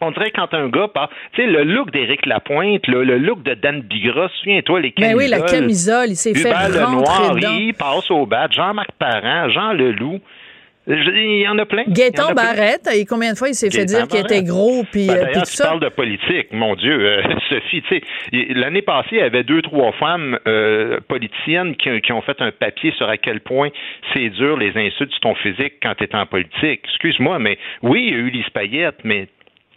On 0.00 0.10
dirait 0.12 0.30
quand 0.30 0.52
un 0.54 0.68
gars 0.68 0.88
part, 0.88 1.10
tu 1.32 1.42
sais, 1.42 1.46
le 1.46 1.64
look 1.64 1.90
d'Éric 1.90 2.26
Lapointe, 2.26 2.86
là, 2.88 3.02
le 3.04 3.18
look 3.18 3.42
de 3.42 3.54
Dan 3.54 3.82
Bigra, 3.82 4.28
souviens-toi, 4.40 4.80
les 4.80 4.94
Ben 4.96 5.10
camisoles. 5.10 5.18
oui, 5.18 5.28
la 5.28 5.40
camisole, 5.40 6.08
il 6.10 6.16
s'est 6.16 6.34
fait 6.34 6.52
rentrer 6.52 7.34
dedans. 7.34 7.56
il 7.58 7.74
passe 7.74 8.10
au 8.10 8.26
bat. 8.26 8.48
Jean-Marc 8.50 8.90
Parent, 8.98 9.48
Jean 9.50 9.72
Leloup. 9.72 10.20
Il 10.86 11.42
y 11.42 11.46
en 11.46 11.58
a 11.58 11.66
plein. 11.66 11.84
Gaëtan 11.86 12.32
Barrette, 12.32 12.88
et 12.92 13.04
combien 13.04 13.32
de 13.32 13.38
fois 13.38 13.48
il 13.48 13.54
s'est 13.54 13.70
fait 13.70 13.84
dire 13.84 14.08
qu'il 14.08 14.20
était 14.20 14.42
gros 14.42 14.82
puis, 14.90 15.06
ben, 15.06 15.18
euh, 15.18 15.32
tout 15.34 15.40
tu 15.40 15.52
ça? 15.52 15.66
parles 15.66 15.80
de 15.80 15.88
politique. 15.90 16.48
Mon 16.52 16.74
Dieu, 16.74 16.98
euh, 17.06 17.22
Sophie, 17.50 17.82
tu 17.82 18.00
sais, 18.00 18.46
l'année 18.54 18.82
passée, 18.82 19.08
il 19.12 19.18
y 19.18 19.22
avait 19.22 19.44
deux, 19.44 19.62
trois 19.62 19.92
femmes 19.92 20.38
euh, 20.48 20.98
politiciennes 21.06 21.76
qui, 21.76 22.00
qui, 22.00 22.12
ont 22.12 22.22
fait 22.22 22.40
un 22.40 22.50
papier 22.50 22.92
sur 22.96 23.08
à 23.08 23.18
quel 23.18 23.40
point 23.40 23.68
c'est 24.14 24.30
dur 24.30 24.56
les 24.56 24.76
insultes 24.76 25.12
sur 25.12 25.20
ton 25.20 25.34
physique 25.36 25.74
quand 25.82 25.94
tu 25.96 26.04
es 26.04 26.16
en 26.16 26.26
politique. 26.26 26.80
Excuse-moi, 26.84 27.38
mais 27.38 27.58
oui, 27.82 28.06
il 28.08 28.12
y 28.12 28.16
a 28.16 28.18
eu 28.18 28.30
Lise 28.30 28.50
Payette, 28.52 28.98
mais 29.04 29.28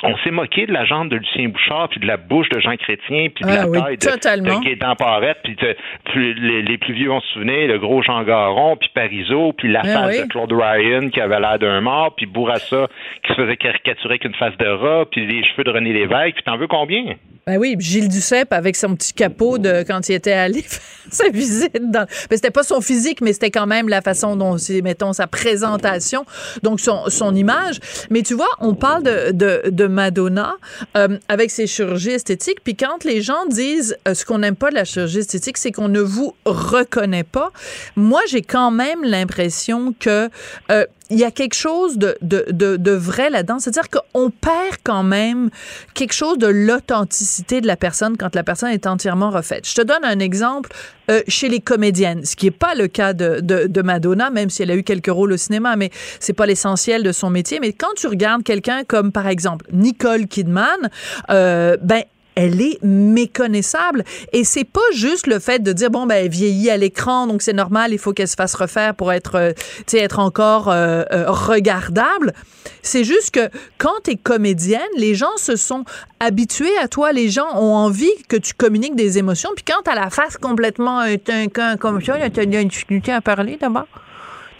on 0.03 0.17
s'est 0.17 0.31
moqué 0.31 0.65
de 0.65 0.73
la 0.73 0.85
jambe 0.85 1.09
de 1.09 1.15
Lucien 1.15 1.49
Bouchard, 1.49 1.89
puis 1.89 1.99
de 1.99 2.05
la 2.05 2.17
bouche 2.17 2.49
de 2.49 2.59
Jean 2.59 2.75
Chrétien, 2.77 3.29
puis 3.33 3.45
de 3.45 3.49
Ah 3.49 3.55
la 3.55 3.67
oui, 3.67 3.79
taille 3.79 3.97
de, 3.97 4.41
de 4.43 4.63
Gaétan 4.63 4.95
Parette, 4.95 5.37
puis 5.43 5.55
de- 5.55 5.75
puis 6.11 6.33
les, 6.35 6.61
les 6.61 6.77
plus 6.77 6.93
vieux 6.93 7.09
vont 7.09 7.21
se 7.21 7.27
souvenir, 7.33 7.67
le 7.67 7.79
gros 7.79 8.01
Jean 8.03 8.23
Garon, 8.23 8.75
puis 8.77 8.89
Parizeau, 8.93 9.53
puis 9.53 9.71
la 9.71 9.81
Ah 9.81 9.87
face 9.87 10.17
oui. 10.17 10.23
de 10.23 10.27
Claude 10.29 10.51
Ryan 10.53 11.09
qui 11.09 11.21
avait 11.21 11.39
l'air 11.39 11.57
d'un 11.59 11.81
mort, 11.81 12.13
puis 12.15 12.25
Bourassa 12.25 12.87
qui 13.23 13.33
se 13.33 13.41
faisait 13.41 13.57
caricaturer 13.57 14.13
avec 14.13 14.25
une 14.25 14.35
face 14.35 14.57
de 14.57 14.67
rat, 14.67 15.05
puis 15.11 15.25
les 15.25 15.43
cheveux 15.45 15.63
de 15.63 15.71
René 15.71 15.93
Lévesque, 15.93 16.35
puis 16.35 16.43
t'en 16.43 16.57
veux 16.57 16.67
combien? 16.67 17.15
Ben 17.45 17.57
oui, 17.57 17.75
Gilles 17.77 18.07
Duceppe 18.07 18.53
avec 18.53 18.77
son 18.77 18.95
petit 18.95 19.11
capot 19.11 19.57
de 19.57 19.83
quand 19.85 20.07
il 20.07 20.13
était 20.15 20.31
allé 20.31 20.61
faire 20.67 20.81
sa 21.11 21.29
visite. 21.29 21.91
Dans... 21.91 22.05
Ben, 22.29 22.35
c'était 22.35 22.51
pas 22.51 22.63
son 22.63 22.79
physique, 22.79 23.19
mais 23.19 23.33
c'était 23.33 23.51
quand 23.51 23.67
même 23.67 23.89
la 23.89 24.01
façon 24.01 24.37
dont 24.37 24.55
mettons, 24.81 25.11
sa 25.11 25.27
présentation, 25.27 26.25
donc 26.63 26.79
son, 26.79 27.09
son 27.09 27.35
image. 27.35 27.79
Mais 28.09 28.21
tu 28.21 28.33
vois, 28.33 28.47
on 28.59 28.75
parle 28.75 29.03
de, 29.03 29.31
de, 29.31 29.69
de 29.69 29.87
Madonna 29.87 30.55
euh, 30.95 31.17
avec 31.27 31.51
ses 31.51 31.67
chirurgies 31.67 32.11
esthétiques, 32.11 32.63
puis 32.63 32.75
quand 32.75 33.03
les 33.03 33.21
gens 33.21 33.45
disent 33.49 33.97
euh, 34.07 34.13
ce 34.13 34.23
qu'on 34.25 34.39
n'aime 34.39 34.55
pas 34.55 34.69
de 34.69 34.75
la 34.75 34.85
chirurgie 34.85 35.19
esthétique, 35.19 35.57
c'est 35.57 35.71
qu'on 35.71 35.89
ne 35.89 36.01
vous 36.01 36.33
reconnaît 36.45 37.25
pas. 37.25 37.51
Moi, 37.97 38.21
j'ai 38.29 38.41
quand 38.41 38.71
même 38.71 39.03
l'impression 39.03 39.93
que 39.99 40.29
euh, 40.71 40.85
il 41.09 41.19
y 41.19 41.23
a 41.23 41.31
quelque 41.31 41.53
chose 41.55 41.97
de, 41.97 42.17
de, 42.21 42.45
de, 42.49 42.77
de 42.77 42.91
vrai 42.91 43.29
là-dedans. 43.29 43.59
C'est-à-dire 43.59 43.89
qu'on 43.89 44.29
perd 44.29 44.77
quand 44.83 45.03
même 45.03 45.49
quelque 45.93 46.13
chose 46.13 46.37
de 46.37 46.47
l'authenticité 46.47 47.61
de 47.61 47.67
la 47.67 47.77
personne 47.77 48.17
quand 48.17 48.35
la 48.35 48.43
personne 48.43 48.69
est 48.69 48.87
entièrement 48.87 49.29
refaite. 49.29 49.67
Je 49.67 49.75
te 49.75 49.81
donne 49.81 50.03
un 50.03 50.19
exemple 50.19 50.71
euh, 51.11 51.21
chez 51.27 51.49
les 51.49 51.59
comédiennes, 51.59 52.23
ce 52.25 52.35
qui 52.35 52.45
n'est 52.45 52.51
pas 52.51 52.75
le 52.75 52.87
cas 52.87 53.13
de, 53.13 53.41
de, 53.41 53.67
de 53.67 53.81
Madonna, 53.81 54.29
même 54.29 54.49
si 54.49 54.63
elle 54.63 54.71
a 54.71 54.75
eu 54.75 54.83
quelques 54.83 55.11
rôles 55.11 55.33
au 55.33 55.37
cinéma, 55.37 55.75
mais 55.75 55.91
c'est 56.19 56.33
pas 56.33 56.45
l'essentiel 56.45 57.03
de 57.03 57.11
son 57.11 57.29
métier. 57.29 57.59
Mais 57.59 57.73
quand 57.73 57.93
tu 57.95 58.07
regardes 58.07 58.43
quelqu'un 58.43 58.83
comme, 58.85 59.11
par 59.11 59.27
exemple, 59.27 59.65
Nicole 59.71 60.27
Kidman, 60.27 60.89
euh, 61.29 61.77
ben, 61.81 62.03
elle 62.35 62.61
est 62.61 62.81
méconnaissable. 62.83 64.03
Et 64.31 64.43
c'est 64.43 64.63
pas 64.63 64.81
juste 64.93 65.27
le 65.27 65.39
fait 65.39 65.59
de 65.59 65.71
dire, 65.73 65.89
bon, 65.89 66.05
ben, 66.05 66.15
elle 66.15 66.29
vieillit 66.29 66.69
à 66.69 66.77
l'écran, 66.77 67.27
donc 67.27 67.41
c'est 67.41 67.53
normal, 67.53 67.93
il 67.93 67.97
faut 67.97 68.13
qu'elle 68.13 68.27
se 68.27 68.35
fasse 68.35 68.55
refaire 68.55 68.95
pour 68.95 69.11
être, 69.11 69.35
euh, 69.35 69.53
tu 69.53 69.83
sais, 69.87 69.99
être 69.99 70.19
encore 70.19 70.69
euh, 70.69 71.03
euh, 71.11 71.25
regardable. 71.27 72.33
C'est 72.81 73.03
juste 73.03 73.31
que 73.31 73.49
quand 73.77 74.03
tu 74.03 74.11
es 74.11 74.15
comédienne, 74.15 74.81
les 74.97 75.15
gens 75.15 75.35
se 75.37 75.55
sont 75.55 75.85
habitués 76.19 76.77
à 76.81 76.87
toi, 76.87 77.11
les 77.11 77.29
gens 77.29 77.47
ont 77.55 77.75
envie 77.75 78.11
que 78.27 78.37
tu 78.37 78.53
communiques 78.53 78.95
des 78.95 79.17
émotions, 79.17 79.51
puis 79.55 79.65
quand 79.65 79.81
t'as 79.83 79.95
la 79.95 80.09
face 80.09 80.37
complètement 80.37 81.03
éteinte 81.03 81.53
comme 81.79 82.01
ça, 82.01 82.17
t'as 82.29 82.43
une 82.43 82.67
difficulté 82.67 83.11
à 83.11 83.21
parler 83.21 83.57
d'abord. 83.59 83.87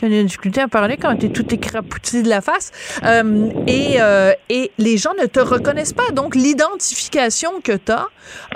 T'as 0.04 0.10
une 0.10 0.26
difficulté 0.26 0.60
à 0.60 0.68
parler 0.68 0.98
quand 0.98 1.16
t'es 1.16 1.30
tout 1.30 1.48
écrapouti 1.56 2.24
de 2.24 2.28
la 2.28 2.42
face. 2.42 2.74
Euh, 3.06 3.50
et, 3.68 4.02
euh, 4.02 4.34
et 4.50 4.72
les 4.78 4.98
gens 4.98 5.13
ne 5.18 5.28
te 5.28 5.39
reconnaissent 5.39 5.94
pas. 5.94 6.12
Donc, 6.12 6.36
l'identification 6.36 7.62
que 7.63 7.78
t'as, 7.78 8.08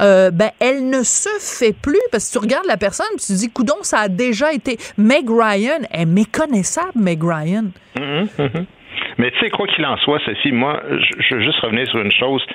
euh, 0.01 0.29
ben, 0.29 0.49
elle 0.59 0.89
ne 0.89 1.03
se 1.03 1.29
fait 1.39 1.71
plus 1.71 2.01
parce 2.11 2.27
que 2.27 2.33
tu 2.33 2.39
regardes 2.39 2.65
la 2.67 2.75
personne 2.75 3.07
tu 3.11 3.27
te 3.27 3.31
dis, 3.31 3.49
coudon, 3.49 3.75
ça 3.83 3.99
a 3.99 4.07
déjà 4.09 4.51
été. 4.51 4.75
Meg 4.97 5.29
Ryan 5.29 5.87
est 5.89 6.05
méconnaissable, 6.05 6.91
Meg 6.95 7.23
Ryan. 7.23 7.71
Mhm, 7.97 8.27
mhm. 8.37 8.65
Mais 9.17 9.31
tu 9.31 9.39
sais, 9.39 9.49
quoi 9.49 9.67
qu'il 9.67 9.85
en 9.85 9.95
soit, 9.99 10.19
Sophie, 10.25 10.51
moi, 10.51 10.83
je, 10.89 11.23
je 11.29 11.35
veux 11.35 11.41
juste 11.43 11.59
revenir 11.61 11.87
sur 11.87 12.01
une 12.01 12.11
chose. 12.11 12.45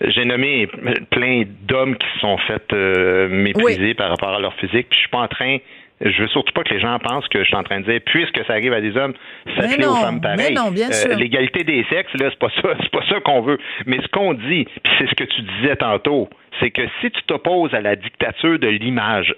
J'ai 0.00 0.24
nommé 0.24 0.66
plein 1.10 1.44
d'hommes 1.68 1.96
qui 1.96 2.06
se 2.14 2.18
sont 2.18 2.36
fait 2.48 2.64
euh, 2.72 3.28
mépriser 3.28 3.94
par 3.94 4.10
rapport 4.10 4.30
à 4.30 4.40
leur 4.40 4.54
physique, 4.54 4.88
puis 4.88 4.96
je 4.96 5.00
suis 5.02 5.08
pas 5.08 5.18
en 5.18 5.28
train 5.28 5.58
je 6.00 6.22
veux 6.22 6.28
surtout 6.28 6.52
pas 6.52 6.62
que 6.62 6.72
les 6.72 6.80
gens 6.80 6.98
pensent 6.98 7.28
que 7.28 7.40
je 7.40 7.44
suis 7.44 7.56
en 7.56 7.62
train 7.62 7.80
de 7.80 7.84
dire, 7.84 8.00
puisque 8.04 8.44
ça 8.46 8.54
arrive 8.54 8.72
à 8.72 8.80
des 8.80 8.96
hommes, 8.96 9.12
ça 9.56 9.68
fait 9.68 9.84
aux 9.84 9.94
femmes 9.96 10.20
pareil. 10.20 10.38
mais 10.38 10.54
non, 10.54 10.70
bien 10.70 10.90
sûr. 10.90 11.14
L'égalité 11.14 11.62
des 11.62 11.84
sexes, 11.90 12.12
là, 12.18 12.30
c'est 12.30 12.38
pas 12.38 12.50
ça, 12.62 12.74
c'est 12.80 12.90
pas 12.90 13.04
ça 13.08 13.20
qu'on 13.20 13.42
veut. 13.42 13.58
Mais 13.86 14.00
ce 14.00 14.08
qu'on 14.08 14.34
dit, 14.34 14.64
puis 14.64 14.92
c'est 14.98 15.08
ce 15.08 15.14
que 15.14 15.24
tu 15.24 15.42
disais 15.42 15.76
tantôt, 15.76 16.28
c'est 16.58 16.70
que 16.70 16.82
si 17.00 17.10
tu 17.10 17.22
t'opposes 17.26 17.74
à 17.74 17.80
la 17.80 17.96
dictature 17.96 18.58
de 18.58 18.68
l'image, 18.68 19.34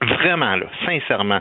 vraiment, 0.00 0.56
là, 0.56 0.66
sincèrement, 0.86 1.40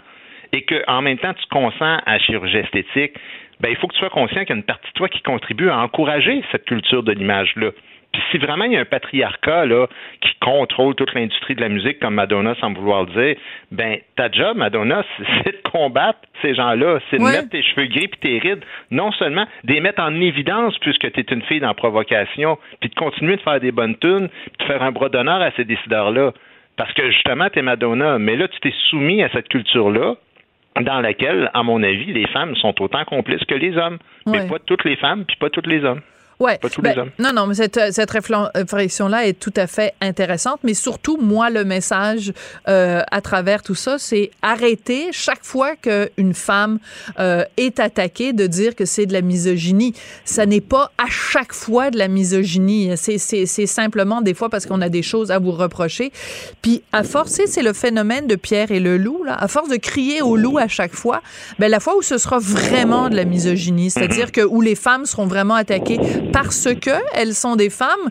et 0.52 0.64
que 0.64 0.84
en 0.88 1.02
même 1.02 1.18
temps 1.18 1.34
tu 1.34 1.46
consens 1.50 2.00
à 2.06 2.14
la 2.14 2.20
chirurgie 2.20 2.58
esthétique, 2.58 3.14
ben 3.60 3.70
il 3.70 3.78
faut 3.78 3.88
que 3.88 3.94
tu 3.94 4.00
sois 4.00 4.10
conscient 4.10 4.42
qu'il 4.42 4.50
y 4.50 4.54
a 4.54 4.56
une 4.58 4.64
partie 4.64 4.88
de 4.88 4.94
toi 4.94 5.10
qui 5.10 5.22
contribue 5.22 5.70
à 5.70 5.80
encourager 5.80 6.44
cette 6.52 6.66
culture 6.66 7.04
de 7.04 7.14
l'image-là. 7.14 7.72
Puis 8.15 8.23
si 8.32 8.38
vraiment 8.38 8.63
il 8.63 8.71
y 8.71 8.78
a 8.78 8.80
un 8.80 8.86
patriarcat 8.86 9.65
là, 9.65 9.88
qui 10.21 10.30
contrôle 10.39 10.95
toute 10.95 11.13
l'industrie 11.13 11.54
de 11.56 11.60
la 11.62 11.67
musique, 11.67 11.99
comme 11.99 12.13
Madonna 12.13 12.56
semble 12.56 12.78
vouloir 12.80 13.04
le 13.04 13.12
dire, 13.12 13.36
ben 13.71 13.97
ta 14.15 14.32
job, 14.32 14.56
Madonna, 14.56 15.04
c'est 15.43 15.51
de 15.63 15.69
combattre 15.69 16.19
ces 16.41 16.54
gens-là, 16.56 16.99
c'est 17.10 17.17
de 17.17 17.23
Ouais. 17.23 17.32
mettre 17.34 17.49
tes 17.49 17.62
cheveux 17.62 17.88
gris 17.88 18.08
puis 18.08 18.19
tes 18.21 18.39
rides, 18.39 18.63
non 18.89 19.12
seulement 19.12 19.45
des 19.65 19.82
mettre 19.82 20.01
en 20.01 20.13
évidence 20.21 20.78
puisque 20.80 21.12
tu 21.12 21.19
es 21.19 21.23
une 21.30 21.41
fille 21.41 21.60
dans 21.60 21.67
la 21.67 21.73
provocation, 21.73 22.58
puis 22.80 22.89
de 22.89 22.95
continuer 22.95 23.36
de 23.36 23.41
faire 23.41 23.60
des 23.60 23.71
bonnes 23.73 23.97
tunes, 23.97 24.30
puis 24.30 24.51
de 24.60 24.63
faire 24.71 24.82
un 24.82 24.91
bras 24.93 25.10
d'honneur 25.10 25.41
à 25.41 25.51
ces 25.51 25.65
décideurs-là. 25.65 26.32
Parce 26.78 26.93
que 26.93 27.10
justement, 27.12 27.49
tu 27.49 27.60
es 27.60 27.62
Madonna, 27.62 28.17
mais 28.17 28.36
là, 28.38 28.47
tu 28.47 28.60
t'es 28.62 28.73
soumis 28.89 29.23
à 29.23 29.30
cette 29.30 29.49
culture-là 29.49 30.15
dans 30.82 30.99
laquelle, 31.01 31.49
à 31.54 31.63
mon 31.63 31.82
avis, 31.84 32.12
les 32.13 32.28
femmes 32.28 32.56
sont 32.58 32.82
autant 32.82 33.04
complices 33.06 33.43
que 33.45 33.56
les 33.56 33.78
hommes. 33.78 33.97
Ouais. 34.25 34.39
Mais 34.41 34.47
pas 34.47 34.60
toutes 34.65 34.84
les 34.86 34.95
femmes, 34.97 35.23
puis 35.25 35.38
pas 35.38 35.49
tous 35.49 35.65
les 35.67 35.84
hommes. 35.86 36.01
Ouais. 36.39 36.58
Pas 36.58 36.69
tous 36.69 36.82
Ben, 36.82 36.93
les 36.93 37.02
hommes. 37.02 37.12
Non, 37.19 37.32
non, 37.34 37.48
mais 37.48 37.56
cette, 37.56 37.80
cette 37.91 38.12
réflexion-là 38.12 39.28
est 39.28 39.39
tout 39.39 39.54
à 39.56 39.67
fait 39.67 39.93
intéressante. 40.02 40.60
Mais 40.63 40.74
surtout, 40.74 41.17
moi, 41.17 41.50
le 41.50 41.63
message 41.63 42.34
euh, 42.67 43.02
à 43.10 43.21
travers 43.21 43.63
tout 43.63 43.76
ça, 43.76 43.98
c'est 43.98 44.32
arrêter 44.41 45.10
chaque 45.12 45.43
fois 45.43 45.76
qu'une 45.76 46.34
femme 46.34 46.80
euh, 47.19 47.43
est 47.58 47.80
attaquée 47.80 48.34
de 48.34 48.48
dire 48.48 48.76
que 48.76 48.86
c'est 48.86 49.06
de 49.06 49.13
la 49.13 49.21
misogynie. 49.21 49.93
Ça 50.26 50.45
n'est 50.45 50.62
pas 50.62 50.91
à 50.98 51.10
chaque 51.10 51.54
fois 51.54 51.89
de 51.89 51.98
la 51.98 52.08
misogynie. 52.08 52.91
C'est, 52.95 53.65
simplement 53.65 54.21
des 54.21 54.34
fois 54.34 54.50
parce 54.50 54.65
qu'on 54.65 54.82
a 54.82 54.89
des 54.89 55.02
choses 55.02 55.32
à 55.32 55.39
vous 55.39 55.52
reprocher. 55.52 56.12
Puis, 56.62 56.84
à 56.91 57.04
force, 57.04 57.39
c'est 57.45 57.63
le 57.63 57.74
phénomène 57.74 58.28
de 58.28 58.36
Pierre 58.36 58.71
et 58.71 58.80
le 58.80 58.98
loup, 58.98 59.24
là. 59.24 59.36
À 59.36 59.48
force 59.48 59.69
de 59.69 59.76
crier 59.78 60.21
au 60.21 60.36
loup 60.36 60.58
à 60.58 60.67
chaque 60.67 60.93
fois, 60.93 61.21
ben, 61.60 61.69
la 61.69 61.80
fois 61.80 61.95
où 61.95 62.02
ce 62.02 62.17
sera 62.17 62.39
vraiment 62.39 63.10
de 63.10 63.15
la 63.15 63.26
misogynie, 63.26 63.89
c'est-à-dire 63.89 64.32
que 64.32 64.41
où 64.41 64.62
les 64.62 64.76
femmes 64.76 65.06
seront 65.06 65.28
vraiment 65.28 65.56
attaquées 65.56 66.00
parce 66.36 66.67
que 66.82 66.91
elles 67.13 67.34
sont 67.34 67.56
des 67.56 67.69
femmes, 67.69 68.10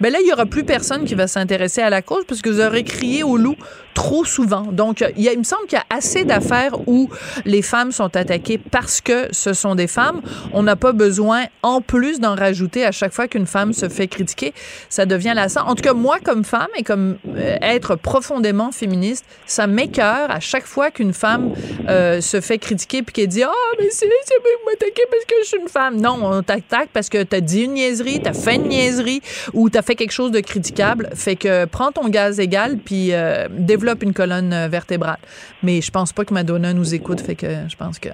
ben 0.00 0.12
là, 0.12 0.20
il 0.20 0.28
y 0.28 0.32
aura 0.32 0.46
plus 0.46 0.62
personne 0.62 1.04
qui 1.04 1.16
va 1.16 1.26
s'intéresser 1.26 1.82
à 1.82 1.90
la 1.90 2.02
cause 2.02 2.24
parce 2.24 2.40
que 2.40 2.48
vous 2.48 2.60
aurez 2.60 2.84
crié 2.84 3.24
au 3.24 3.36
loup 3.36 3.56
trop 3.94 4.24
souvent. 4.24 4.62
Donc, 4.72 5.04
il, 5.16 5.22
y 5.22 5.28
a, 5.28 5.32
il 5.32 5.38
me 5.38 5.44
semble 5.44 5.66
qu'il 5.66 5.78
y 5.78 5.80
a 5.80 5.96
assez 5.96 6.24
d'affaires 6.24 6.88
où 6.88 7.08
les 7.44 7.62
femmes 7.62 7.92
sont 7.92 8.16
attaquées 8.16 8.58
parce 8.58 9.00
que 9.00 9.28
ce 9.30 9.52
sont 9.52 9.76
des 9.76 9.86
femmes. 9.86 10.20
On 10.52 10.64
n'a 10.64 10.74
pas 10.74 10.92
besoin, 10.92 11.44
en 11.62 11.80
plus 11.80 12.18
d'en 12.18 12.34
rajouter 12.34 12.84
à 12.84 12.90
chaque 12.90 13.12
fois 13.12 13.28
qu'une 13.28 13.46
femme 13.46 13.72
se 13.72 13.88
fait 13.88 14.08
critiquer. 14.08 14.52
Ça 14.88 15.06
devient 15.06 15.32
lassant. 15.34 15.66
En 15.66 15.76
tout 15.76 15.82
cas, 15.82 15.94
moi, 15.94 16.18
comme 16.24 16.44
femme 16.44 16.68
et 16.76 16.82
comme 16.82 17.18
euh, 17.36 17.56
être 17.62 17.94
profondément 17.94 18.72
féministe, 18.72 19.24
ça 19.46 19.68
m'écœure 19.68 20.28
à 20.30 20.40
chaque 20.40 20.66
fois 20.66 20.90
qu'une 20.90 21.14
femme 21.14 21.52
euh, 21.88 22.20
se 22.20 22.40
fait 22.40 22.58
critiquer 22.58 23.02
puis 23.02 23.12
qu'elle 23.12 23.28
dit 23.28 23.42
«Ah, 23.44 23.52
mais 23.78 23.90
c'est 23.90 24.08
c'est 24.24 24.34
m'attaquer 24.66 25.02
parce 25.10 25.24
que 25.24 25.34
je 25.42 25.46
suis 25.46 25.58
une 25.58 25.68
femme.» 25.68 26.00
Non, 26.00 26.18
on 26.20 26.42
t'attaque 26.42 26.88
parce 26.92 27.08
que 27.08 27.22
t'as 27.22 27.40
dit 27.40 27.63
une 27.64 27.74
niaiserie, 27.74 28.20
t'as 28.22 28.32
fait 28.32 28.56
une 28.56 28.68
niaiserie 28.68 29.20
ou 29.52 29.70
t'as 29.70 29.82
fait 29.82 29.94
quelque 29.94 30.12
chose 30.12 30.30
de 30.30 30.40
critiquable. 30.40 31.08
Fait 31.14 31.36
que 31.36 31.64
prends 31.66 31.92
ton 31.92 32.08
gaz 32.08 32.40
égal 32.40 32.78
puis 32.84 33.12
euh, 33.12 33.48
développe 33.50 34.02
une 34.02 34.12
colonne 34.12 34.52
euh, 34.52 34.68
vertébrale. 34.68 35.18
Mais 35.62 35.80
je 35.80 35.90
pense 35.90 36.12
pas 36.12 36.24
que 36.24 36.34
Madonna 36.34 36.72
nous 36.72 36.94
écoute, 36.94 37.20
fait 37.20 37.34
que 37.36 37.46
je 37.68 37.76
pense 37.76 37.98
que... 37.98 38.08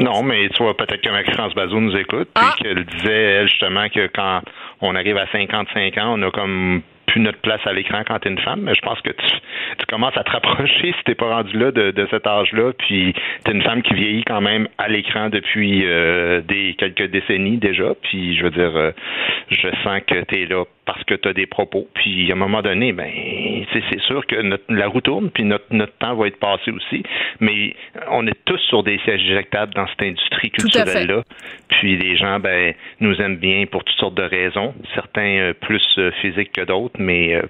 Non, 0.00 0.22
mais 0.22 0.48
tu 0.50 0.62
vois, 0.62 0.76
peut-être 0.76 1.00
que 1.02 1.08
Marie-France 1.08 1.52
Bazot 1.54 1.80
nous 1.80 1.96
écoute, 1.96 2.28
puis 2.32 2.44
Ah! 2.46 2.54
qu'elle 2.62 2.84
disait, 2.84 3.10
elle, 3.12 3.48
justement, 3.48 3.88
que 3.88 4.08
quand 4.14 4.40
on 4.80 4.94
arrive 4.94 5.16
à 5.16 5.26
55 5.32 5.98
ans, 5.98 6.14
on 6.16 6.22
a 6.22 6.30
comme 6.30 6.82
plus 7.14 7.20
notre 7.20 7.38
place 7.38 7.60
à 7.64 7.72
l'écran 7.72 8.02
quand 8.04 8.18
t'es 8.18 8.28
une 8.28 8.40
femme, 8.40 8.62
mais 8.62 8.74
je 8.74 8.80
pense 8.80 9.00
que 9.00 9.10
tu, 9.10 9.26
tu 9.78 9.86
commences 9.86 10.16
à 10.16 10.24
te 10.24 10.30
rapprocher 10.32 10.92
si 10.98 11.04
t'es 11.04 11.14
pas 11.14 11.28
rendu 11.28 11.56
là 11.56 11.70
de, 11.70 11.92
de 11.92 12.08
cet 12.10 12.26
âge-là, 12.26 12.72
puis 12.76 13.14
t'es 13.44 13.52
une 13.52 13.62
femme 13.62 13.82
qui 13.82 13.94
vieillit 13.94 14.24
quand 14.24 14.40
même 14.40 14.66
à 14.78 14.88
l'écran 14.88 15.28
depuis 15.28 15.82
euh, 15.84 16.40
des 16.40 16.74
quelques 16.74 17.08
décennies 17.10 17.58
déjà, 17.58 17.94
puis 18.02 18.36
je 18.36 18.42
veux 18.42 18.50
dire, 18.50 18.76
euh, 18.76 18.90
je 19.48 19.68
sens 19.84 20.00
que 20.08 20.24
t'es 20.24 20.46
là 20.46 20.64
parce 20.86 21.02
que 21.04 21.14
t'as 21.14 21.32
des 21.32 21.46
propos, 21.46 21.88
puis 21.94 22.30
à 22.30 22.34
un 22.34 22.38
moment 22.38 22.62
donné, 22.62 22.92
ben, 22.92 23.10
c'est 23.72 24.00
sûr 24.00 24.26
que 24.26 24.42
notre, 24.42 24.64
la 24.68 24.88
roue 24.88 25.00
tourne, 25.00 25.30
puis 25.30 25.44
notre, 25.44 25.64
notre 25.70 25.96
temps 25.98 26.14
va 26.14 26.26
être 26.26 26.38
passé 26.38 26.72
aussi, 26.72 27.04
mais 27.40 27.74
on 28.10 28.26
est 28.26 28.36
tous 28.44 28.58
sur 28.68 28.82
des 28.82 28.98
sièges 29.04 29.22
éjectables 29.22 29.72
dans 29.74 29.86
cette 29.86 30.02
industrie 30.02 30.50
culturelle-là, 30.50 31.22
puis 31.68 31.96
les 31.96 32.16
gens, 32.16 32.40
ben, 32.40 32.74
nous 33.00 33.14
aiment 33.20 33.38
bien 33.38 33.66
pour 33.66 33.84
toutes 33.84 33.96
sortes 33.96 34.14
de 34.14 34.24
raisons, 34.24 34.74
certains 34.94 35.38
euh, 35.38 35.52
plus 35.54 35.82
physiques 36.20 36.52
que 36.52 36.62
d'autres, 36.62 37.00
mais 37.04 37.34
euh, 37.34 37.42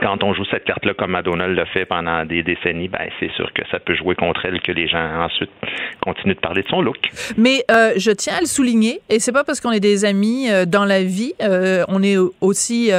quand 0.00 0.22
on 0.22 0.34
joue 0.34 0.44
cette 0.50 0.64
carte-là 0.64 0.94
comme 0.94 1.10
Madonna 1.10 1.48
l'a 1.48 1.66
fait 1.66 1.84
pendant 1.84 2.24
des 2.24 2.42
décennies, 2.42 2.88
ben 2.88 3.08
c'est 3.18 3.30
sûr 3.32 3.52
que 3.52 3.62
ça 3.70 3.80
peut 3.80 3.94
jouer 3.94 4.14
contre 4.14 4.46
elle 4.46 4.60
que 4.60 4.72
les 4.72 4.88
gens 4.88 5.24
ensuite 5.24 5.50
continuent 6.00 6.34
de 6.34 6.40
parler 6.40 6.62
de 6.62 6.68
son 6.68 6.80
look. 6.80 6.96
Mais 7.36 7.64
euh, 7.70 7.92
je 7.96 8.10
tiens 8.10 8.34
à 8.38 8.40
le 8.40 8.46
souligner, 8.46 9.00
et 9.08 9.18
c'est 9.18 9.32
pas 9.32 9.44
parce 9.44 9.60
qu'on 9.60 9.72
est 9.72 9.80
des 9.80 10.04
amis 10.04 10.50
euh, 10.50 10.64
dans 10.64 10.84
la 10.84 11.02
vie, 11.02 11.34
euh, 11.42 11.84
on 11.88 12.02
est 12.02 12.16
aussi 12.40 12.90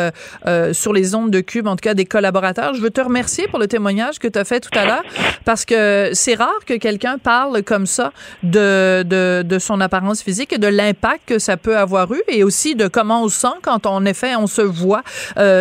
sur 0.73 0.93
les 0.93 1.15
ondes 1.15 1.31
de 1.31 1.39
Cube, 1.39 1.67
en 1.67 1.75
tout 1.75 1.83
cas 1.83 1.93
des 1.93 2.05
collaborateurs. 2.05 2.73
Je 2.73 2.81
veux 2.81 2.89
te 2.89 3.01
remercier 3.01 3.47
pour 3.47 3.59
le 3.59 3.67
témoignage 3.67 4.19
que 4.19 4.27
tu 4.27 4.37
as 4.37 4.43
fait 4.43 4.59
tout 4.59 4.77
à 4.77 4.85
l'heure, 4.85 5.03
parce 5.45 5.65
que 5.65 6.09
c'est 6.13 6.35
rare 6.35 6.65
que 6.65 6.73
quelqu'un 6.73 7.17
parle 7.17 7.63
comme 7.63 7.85
ça 7.85 8.11
de, 8.43 9.03
de, 9.03 9.43
de 9.43 9.59
son 9.59 9.81
apparence 9.81 10.21
physique 10.21 10.53
et 10.53 10.57
de 10.57 10.67
l'impact 10.67 11.21
que 11.27 11.39
ça 11.39 11.57
peut 11.57 11.77
avoir 11.77 12.11
eu, 12.13 12.21
et 12.27 12.43
aussi 12.43 12.75
de 12.75 12.87
comment 12.87 13.23
on 13.23 13.29
se 13.29 13.39
sent 13.39 13.57
quand 13.61 13.85
en 13.85 14.05
effet 14.05 14.35
on 14.35 14.47
se 14.47 14.61
voit 14.61 15.03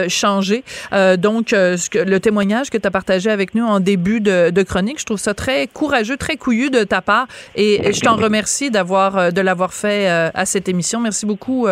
changer 0.08 0.64
donc 1.20 1.52
euh, 1.52 1.76
le 1.94 2.18
témoignage 2.18 2.70
que 2.70 2.78
tu 2.78 2.86
as 2.86 2.90
partagé 2.90 3.30
avec 3.30 3.54
nous 3.54 3.64
en 3.64 3.80
début 3.80 4.20
de, 4.20 4.62
chronique. 4.62 4.98
Je 4.98 5.06
trouve 5.06 5.18
ça 5.18 5.34
très 5.34 5.66
courageux, 5.66 6.16
très 6.16 6.36
couillu 6.36 6.70
de 6.70 6.84
ta 6.84 7.00
part 7.00 7.26
et, 7.54 7.92
je 7.92 8.00
t'en 8.00 8.16
remercie 8.16 8.70
d'avoir 8.70 9.16
euh, 9.16 9.30
de 9.30 9.40
l'avoir 9.40 9.72
fait 9.72 10.08
euh, 10.08 10.30
à 10.34 10.44
cette 10.44 10.68
émission. 10.68 11.00
Merci 11.00 11.26
beaucoup 11.26 11.66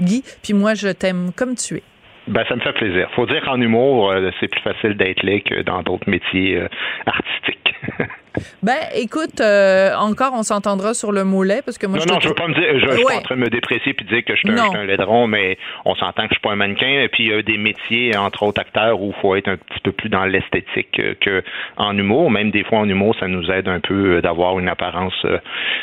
Guy. 0.00 0.22
Puis 0.42 0.52
moi 0.52 0.74
je 0.74 0.88
t'aime 0.88 1.30
comme 1.36 1.54
tu 1.54 1.76
es. 1.76 1.82
Ben, 2.28 2.44
ça 2.48 2.54
me 2.54 2.60
fait 2.60 2.72
plaisir. 2.72 3.08
Faut 3.16 3.26
dire 3.26 3.42
qu'en 3.44 3.60
humour, 3.60 4.12
c'est 4.38 4.48
plus 4.48 4.60
facile 4.60 4.96
d'être 4.96 5.22
là 5.22 5.40
que 5.40 5.62
dans 5.62 5.82
d'autres 5.82 6.08
métiers 6.08 6.62
artistiques. 7.06 7.74
Ben, 8.62 8.76
écoute, 8.94 9.40
euh, 9.40 9.94
encore, 9.96 10.32
on 10.34 10.42
s'entendra 10.42 10.94
sur 10.94 11.12
le 11.12 11.24
moulet 11.24 11.62
parce 11.64 11.78
que 11.78 11.86
moi, 11.86 11.98
non, 11.98 12.04
je 12.06 12.12
non, 12.12 12.20
je 12.20 12.28
veux 12.28 12.34
pas 12.34 12.48
me 12.48 12.54
dire, 12.54 12.78
je, 12.78 12.96
suis 12.96 13.04
pas 13.04 13.16
en 13.16 13.22
train 13.22 13.34
de 13.36 13.40
me 13.40 13.50
déprécier 13.50 13.94
puis 13.94 14.04
dire 14.06 14.24
que 14.24 14.34
je 14.34 14.40
suis 14.40 14.50
un, 14.50 14.74
un, 14.74 14.84
laidron, 14.84 15.26
mais 15.26 15.58
on 15.84 15.94
s'entend 15.94 16.22
que 16.22 16.30
je 16.30 16.34
suis 16.34 16.42
pas 16.42 16.52
un 16.52 16.56
mannequin. 16.56 17.02
Et 17.02 17.08
puis, 17.08 17.24
il 17.24 17.30
y 17.30 17.34
a 17.34 17.42
des 17.42 17.58
métiers, 17.58 18.16
entre 18.16 18.42
autres 18.42 18.60
acteurs, 18.60 19.00
où 19.00 19.12
il 19.16 19.20
faut 19.20 19.34
être 19.34 19.48
un 19.48 19.56
petit 19.56 19.80
peu 19.82 19.92
plus 19.92 20.08
dans 20.08 20.24
l'esthétique 20.24 21.00
que 21.20 21.42
en 21.76 21.96
humour. 21.96 22.30
Même 22.30 22.50
des 22.50 22.64
fois, 22.64 22.78
en 22.78 22.88
humour, 22.88 23.14
ça 23.18 23.28
nous 23.28 23.50
aide 23.50 23.68
un 23.68 23.80
peu 23.80 24.16
euh, 24.16 24.20
d'avoir 24.20 24.58
une 24.58 24.68
apparence 24.68 25.14
euh, 25.24 25.38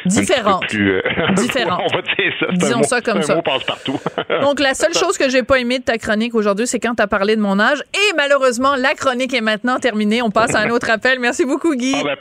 différente. 0.05 0.67
plus, 0.67 1.01
différente. 1.35 1.81
on 1.91 1.95
va 1.95 2.01
dire 2.01 2.33
ça. 2.39 2.45
Disons 2.51 2.83
ça 2.83 3.01
comme 3.01 3.21
ça. 3.21 3.35
Mot 3.35 3.41
passe 3.41 3.63
partout. 3.63 3.99
Donc, 4.41 4.59
la 4.59 4.73
seule 4.73 4.93
chose 4.93 5.17
que 5.17 5.29
j'ai 5.29 5.43
pas 5.43 5.59
aimé 5.59 5.79
de 5.79 5.83
ta 5.83 5.97
chronique 5.97 6.35
aujourd'hui, 6.35 6.67
c'est 6.67 6.79
quand 6.79 6.95
tu 6.95 7.03
as 7.03 7.07
parlé 7.07 7.35
de 7.35 7.41
mon 7.41 7.59
âge. 7.59 7.81
Et 7.93 8.15
malheureusement, 8.15 8.75
la 8.75 8.93
chronique 8.93 9.33
est 9.33 9.41
maintenant 9.41 9.77
terminée. 9.79 10.21
On 10.21 10.31
passe 10.31 10.55
à 10.55 10.59
un 10.59 10.69
autre 10.69 10.89
appel. 10.89 11.19
Merci 11.19 11.45
beaucoup, 11.45 11.75
Guy. 11.75 11.95
Ah 11.99 12.03
ben, 12.03 12.15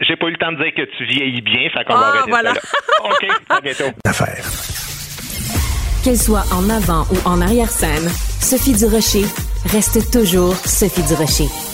J'ai 0.00 0.16
pas 0.16 0.26
eu 0.26 0.30
le 0.30 0.36
temps 0.36 0.52
de 0.52 0.62
dire 0.62 0.74
que 0.74 0.82
tu 0.96 1.04
vieillis 1.04 1.42
bien, 1.42 1.68
fait 1.70 1.84
qu'on 1.84 1.94
ah, 1.94 2.00
va 2.00 2.06
arrêter 2.06 2.30
voilà. 2.30 2.52
OK, 3.04 3.26
à 3.48 3.60
bientôt. 3.62 3.90
Affaire. 4.04 4.44
Qu'elle 6.04 6.16
soit 6.18 6.44
en 6.52 6.68
avant 6.70 7.04
ou 7.12 7.28
en 7.28 7.40
arrière-scène, 7.40 8.08
Sophie 8.40 8.74
Durocher 8.74 9.24
reste 9.66 10.10
toujours 10.10 10.54
Sophie 10.54 11.02
Durocher. 11.02 11.67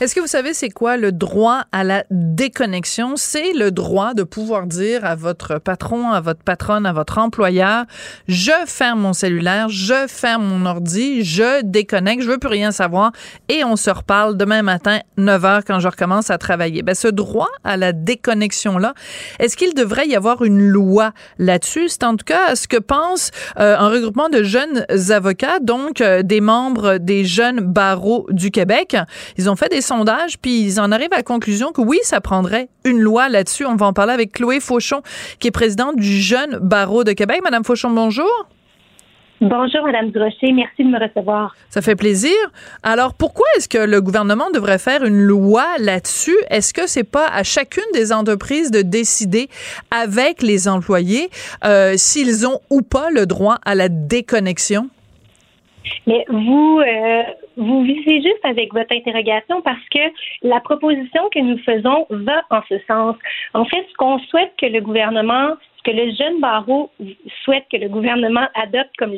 Est-ce 0.00 0.16
que 0.16 0.20
vous 0.20 0.26
savez 0.26 0.54
c'est 0.54 0.70
quoi 0.70 0.96
le 0.96 1.12
droit 1.12 1.64
à 1.70 1.84
la 1.84 2.04
déconnexion? 2.10 3.14
C'est 3.14 3.52
le 3.52 3.70
droit 3.70 4.12
de 4.12 4.24
pouvoir 4.24 4.66
dire 4.66 5.04
à 5.04 5.14
votre 5.14 5.60
patron, 5.60 6.10
à 6.10 6.20
votre 6.20 6.42
patronne, 6.42 6.84
à 6.84 6.92
votre 6.92 7.18
employeur, 7.18 7.84
je 8.26 8.50
ferme 8.66 9.00
mon 9.00 9.12
cellulaire, 9.12 9.68
je 9.68 10.06
ferme 10.08 10.46
mon 10.46 10.66
ordi, 10.66 11.22
je 11.22 11.62
déconnecte, 11.62 12.24
je 12.24 12.28
veux 12.28 12.38
plus 12.38 12.48
rien 12.48 12.72
savoir 12.72 13.12
et 13.48 13.62
on 13.62 13.76
se 13.76 13.88
reparle 13.88 14.36
demain 14.36 14.62
matin 14.62 14.98
9 15.16 15.44
heures 15.44 15.64
quand 15.64 15.78
je 15.78 15.86
recommence 15.86 16.28
à 16.28 16.38
travailler. 16.38 16.82
Ben, 16.82 16.96
ce 16.96 17.08
droit 17.08 17.50
à 17.62 17.76
la 17.76 17.92
déconnexion-là, 17.92 18.94
est-ce 19.38 19.56
qu'il 19.56 19.74
devrait 19.74 20.08
y 20.08 20.16
avoir 20.16 20.42
une 20.42 20.60
loi 20.60 21.12
là-dessus? 21.38 21.88
C'est 21.88 22.02
en 22.02 22.16
tout 22.16 22.24
cas 22.24 22.56
ce 22.56 22.66
que 22.66 22.78
pense 22.78 23.30
euh, 23.60 23.76
un 23.78 23.88
regroupement 23.88 24.28
de 24.28 24.42
jeunes 24.42 24.86
avocats, 25.10 25.60
donc 25.60 26.00
euh, 26.00 26.22
des 26.22 26.40
membres 26.40 26.98
des 26.98 27.24
jeunes 27.24 27.60
barreaux 27.60 28.26
du 28.30 28.50
Québec. 28.50 28.96
Ils 29.36 29.48
ont 29.48 29.54
fait 29.54 29.68
des 29.68 29.83
sondage, 29.84 30.38
puis 30.38 30.62
ils 30.62 30.80
en 30.80 30.90
arrivent 30.90 31.12
à 31.12 31.18
la 31.18 31.22
conclusion 31.22 31.72
que 31.72 31.80
oui, 31.80 31.98
ça 32.02 32.20
prendrait 32.20 32.68
une 32.84 32.98
loi 32.98 33.28
là-dessus. 33.28 33.64
On 33.66 33.76
va 33.76 33.86
en 33.86 33.92
parler 33.92 34.12
avec 34.12 34.32
Chloé 34.32 34.60
Fauchon, 34.60 35.02
qui 35.38 35.48
est 35.48 35.52
présidente 35.52 35.96
du 35.96 36.20
Jeune 36.20 36.58
Barreau 36.60 37.04
de 37.04 37.12
Québec. 37.12 37.40
Madame 37.42 37.64
Fauchon, 37.64 37.90
bonjour. 37.90 38.48
Bonjour, 39.40 39.84
Madame 39.84 40.10
Drochet. 40.10 40.52
Merci 40.52 40.84
de 40.84 40.88
me 40.88 40.98
recevoir. 40.98 41.54
Ça 41.68 41.82
fait 41.82 41.96
plaisir. 41.96 42.34
Alors, 42.82 43.14
pourquoi 43.14 43.46
est-ce 43.56 43.68
que 43.68 43.78
le 43.78 44.00
gouvernement 44.00 44.50
devrait 44.50 44.78
faire 44.78 45.04
une 45.04 45.20
loi 45.20 45.66
là-dessus? 45.78 46.36
Est-ce 46.48 46.72
que 46.72 46.86
c'est 46.86 47.04
pas 47.04 47.26
à 47.26 47.42
chacune 47.42 47.84
des 47.92 48.12
entreprises 48.12 48.70
de 48.70 48.80
décider 48.82 49.48
avec 49.90 50.40
les 50.40 50.68
employés 50.68 51.28
euh, 51.64 51.94
s'ils 51.96 52.46
ont 52.46 52.60
ou 52.70 52.80
pas 52.82 53.10
le 53.10 53.26
droit 53.26 53.58
à 53.66 53.74
la 53.74 53.88
déconnexion? 53.88 54.88
Mais 56.06 56.24
vous, 56.30 56.80
euh, 56.80 57.22
vous 57.56 57.82
visez 57.82 58.22
juste 58.22 58.44
avec 58.44 58.72
votre 58.72 58.92
interrogation 58.92 59.62
parce 59.62 59.86
que 59.90 60.00
la 60.42 60.60
proposition 60.60 61.28
que 61.30 61.40
nous 61.40 61.58
faisons 61.58 62.06
va 62.10 62.42
en 62.50 62.60
ce 62.68 62.78
sens. 62.86 63.16
En 63.52 63.64
fait, 63.64 63.86
ce 63.90 63.94
qu'on 63.94 64.18
souhaite 64.18 64.52
que 64.60 64.66
le 64.66 64.80
gouvernement, 64.80 65.54
que 65.84 65.90
le 65.90 66.12
jeune 66.14 66.40
barreau 66.40 66.90
souhaite 67.44 67.64
que 67.70 67.76
le 67.76 67.88
gouvernement 67.88 68.48
adopte 68.54 68.96
comme 68.98 69.12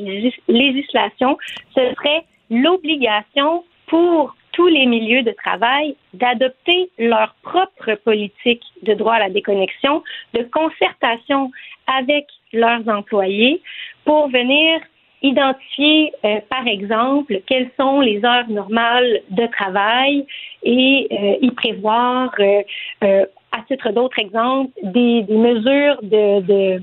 législation, 0.48 1.38
ce 1.74 1.80
serait 1.94 2.24
l'obligation 2.50 3.64
pour 3.86 4.34
tous 4.52 4.68
les 4.68 4.86
milieux 4.86 5.22
de 5.22 5.32
travail 5.32 5.94
d'adopter 6.14 6.90
leur 6.98 7.34
propre 7.42 7.94
politique 8.04 8.62
de 8.82 8.94
droit 8.94 9.14
à 9.14 9.18
la 9.18 9.30
déconnexion, 9.30 10.02
de 10.32 10.42
concertation 10.44 11.50
avec 11.86 12.26
leurs 12.52 12.88
employés 12.88 13.60
pour 14.04 14.28
venir 14.28 14.80
identifier, 15.26 16.12
euh, 16.24 16.40
par 16.48 16.66
exemple, 16.66 17.40
quelles 17.46 17.70
sont 17.78 18.00
les 18.00 18.24
heures 18.24 18.48
normales 18.48 19.20
de 19.30 19.46
travail 19.46 20.26
et 20.62 21.08
euh, 21.10 21.36
y 21.40 21.50
prévoir, 21.50 22.32
euh, 22.38 23.26
à 23.52 23.62
titre 23.68 23.90
d'autres 23.92 24.18
exemples, 24.18 24.70
des, 24.82 25.24
mesures 25.28 25.98
de, 26.02 26.80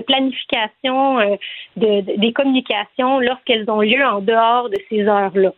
planification 0.00 1.18
des 1.76 2.32
communications 2.34 3.20
lorsqu'elles 3.20 3.68
ont 3.70 3.80
lieu 3.80 4.04
en 4.04 4.20
dehors 4.20 4.68
de 4.68 4.78
ces 4.88 5.02
heures-là. 5.02 5.52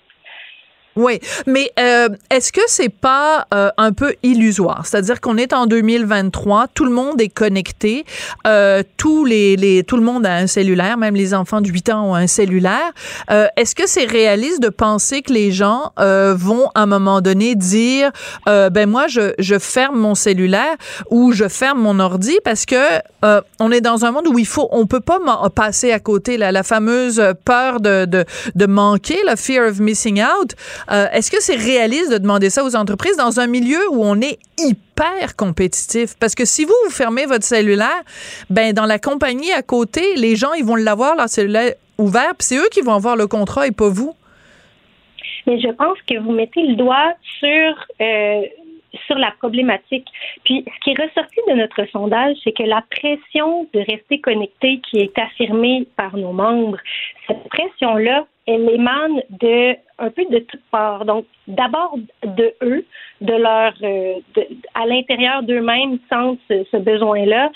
Oui, 0.97 1.19
mais 1.47 1.73
euh, 1.81 2.09
est-ce 2.31 2.53
que 2.53 2.61
c'est 2.69 2.89
pas 2.89 3.47
euh, 3.53 3.71
un 3.77 3.93
peu 3.93 4.15
illusoire? 4.23 4.87
C'est-à-dire 4.87 5.21
qu'on 5.21 5.37
est 5.37 5.53
en 5.53 5.67
2023, 5.67 6.69
tout 6.73 6.85
le 6.85 6.93
monde 6.93 7.21
est 7.21 7.29
connecté, 7.29 8.05
euh, 8.47 8.85
tous 8.97 9.25
les, 9.25 9.57
les, 9.57 9.83
tout 9.83 9.97
le 9.97 10.05
monde 10.05 10.25
a 10.25 10.35
un 10.37 10.47
cellulaire, 10.47 10.97
même 10.97 11.17
les 11.17 11.35
enfants 11.35 11.61
de 11.61 11.69
8 11.69 11.91
ans 11.91 12.11
ont 12.11 12.15
un 12.15 12.29
cellulaire. 12.29 12.93
Euh, 13.33 13.49
est-ce 13.57 13.75
que 13.75 13.89
c'est 13.89 14.05
réaliste 14.05 14.63
de 14.63 14.69
penser 14.69 15.23
que 15.23 15.33
les 15.33 15.51
gens 15.51 15.93
euh, 15.99 16.35
vont 16.39 16.71
à 16.77 16.83
un 16.83 16.87
moment 16.87 17.21
donné 17.21 17.57
dire, 17.57 18.13
ben 18.47 18.89
moi 18.89 19.09
je, 19.09 19.35
je 19.39 19.59
ferme 19.59 19.99
mon 19.99 20.15
cellulaire 20.15 20.77
ou 21.11 21.33
je 21.33 21.49
ferme 21.49 21.81
mon 21.81 21.99
ordi 21.99 22.39
parce 22.45 22.67
que 22.67 23.01
on 23.59 23.73
est 23.73 23.81
dans 23.81 24.05
un 24.05 24.13
monde 24.13 24.29
où 24.29 24.39
il 24.39 24.47
faut, 24.47 24.69
on 24.71 24.87
peut 24.87 25.01
pas 25.01 25.19
passer 25.55 25.91
à 25.93 25.99
côté 25.99 26.37
la, 26.37 26.53
la 26.53 26.63
fameuse 26.63 27.23
peur 27.45 27.81
de, 27.81 28.05
de, 28.05 28.25
de 28.55 28.67
manquer, 28.67 29.19
la 29.25 29.37
fear 29.37 29.69
of 29.69 29.81
missing 29.81 30.23
out. 30.23 30.55
Euh, 30.91 31.07
est-ce 31.13 31.31
que 31.31 31.41
c'est 31.41 31.57
réaliste 31.57 32.13
de 32.13 32.19
demander 32.19 32.51
ça 32.51 32.65
aux 32.65 32.77
entreprises 32.77 33.17
dans 33.17 33.41
un 33.41 33.47
milieu 33.47 33.89
où 33.91 34.05
on 34.05 34.21
est 34.21 34.39
hyper 34.59 35.37
compétitif? 35.37 36.15
Parce 36.21 36.35
que 36.35 36.45
si 36.45 36.65
vous, 36.65 36.75
vous 36.85 36.91
fermez 36.91 37.27
votre 37.27 37.45
cellulaire, 37.45 38.03
ben 38.51 38.73
dans 38.73 38.87
la 38.87 38.99
compagnie 38.99 39.53
à 39.53 39.63
côté, 39.63 40.17
les 40.17 40.37
gens, 40.37 40.53
ils 40.53 40.65
vont 40.65 40.77
l'avoir, 40.77 41.17
leur 41.17 41.29
cellulaire 41.29 41.75
ouvert, 41.99 42.35
puis 42.37 42.47
c'est 42.47 42.57
eux 42.57 42.69
qui 42.71 42.81
vont 42.81 42.95
avoir 42.95 43.17
le 43.17 43.27
contrat 43.27 43.67
et 43.67 43.73
pas 43.73 43.89
vous. 43.89 44.15
Mais 45.47 45.61
je 45.61 45.69
pense 45.69 45.99
que 46.09 46.19
vous 46.19 46.33
mettez 46.33 46.63
le 46.63 46.75
doigt 46.75 47.13
sur 47.39 47.87
euh, 48.01 48.43
sur 49.07 49.17
la 49.17 49.33
problématique. 49.33 50.07
Puis, 50.45 50.65
ce 50.67 50.81
qui 50.85 50.91
est 50.91 51.03
ressorti 51.03 51.41
de 51.49 51.55
notre 51.55 51.85
sondage, 51.91 52.37
c'est 52.45 52.53
que 52.53 52.63
la 52.63 52.83
pression 52.91 53.69
de 53.73 53.81
rester 53.81 54.21
connecté 54.21 54.81
qui 54.89 54.99
est 54.99 55.19
affirmée 55.19 55.87
par 55.97 56.17
nos 56.17 56.33
membres, 56.33 56.79
cette 57.27 57.43
pression-là, 57.49 58.27
elle 58.47 58.69
émane 58.71 59.23
de 59.31 59.77
un 59.99 60.11
peu 60.11 60.25
de 60.27 60.39
toutes 60.41 60.65
parts. 60.71 61.05
Donc, 61.05 61.27
d'abord 61.47 61.97
de 62.25 62.53
eux, 62.63 62.85
de 63.21 63.33
leur, 63.33 63.73
euh, 63.83 64.15
à 64.75 64.87
l'intérieur 64.87 65.43
d'eux-mêmes, 65.43 65.99
sentent 66.11 66.41
ce, 66.49 66.77
besoin-là, 66.77 67.51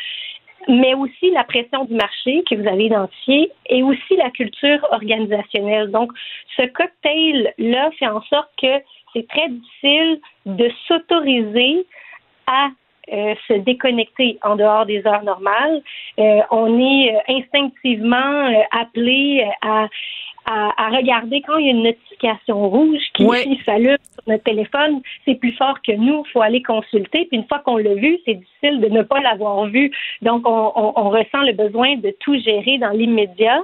mais 0.68 0.94
aussi 0.94 1.30
la 1.32 1.44
pression 1.44 1.84
du 1.84 1.94
marché 1.94 2.42
que 2.48 2.54
vous 2.54 2.68
avez 2.68 2.86
identifié 2.86 3.50
et 3.68 3.82
aussi 3.82 4.16
la 4.16 4.30
culture 4.30 4.86
organisationnelle. 4.90 5.90
Donc, 5.90 6.12
ce 6.56 6.62
cocktail-là 6.62 7.90
fait 7.98 8.08
en 8.08 8.22
sorte 8.22 8.50
que 8.60 8.80
c'est 9.12 9.26
très 9.28 9.48
difficile 9.48 10.20
de 10.46 10.70
s'autoriser 10.86 11.86
à 12.46 12.68
euh, 13.12 13.34
se 13.46 13.54
déconnecter 13.54 14.38
en 14.42 14.56
dehors 14.56 14.86
des 14.86 15.06
heures 15.06 15.22
normales. 15.22 15.82
Euh, 16.18 16.40
on 16.50 16.78
est 16.78 17.14
euh, 17.14 17.20
instinctivement 17.28 18.52
appelé 18.70 19.46
à, 19.62 19.88
à, 20.46 20.88
regarder 20.90 21.42
quand 21.42 21.56
il 21.56 21.66
y 21.66 21.68
a 21.68 21.72
une 21.72 21.82
notification 21.84 22.68
rouge 22.68 23.00
qui 23.14 23.60
s'allume 23.64 23.96
sur 24.12 24.22
notre 24.26 24.44
téléphone, 24.44 25.00
c'est 25.24 25.34
plus 25.36 25.52
fort 25.52 25.80
que 25.82 25.92
nous, 25.92 26.22
il 26.26 26.30
faut 26.32 26.42
aller 26.42 26.62
consulter. 26.62 27.26
Puis 27.26 27.38
une 27.38 27.46
fois 27.46 27.60
qu'on 27.60 27.76
l'a 27.76 27.94
vu, 27.94 28.18
c'est 28.24 28.34
difficile 28.34 28.80
de 28.80 28.88
ne 28.88 29.02
pas 29.02 29.20
l'avoir 29.20 29.66
vu. 29.66 29.90
Donc 30.22 30.46
on, 30.46 30.72
on, 30.74 31.08
ressent 31.10 31.42
le 31.42 31.52
besoin 31.52 31.96
de 31.96 32.14
tout 32.20 32.38
gérer 32.38 32.78
dans 32.78 32.90
l'immédiat. 32.90 33.62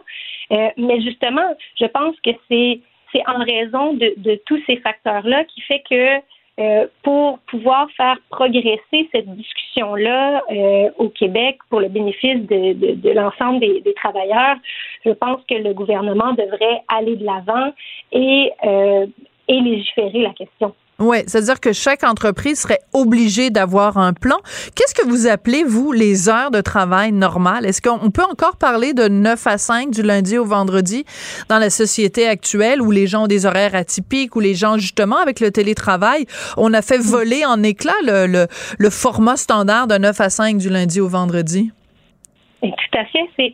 mais 0.50 1.00
justement, 1.00 1.54
je 1.80 1.86
pense 1.86 2.16
que 2.20 2.30
c'est 2.48 2.80
c'est 3.14 3.22
en 3.28 3.38
raison 3.38 3.94
de, 3.94 4.12
de 4.16 4.40
tous 4.46 4.60
ces 4.66 4.76
facteurs-là 4.78 5.44
qui 5.44 5.60
fait 5.60 5.82
que 5.88 6.20
euh, 6.60 6.86
pour 7.02 7.40
pouvoir 7.50 7.90
faire 7.96 8.16
progresser 8.30 9.08
cette 9.10 9.28
discussion-là 9.28 10.40
euh, 10.52 10.90
au 10.98 11.08
Québec 11.08 11.58
pour 11.68 11.80
le 11.80 11.88
bénéfice 11.88 12.46
de, 12.46 12.94
de, 12.94 13.10
l'ensemble 13.10 13.58
des, 13.58 13.80
des, 13.80 13.92
travailleurs, 13.94 14.56
je 15.04 15.10
pense 15.10 15.40
que 15.50 15.56
le 15.56 15.74
gouvernement 15.74 16.32
devrait 16.34 16.82
aller 16.86 17.16
de 17.16 17.24
l'avant 17.24 17.72
et, 18.12 18.52
euh, 18.64 19.06
et 19.48 19.60
légiférer 19.60 20.22
la 20.22 20.30
question. 20.30 20.72
Oui, 21.00 21.18
c'est-à-dire 21.26 21.58
que 21.58 21.72
chaque 21.72 22.04
entreprise 22.04 22.60
serait 22.60 22.78
obligée 22.92 23.50
d'avoir 23.50 23.98
un 23.98 24.12
plan. 24.12 24.36
Qu'est-ce 24.76 24.94
que 24.94 25.04
vous 25.04 25.26
appelez, 25.26 25.64
vous, 25.64 25.90
les 25.90 26.28
heures 26.28 26.52
de 26.52 26.60
travail 26.60 27.10
normales? 27.10 27.66
Est-ce 27.66 27.82
qu'on 27.82 28.10
peut 28.12 28.22
encore 28.22 28.56
parler 28.56 28.94
de 28.94 29.08
9 29.08 29.46
à 29.46 29.58
5 29.58 29.90
du 29.90 30.02
lundi 30.02 30.38
au 30.38 30.44
vendredi 30.44 31.04
dans 31.48 31.58
la 31.58 31.70
société 31.70 32.28
actuelle 32.28 32.80
où 32.80 32.92
les 32.92 33.08
gens 33.08 33.24
ont 33.24 33.26
des 33.26 33.44
horaires 33.44 33.74
atypiques, 33.74 34.36
où 34.36 34.40
les 34.40 34.54
gens, 34.54 34.78
justement, 34.78 35.16
avec 35.16 35.40
le 35.40 35.50
télétravail, 35.50 36.26
on 36.56 36.72
a 36.72 36.80
fait 36.80 36.98
voler 36.98 37.44
en 37.44 37.62
éclats 37.64 37.92
le, 38.04 38.46
le, 38.78 38.90
format 38.90 39.36
standard 39.36 39.88
de 39.88 39.98
9 39.98 40.20
à 40.20 40.30
5 40.30 40.58
du 40.58 40.68
lundi 40.68 41.00
au 41.00 41.08
vendredi? 41.08 41.72
Tout 42.62 42.98
à 42.98 43.04
fait. 43.06 43.52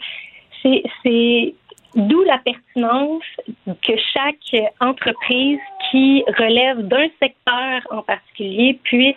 C'est 1.03 1.55
D'où 1.97 2.22
la 2.22 2.38
pertinence 2.38 3.24
que 3.66 3.93
chaque 4.12 4.62
entreprise 4.78 5.59
qui 5.91 6.24
relève 6.38 6.78
d'un 6.86 7.09
secteur 7.20 7.80
en 7.91 8.03
particulier 8.03 8.78
puisse 8.84 9.16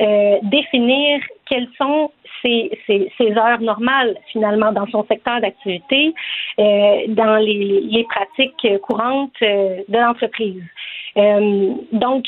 euh, 0.00 0.38
définir 0.42 1.20
quelles 1.48 1.68
sont 1.78 2.10
ses, 2.42 2.78
ses, 2.86 3.10
ses, 3.16 3.32
heures 3.36 3.60
normales 3.60 4.16
finalement 4.32 4.72
dans 4.72 4.86
son 4.88 5.04
secteur 5.06 5.40
d'activité, 5.40 6.14
euh, 6.58 7.04
dans 7.08 7.36
les, 7.36 7.80
les, 7.80 8.04
pratiques 8.04 8.80
courantes 8.82 9.32
euh, 9.42 9.82
de 9.88 9.98
l'entreprise. 9.98 10.62
Euh, 11.16 11.74
donc, 11.92 12.26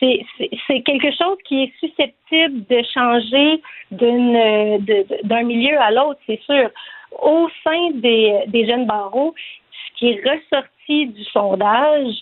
c'est 0.00 0.82
quelque 0.82 1.10
chose 1.10 1.38
qui 1.46 1.64
est 1.64 1.72
susceptible 1.80 2.66
de 2.68 2.82
changer 2.92 3.62
d'un 3.90 5.42
milieu 5.42 5.80
à 5.80 5.90
l'autre, 5.90 6.20
c'est 6.26 6.40
sûr 6.42 6.70
au 7.22 7.48
sein 7.64 7.90
des, 7.94 8.40
des 8.48 8.66
jeunes 8.66 8.86
barreaux, 8.86 9.34
ce 9.70 9.98
qui 9.98 10.08
est 10.10 10.22
ressorti 10.22 11.06
du 11.06 11.24
sondage, 11.24 12.14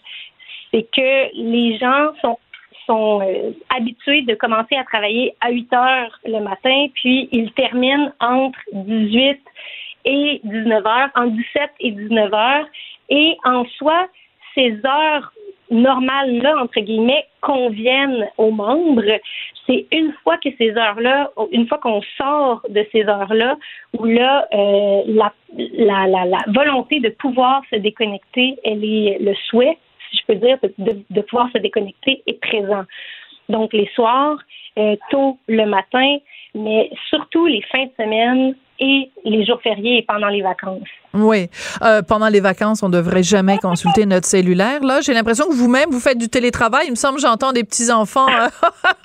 c'est 0.74 0.88
que 0.90 1.36
les 1.36 1.78
gens 1.78 2.12
sont 2.20 2.38
sont 2.86 3.22
euh, 3.22 3.52
habitués 3.74 4.22
de 4.22 4.34
commencer 4.34 4.76
à 4.76 4.84
travailler 4.84 5.34
à 5.40 5.50
8 5.50 5.72
heures 5.72 6.20
le 6.26 6.40
matin, 6.40 6.86
puis 6.94 7.30
ils 7.32 7.50
terminent 7.52 8.12
entre 8.20 8.58
18 8.72 9.40
et 10.04 10.40
19 10.44 10.86
heures, 10.86 11.08
entre 11.14 11.30
17 11.30 11.70
et 11.80 11.90
19 11.92 12.34
heures. 12.34 12.66
Et 13.08 13.38
en 13.44 13.64
soi, 13.78 14.06
ces 14.54 14.78
heures 14.84 15.32
normales-là, 15.70 16.56
entre 16.60 16.80
guillemets, 16.80 17.24
conviennent 17.40 18.28
aux 18.36 18.50
membres, 18.50 19.18
c'est 19.66 19.86
une 19.92 20.12
fois 20.22 20.36
que 20.36 20.50
ces 20.58 20.72
heures-là, 20.76 21.30
une 21.52 21.66
fois 21.66 21.78
qu'on 21.78 22.02
sort 22.18 22.60
de 22.68 22.86
ces 22.92 23.04
heures-là, 23.04 23.56
où 23.98 24.04
là, 24.04 24.46
euh, 24.52 25.02
la, 25.06 25.32
la, 25.56 26.06
la, 26.06 26.26
la, 26.26 26.44
volonté 26.48 27.00
de 27.00 27.08
pouvoir 27.08 27.62
se 27.70 27.76
déconnecter, 27.76 28.56
elle 28.62 28.84
est 28.84 29.18
le 29.20 29.34
souhait, 29.48 29.78
si 30.14 30.20
je 30.22 30.32
peux 30.32 30.38
dire, 30.38 30.58
de, 30.78 30.96
de 31.10 31.20
pouvoir 31.22 31.48
se 31.52 31.58
déconnecter 31.58 32.22
est 32.26 32.40
présent. 32.40 32.84
Donc 33.48 33.72
les 33.72 33.88
soirs, 33.94 34.36
euh, 34.78 34.96
tôt 35.10 35.38
le 35.48 35.66
matin, 35.66 36.16
mais 36.54 36.90
surtout 37.08 37.46
les 37.46 37.62
fins 37.70 37.84
de 37.84 37.92
semaine 38.02 38.54
et 38.80 39.10
les 39.24 39.44
jours 39.44 39.60
fériés 39.62 39.98
et 39.98 40.02
pendant 40.02 40.28
les 40.28 40.42
vacances. 40.42 40.82
Oui. 41.12 41.48
Euh, 41.82 42.02
pendant 42.02 42.28
les 42.28 42.40
vacances, 42.40 42.82
on 42.82 42.88
devrait 42.88 43.22
jamais 43.22 43.58
consulter 43.58 44.04
notre 44.04 44.26
cellulaire. 44.26 44.82
Là, 44.82 45.00
j'ai 45.00 45.14
l'impression 45.14 45.46
que 45.46 45.52
vous-même, 45.52 45.90
vous 45.90 46.00
faites 46.00 46.18
du 46.18 46.28
télétravail. 46.28 46.86
Il 46.86 46.90
me 46.90 46.96
semble 46.96 47.20
j'entends 47.20 47.52
des 47.52 47.62
petits-enfants 47.62 48.26
euh, 48.28 48.48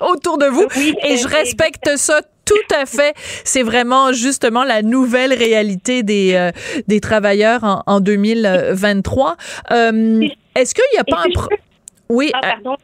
autour 0.00 0.38
de 0.38 0.46
vous. 0.46 0.66
et 1.04 1.16
je 1.16 1.28
respecte 1.28 1.96
ça 1.96 2.20
tout 2.50 2.74
à 2.74 2.84
fait. 2.84 3.14
C'est 3.44 3.62
vraiment 3.62 4.12
justement 4.12 4.64
la 4.64 4.82
nouvelle 4.82 5.32
réalité 5.32 6.02
des, 6.02 6.34
euh, 6.34 6.50
des 6.88 7.00
travailleurs 7.00 7.62
en, 7.62 7.82
en 7.86 8.00
2023. 8.00 9.36
Euh, 9.70 10.28
Est-ce 10.54 10.74
qu'il 10.74 10.84
n'y 10.92 10.98
a 10.98 11.04
pas 11.04 11.22
un... 11.24 11.30
Pro... 11.30 11.48
Oui. 12.08 12.30
Ah, 12.34 12.40
pardon 12.40 12.76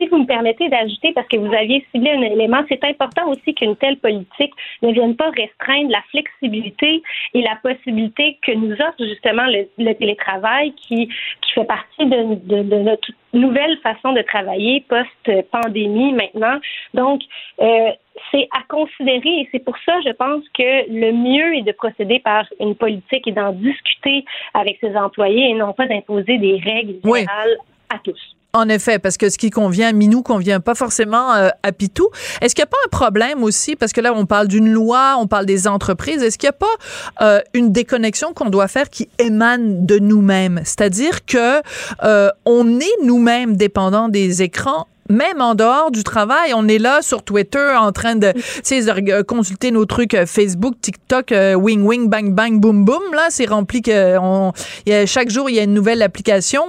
si 0.00 0.08
vous 0.08 0.18
me 0.18 0.26
permettez 0.26 0.68
d'ajouter, 0.68 1.12
parce 1.12 1.26
que 1.28 1.36
vous 1.36 1.52
aviez 1.52 1.84
ciblé 1.92 2.10
un 2.10 2.22
élément, 2.22 2.62
c'est 2.68 2.82
important 2.84 3.28
aussi 3.30 3.54
qu'une 3.54 3.76
telle 3.76 3.96
politique 3.98 4.52
ne 4.82 4.92
vienne 4.92 5.16
pas 5.16 5.30
restreindre 5.30 5.90
la 5.90 6.02
flexibilité 6.10 7.02
et 7.34 7.42
la 7.42 7.56
possibilité 7.56 8.38
que 8.42 8.52
nous 8.52 8.72
offre 8.72 9.04
justement 9.04 9.44
le, 9.46 9.92
télétravail 9.94 10.72
qui, 10.74 11.08
qui 11.08 11.52
fait 11.52 11.64
partie 11.64 12.06
de, 12.06 12.34
de, 12.34 12.62
de, 12.62 12.76
notre 12.76 13.10
nouvelle 13.32 13.76
façon 13.78 14.12
de 14.12 14.22
travailler 14.22 14.84
post-pandémie 14.88 16.12
maintenant. 16.12 16.58
Donc, 16.94 17.22
euh, 17.60 17.90
c'est 18.30 18.48
à 18.56 18.62
considérer 18.68 19.40
et 19.40 19.48
c'est 19.52 19.64
pour 19.64 19.76
ça, 19.84 19.94
je 20.04 20.12
pense 20.12 20.42
que 20.54 20.90
le 20.90 21.12
mieux 21.12 21.56
est 21.56 21.62
de 21.62 21.72
procéder 21.72 22.20
par 22.20 22.44
une 22.60 22.74
politique 22.74 23.26
et 23.26 23.32
d'en 23.32 23.52
discuter 23.52 24.24
avec 24.54 24.78
ses 24.80 24.96
employés 24.96 25.50
et 25.50 25.54
non 25.54 25.72
pas 25.72 25.86
d'imposer 25.86 26.38
des 26.38 26.60
règles 26.64 26.96
générales 27.04 27.56
à 27.90 27.98
tous. 27.98 28.37
En 28.54 28.70
effet, 28.70 28.98
parce 28.98 29.18
que 29.18 29.28
ce 29.28 29.36
qui 29.36 29.50
convient 29.50 29.88
à 29.88 29.92
Minou 29.92 30.22
convient 30.22 30.60
pas 30.60 30.74
forcément 30.74 31.34
euh, 31.34 31.50
à 31.62 31.70
Pitou. 31.70 32.08
Est-ce 32.40 32.54
qu'il 32.54 32.62
n'y 32.62 32.68
a 32.68 32.70
pas 32.70 32.78
un 32.86 32.88
problème 32.88 33.42
aussi, 33.42 33.76
parce 33.76 33.92
que 33.92 34.00
là, 34.00 34.14
on 34.14 34.24
parle 34.24 34.48
d'une 34.48 34.70
loi, 34.70 35.16
on 35.18 35.26
parle 35.26 35.44
des 35.44 35.68
entreprises, 35.68 36.22
est-ce 36.22 36.38
qu'il 36.38 36.46
n'y 36.46 36.54
a 36.54 36.58
pas 36.58 36.66
euh, 37.20 37.40
une 37.52 37.72
déconnexion 37.72 38.32
qu'on 38.32 38.48
doit 38.48 38.68
faire 38.68 38.88
qui 38.88 39.10
émane 39.18 39.84
de 39.84 39.98
nous-mêmes? 39.98 40.62
C'est-à-dire 40.64 41.26
que 41.26 41.60
euh, 42.04 42.30
on 42.46 42.80
est 42.80 43.04
nous-mêmes 43.04 43.54
dépendants 43.54 44.08
des 44.08 44.42
écrans 44.42 44.86
même 45.10 45.40
en 45.40 45.54
dehors 45.54 45.90
du 45.90 46.04
travail, 46.04 46.52
on 46.54 46.68
est 46.68 46.76
là 46.76 47.00
sur 47.00 47.22
Twitter 47.22 47.70
en 47.78 47.92
train 47.92 48.14
de, 48.14 48.30
de 48.34 49.22
consulter 49.22 49.70
nos 49.70 49.86
trucs 49.86 50.14
Facebook, 50.26 50.74
TikTok, 50.82 51.32
wing 51.56 51.80
wing 51.82 52.10
bang 52.10 52.34
bang 52.34 52.60
boom 52.60 52.84
boom 52.84 53.00
là, 53.14 53.28
c'est 53.30 53.46
rempli 53.46 53.80
que 53.80 54.18
on, 54.18 54.52
y 54.84 54.92
a, 54.92 55.06
chaque 55.06 55.30
jour 55.30 55.48
il 55.48 55.56
y 55.56 55.60
a 55.60 55.62
une 55.62 55.72
nouvelle 55.72 56.02
application. 56.02 56.62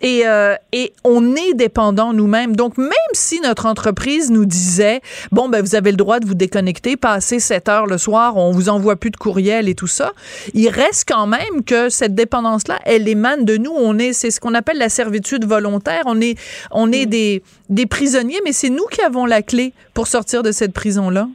Et, 0.00 0.26
euh, 0.26 0.54
et 0.72 0.92
on 1.04 1.34
est 1.34 1.54
dépendant 1.54 2.12
nous-mêmes. 2.12 2.54
Donc, 2.54 2.78
même 2.78 2.90
si 3.12 3.40
notre 3.40 3.66
entreprise 3.66 4.30
nous 4.30 4.46
disait, 4.46 5.00
bon, 5.32 5.48
ben, 5.48 5.60
vous 5.62 5.74
avez 5.74 5.90
le 5.90 5.96
droit 5.96 6.20
de 6.20 6.26
vous 6.26 6.34
déconnecter, 6.34 6.96
passer 6.96 7.40
7 7.40 7.68
heures 7.68 7.86
le 7.86 7.98
soir, 7.98 8.36
on 8.36 8.52
vous 8.52 8.68
envoie 8.68 8.96
plus 8.96 9.10
de 9.10 9.16
courriel 9.16 9.68
et 9.68 9.74
tout 9.74 9.86
ça, 9.86 10.12
il 10.54 10.68
reste 10.68 11.08
quand 11.08 11.26
même 11.26 11.64
que 11.66 11.88
cette 11.88 12.14
dépendance-là, 12.14 12.78
elle 12.84 13.08
émane 13.08 13.44
de 13.44 13.56
nous. 13.56 13.72
On 13.72 13.98
est, 13.98 14.12
c'est 14.12 14.30
ce 14.30 14.40
qu'on 14.40 14.54
appelle 14.54 14.78
la 14.78 14.88
servitude 14.88 15.44
volontaire. 15.44 16.02
On 16.06 16.20
est, 16.20 16.38
on 16.70 16.92
est 16.92 17.06
des, 17.06 17.42
des 17.68 17.86
prisonniers, 17.86 18.38
mais 18.44 18.52
c'est 18.52 18.70
nous 18.70 18.86
qui 18.90 19.00
avons 19.02 19.26
la 19.26 19.42
clé 19.42 19.72
pour 19.94 20.06
sortir 20.06 20.42
de 20.42 20.52
cette 20.52 20.72
prison-là. 20.72 21.28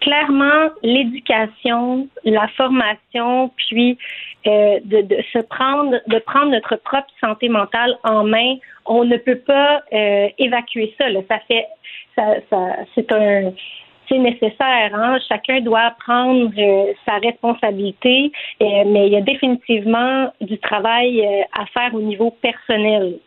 Clairement, 0.00 0.70
l'éducation, 0.82 2.08
la 2.24 2.48
formation, 2.56 3.50
puis 3.56 3.98
euh, 4.48 4.80
de, 4.84 5.02
de, 5.02 5.16
se 5.32 5.38
prendre, 5.38 6.00
de 6.06 6.18
prendre 6.18 6.50
notre 6.50 6.76
propre 6.76 7.08
santé 7.20 7.48
mentale 7.48 7.96
en 8.02 8.24
main. 8.24 8.56
On 8.86 9.04
ne 9.04 9.16
peut 9.16 9.38
pas 9.38 9.82
euh, 9.92 10.28
évacuer 10.38 10.94
ça. 10.98 11.08
Là. 11.08 11.20
Ça 11.28 11.38
fait, 11.46 11.66
ça, 12.16 12.24
ça 12.50 12.76
c'est 12.94 13.12
un, 13.12 13.52
c'est 14.08 14.18
nécessaire. 14.18 14.94
Hein? 14.94 15.18
Chacun 15.28 15.60
doit 15.60 15.92
prendre 16.00 16.50
euh, 16.58 16.92
sa 17.06 17.18
responsabilité, 17.18 18.32
euh, 18.62 18.66
mais 18.86 19.06
il 19.06 19.12
y 19.12 19.16
a 19.16 19.20
définitivement 19.20 20.32
du 20.40 20.58
travail 20.58 21.20
euh, 21.20 21.42
à 21.52 21.66
faire 21.66 21.94
au 21.94 22.00
niveau 22.00 22.30
personnel. 22.42 23.18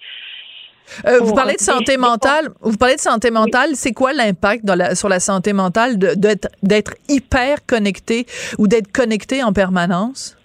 Vous 1.21 1.33
parlez 1.33 1.53
de 1.53 1.59
santé 1.59 1.95
mentale. 1.95 2.49
Vous 2.59 2.75
parlez 2.75 2.95
de 2.95 2.99
santé 2.99 3.31
mentale. 3.31 3.75
C'est 3.75 3.93
quoi 3.93 4.11
l'impact 4.11 4.65
sur 4.95 5.07
la 5.07 5.21
santé 5.21 5.53
mentale 5.53 5.97
d'être 5.97 6.95
hyper 7.07 7.65
connecté 7.65 8.25
ou 8.57 8.67
d'être 8.67 8.91
connecté 8.91 9.41
en 9.41 9.53
permanence? 9.53 10.35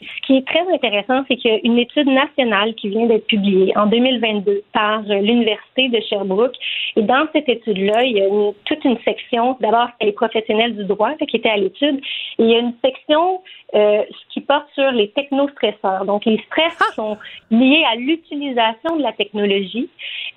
Ce 0.00 0.26
qui 0.26 0.36
est 0.36 0.46
très 0.46 0.66
intéressant, 0.72 1.24
c'est 1.28 1.36
qu'il 1.36 1.50
y 1.50 1.54
a 1.54 1.58
une 1.62 1.78
étude 1.78 2.08
nationale 2.08 2.74
qui 2.74 2.88
vient 2.88 3.06
d'être 3.06 3.26
publiée 3.26 3.76
en 3.76 3.86
2022 3.86 4.62
par 4.72 5.00
euh, 5.00 5.20
l'Université 5.20 5.88
de 5.88 6.00
Sherbrooke. 6.00 6.56
Et 6.96 7.02
dans 7.02 7.26
cette 7.34 7.48
étude-là, 7.48 8.04
il 8.04 8.16
y 8.16 8.20
a 8.22 8.26
une, 8.26 8.52
toute 8.64 8.84
une 8.84 8.98
section, 9.04 9.56
d'abord, 9.60 9.88
c'est 10.00 10.06
les 10.06 10.12
professionnels 10.12 10.74
du 10.74 10.84
droit 10.84 11.14
qui 11.16 11.36
étaient 11.36 11.50
à 11.50 11.56
l'étude, 11.56 12.00
et 12.38 12.42
il 12.42 12.50
y 12.50 12.54
a 12.54 12.60
une 12.60 12.74
section 12.82 13.42
euh, 13.74 14.02
qui 14.30 14.40
porte 14.40 14.66
sur 14.74 14.90
les 14.90 15.10
technostresseurs. 15.10 16.04
Donc, 16.06 16.24
les 16.24 16.38
stress 16.46 16.76
ah! 16.80 16.92
sont 16.94 17.18
liés 17.50 17.84
à 17.92 17.96
l'utilisation 17.96 18.96
de 18.96 19.02
la 19.02 19.12
technologie. 19.12 19.88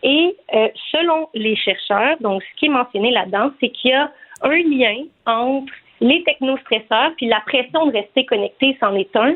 Et 0.04 0.36
euh, 0.54 0.68
selon 0.92 1.30
les 1.34 1.56
chercheurs, 1.56 2.18
donc 2.20 2.44
ce 2.44 2.60
qui 2.60 2.66
est 2.66 2.70
mentionné 2.70 3.12
là-dedans, 3.12 3.52
c'est 3.62 3.70
qu'il 3.70 3.92
y 3.92 3.94
a 3.94 4.12
un 4.42 4.58
lien 4.58 5.04
entre 5.26 5.72
les 6.02 6.22
technostresseurs 6.24 7.12
puis 7.16 7.28
la 7.28 7.40
pression 7.46 7.86
de 7.86 7.94
rester 7.94 8.26
connecté, 8.26 8.76
c'en 8.82 8.94
est 8.96 9.16
un 9.16 9.36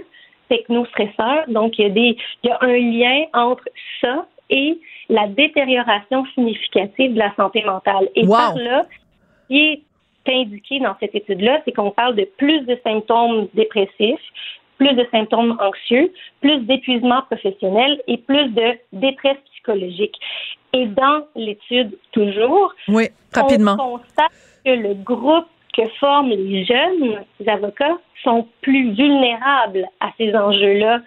technostresseur. 0.50 1.46
Donc, 1.48 1.78
il 1.78 1.84
y, 1.84 1.86
a 1.86 1.90
des, 1.90 2.18
il 2.44 2.50
y 2.50 2.52
a 2.52 2.58
un 2.62 2.78
lien 2.78 3.26
entre 3.34 3.64
ça 4.02 4.26
et 4.50 4.80
la 5.10 5.28
détérioration 5.28 6.26
significative 6.34 7.14
de 7.14 7.20
la 7.20 7.34
santé 7.36 7.64
mentale. 7.64 8.10
Et 8.16 8.26
par 8.26 8.56
là, 8.58 8.86
ce 8.90 9.48
qui 9.48 9.60
est 9.60 9.84
indiqué 10.28 10.80
dans 10.80 10.96
cette 11.00 11.16
étude-là, 11.16 11.62
c'est 11.66 11.72
qu'on 11.72 11.92
parle 11.92 12.16
de 12.16 12.28
plus 12.38 12.62
de 12.66 12.78
symptômes 12.84 13.48
dépressifs, 13.54 14.20
plus 14.78 14.94
de 14.94 15.08
symptômes 15.12 15.58
anxieux, 15.60 16.12
plus 16.42 16.60
d'épuisement 16.60 17.22
professionnel 17.24 18.02
et 18.08 18.18
plus 18.18 18.50
de 18.50 18.78
détresse 18.94 19.38
psychologique. 19.52 20.16
Et 20.74 20.86
dans 20.86 21.24
l'étude 21.36 21.98
toujours, 22.12 22.74
oui, 22.88 23.06
rapidement. 23.34 23.78
on 23.80 23.98
constate 23.98 24.32
que 24.66 24.72
le 24.72 24.94
groupe 24.94 25.48
que 25.78 25.88
forment 26.00 26.30
les 26.30 26.66
jeunes 26.66 27.24
avocats 27.46 27.98
sont 28.24 28.48
plus 28.62 28.94
vulnérables 28.94 29.88
à 30.00 30.10
ces 30.18 30.36
enjeux-là 30.36 31.02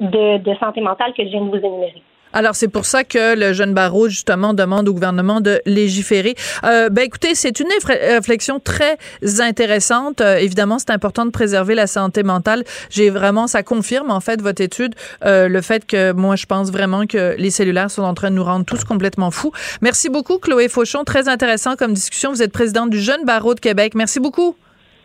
de, 0.00 0.38
de 0.38 0.54
santé 0.56 0.80
mentale 0.80 1.14
que 1.14 1.22
je 1.22 1.28
viens 1.28 1.44
de 1.44 1.50
vous 1.50 1.64
énumérer. 1.64 2.02
Alors 2.32 2.54
c'est 2.54 2.68
pour 2.68 2.84
ça 2.84 3.04
que 3.04 3.34
le 3.34 3.52
jeune 3.52 3.74
barreau 3.74 4.08
justement 4.08 4.54
demande 4.54 4.88
au 4.88 4.94
gouvernement 4.94 5.40
de 5.40 5.60
légiférer. 5.66 6.34
Euh, 6.64 6.88
ben 6.88 7.02
écoutez, 7.02 7.34
c'est 7.34 7.58
une 7.60 7.68
réflexion 7.84 8.60
très 8.60 8.98
intéressante. 9.40 10.20
Euh, 10.20 10.36
évidemment, 10.36 10.78
c'est 10.78 10.90
important 10.90 11.26
de 11.26 11.30
préserver 11.30 11.74
la 11.74 11.86
santé 11.86 12.22
mentale. 12.22 12.64
J'ai 12.88 13.10
vraiment, 13.10 13.46
ça 13.46 13.62
confirme 13.62 14.10
en 14.10 14.20
fait 14.20 14.40
votre 14.40 14.62
étude 14.62 14.94
euh, 15.24 15.48
le 15.48 15.60
fait 15.60 15.86
que 15.86 16.12
moi 16.12 16.36
je 16.36 16.46
pense 16.46 16.70
vraiment 16.70 17.06
que 17.06 17.34
les 17.36 17.50
cellulaires 17.50 17.90
sont 17.90 18.02
en 18.02 18.14
train 18.14 18.30
de 18.30 18.36
nous 18.36 18.44
rendre 18.44 18.64
tous 18.64 18.84
complètement 18.84 19.30
fous. 19.30 19.52
Merci 19.80 20.08
beaucoup 20.08 20.38
Chloé 20.38 20.68
Fauchon, 20.68 21.04
très 21.04 21.28
intéressant 21.28 21.76
comme 21.76 21.94
discussion. 21.94 22.30
Vous 22.30 22.42
êtes 22.42 22.52
présidente 22.52 22.90
du 22.90 23.00
jeune 23.00 23.24
barreau 23.24 23.54
de 23.54 23.60
Québec. 23.60 23.94
Merci 23.94 24.20
beaucoup. 24.20 24.56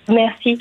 Merci. 0.08 0.60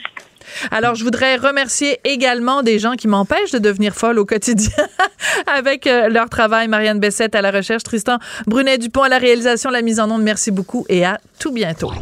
Alors, 0.70 0.94
je 0.94 1.04
voudrais 1.04 1.36
remercier 1.36 1.98
également 2.04 2.62
des 2.62 2.78
gens 2.78 2.94
qui 2.94 3.08
m'empêchent 3.08 3.52
de 3.52 3.58
devenir 3.58 3.94
folle 3.94 4.18
au 4.18 4.24
quotidien 4.24 4.70
avec 5.46 5.86
euh, 5.86 6.08
leur 6.08 6.28
travail. 6.28 6.68
Marianne 6.68 7.00
Bessette 7.00 7.34
à 7.34 7.42
la 7.42 7.50
recherche, 7.50 7.82
Tristan 7.82 8.18
Brunet-Dupont 8.46 9.02
à 9.02 9.08
la 9.08 9.18
réalisation, 9.18 9.70
la 9.70 9.82
mise 9.82 10.00
en 10.00 10.10
onde. 10.10 10.22
Merci 10.22 10.50
beaucoup 10.50 10.84
et 10.88 11.04
à 11.04 11.20
tout 11.38 11.52
bientôt. 11.52 11.92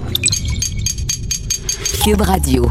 Cube 2.04 2.20
Radio. 2.20 2.70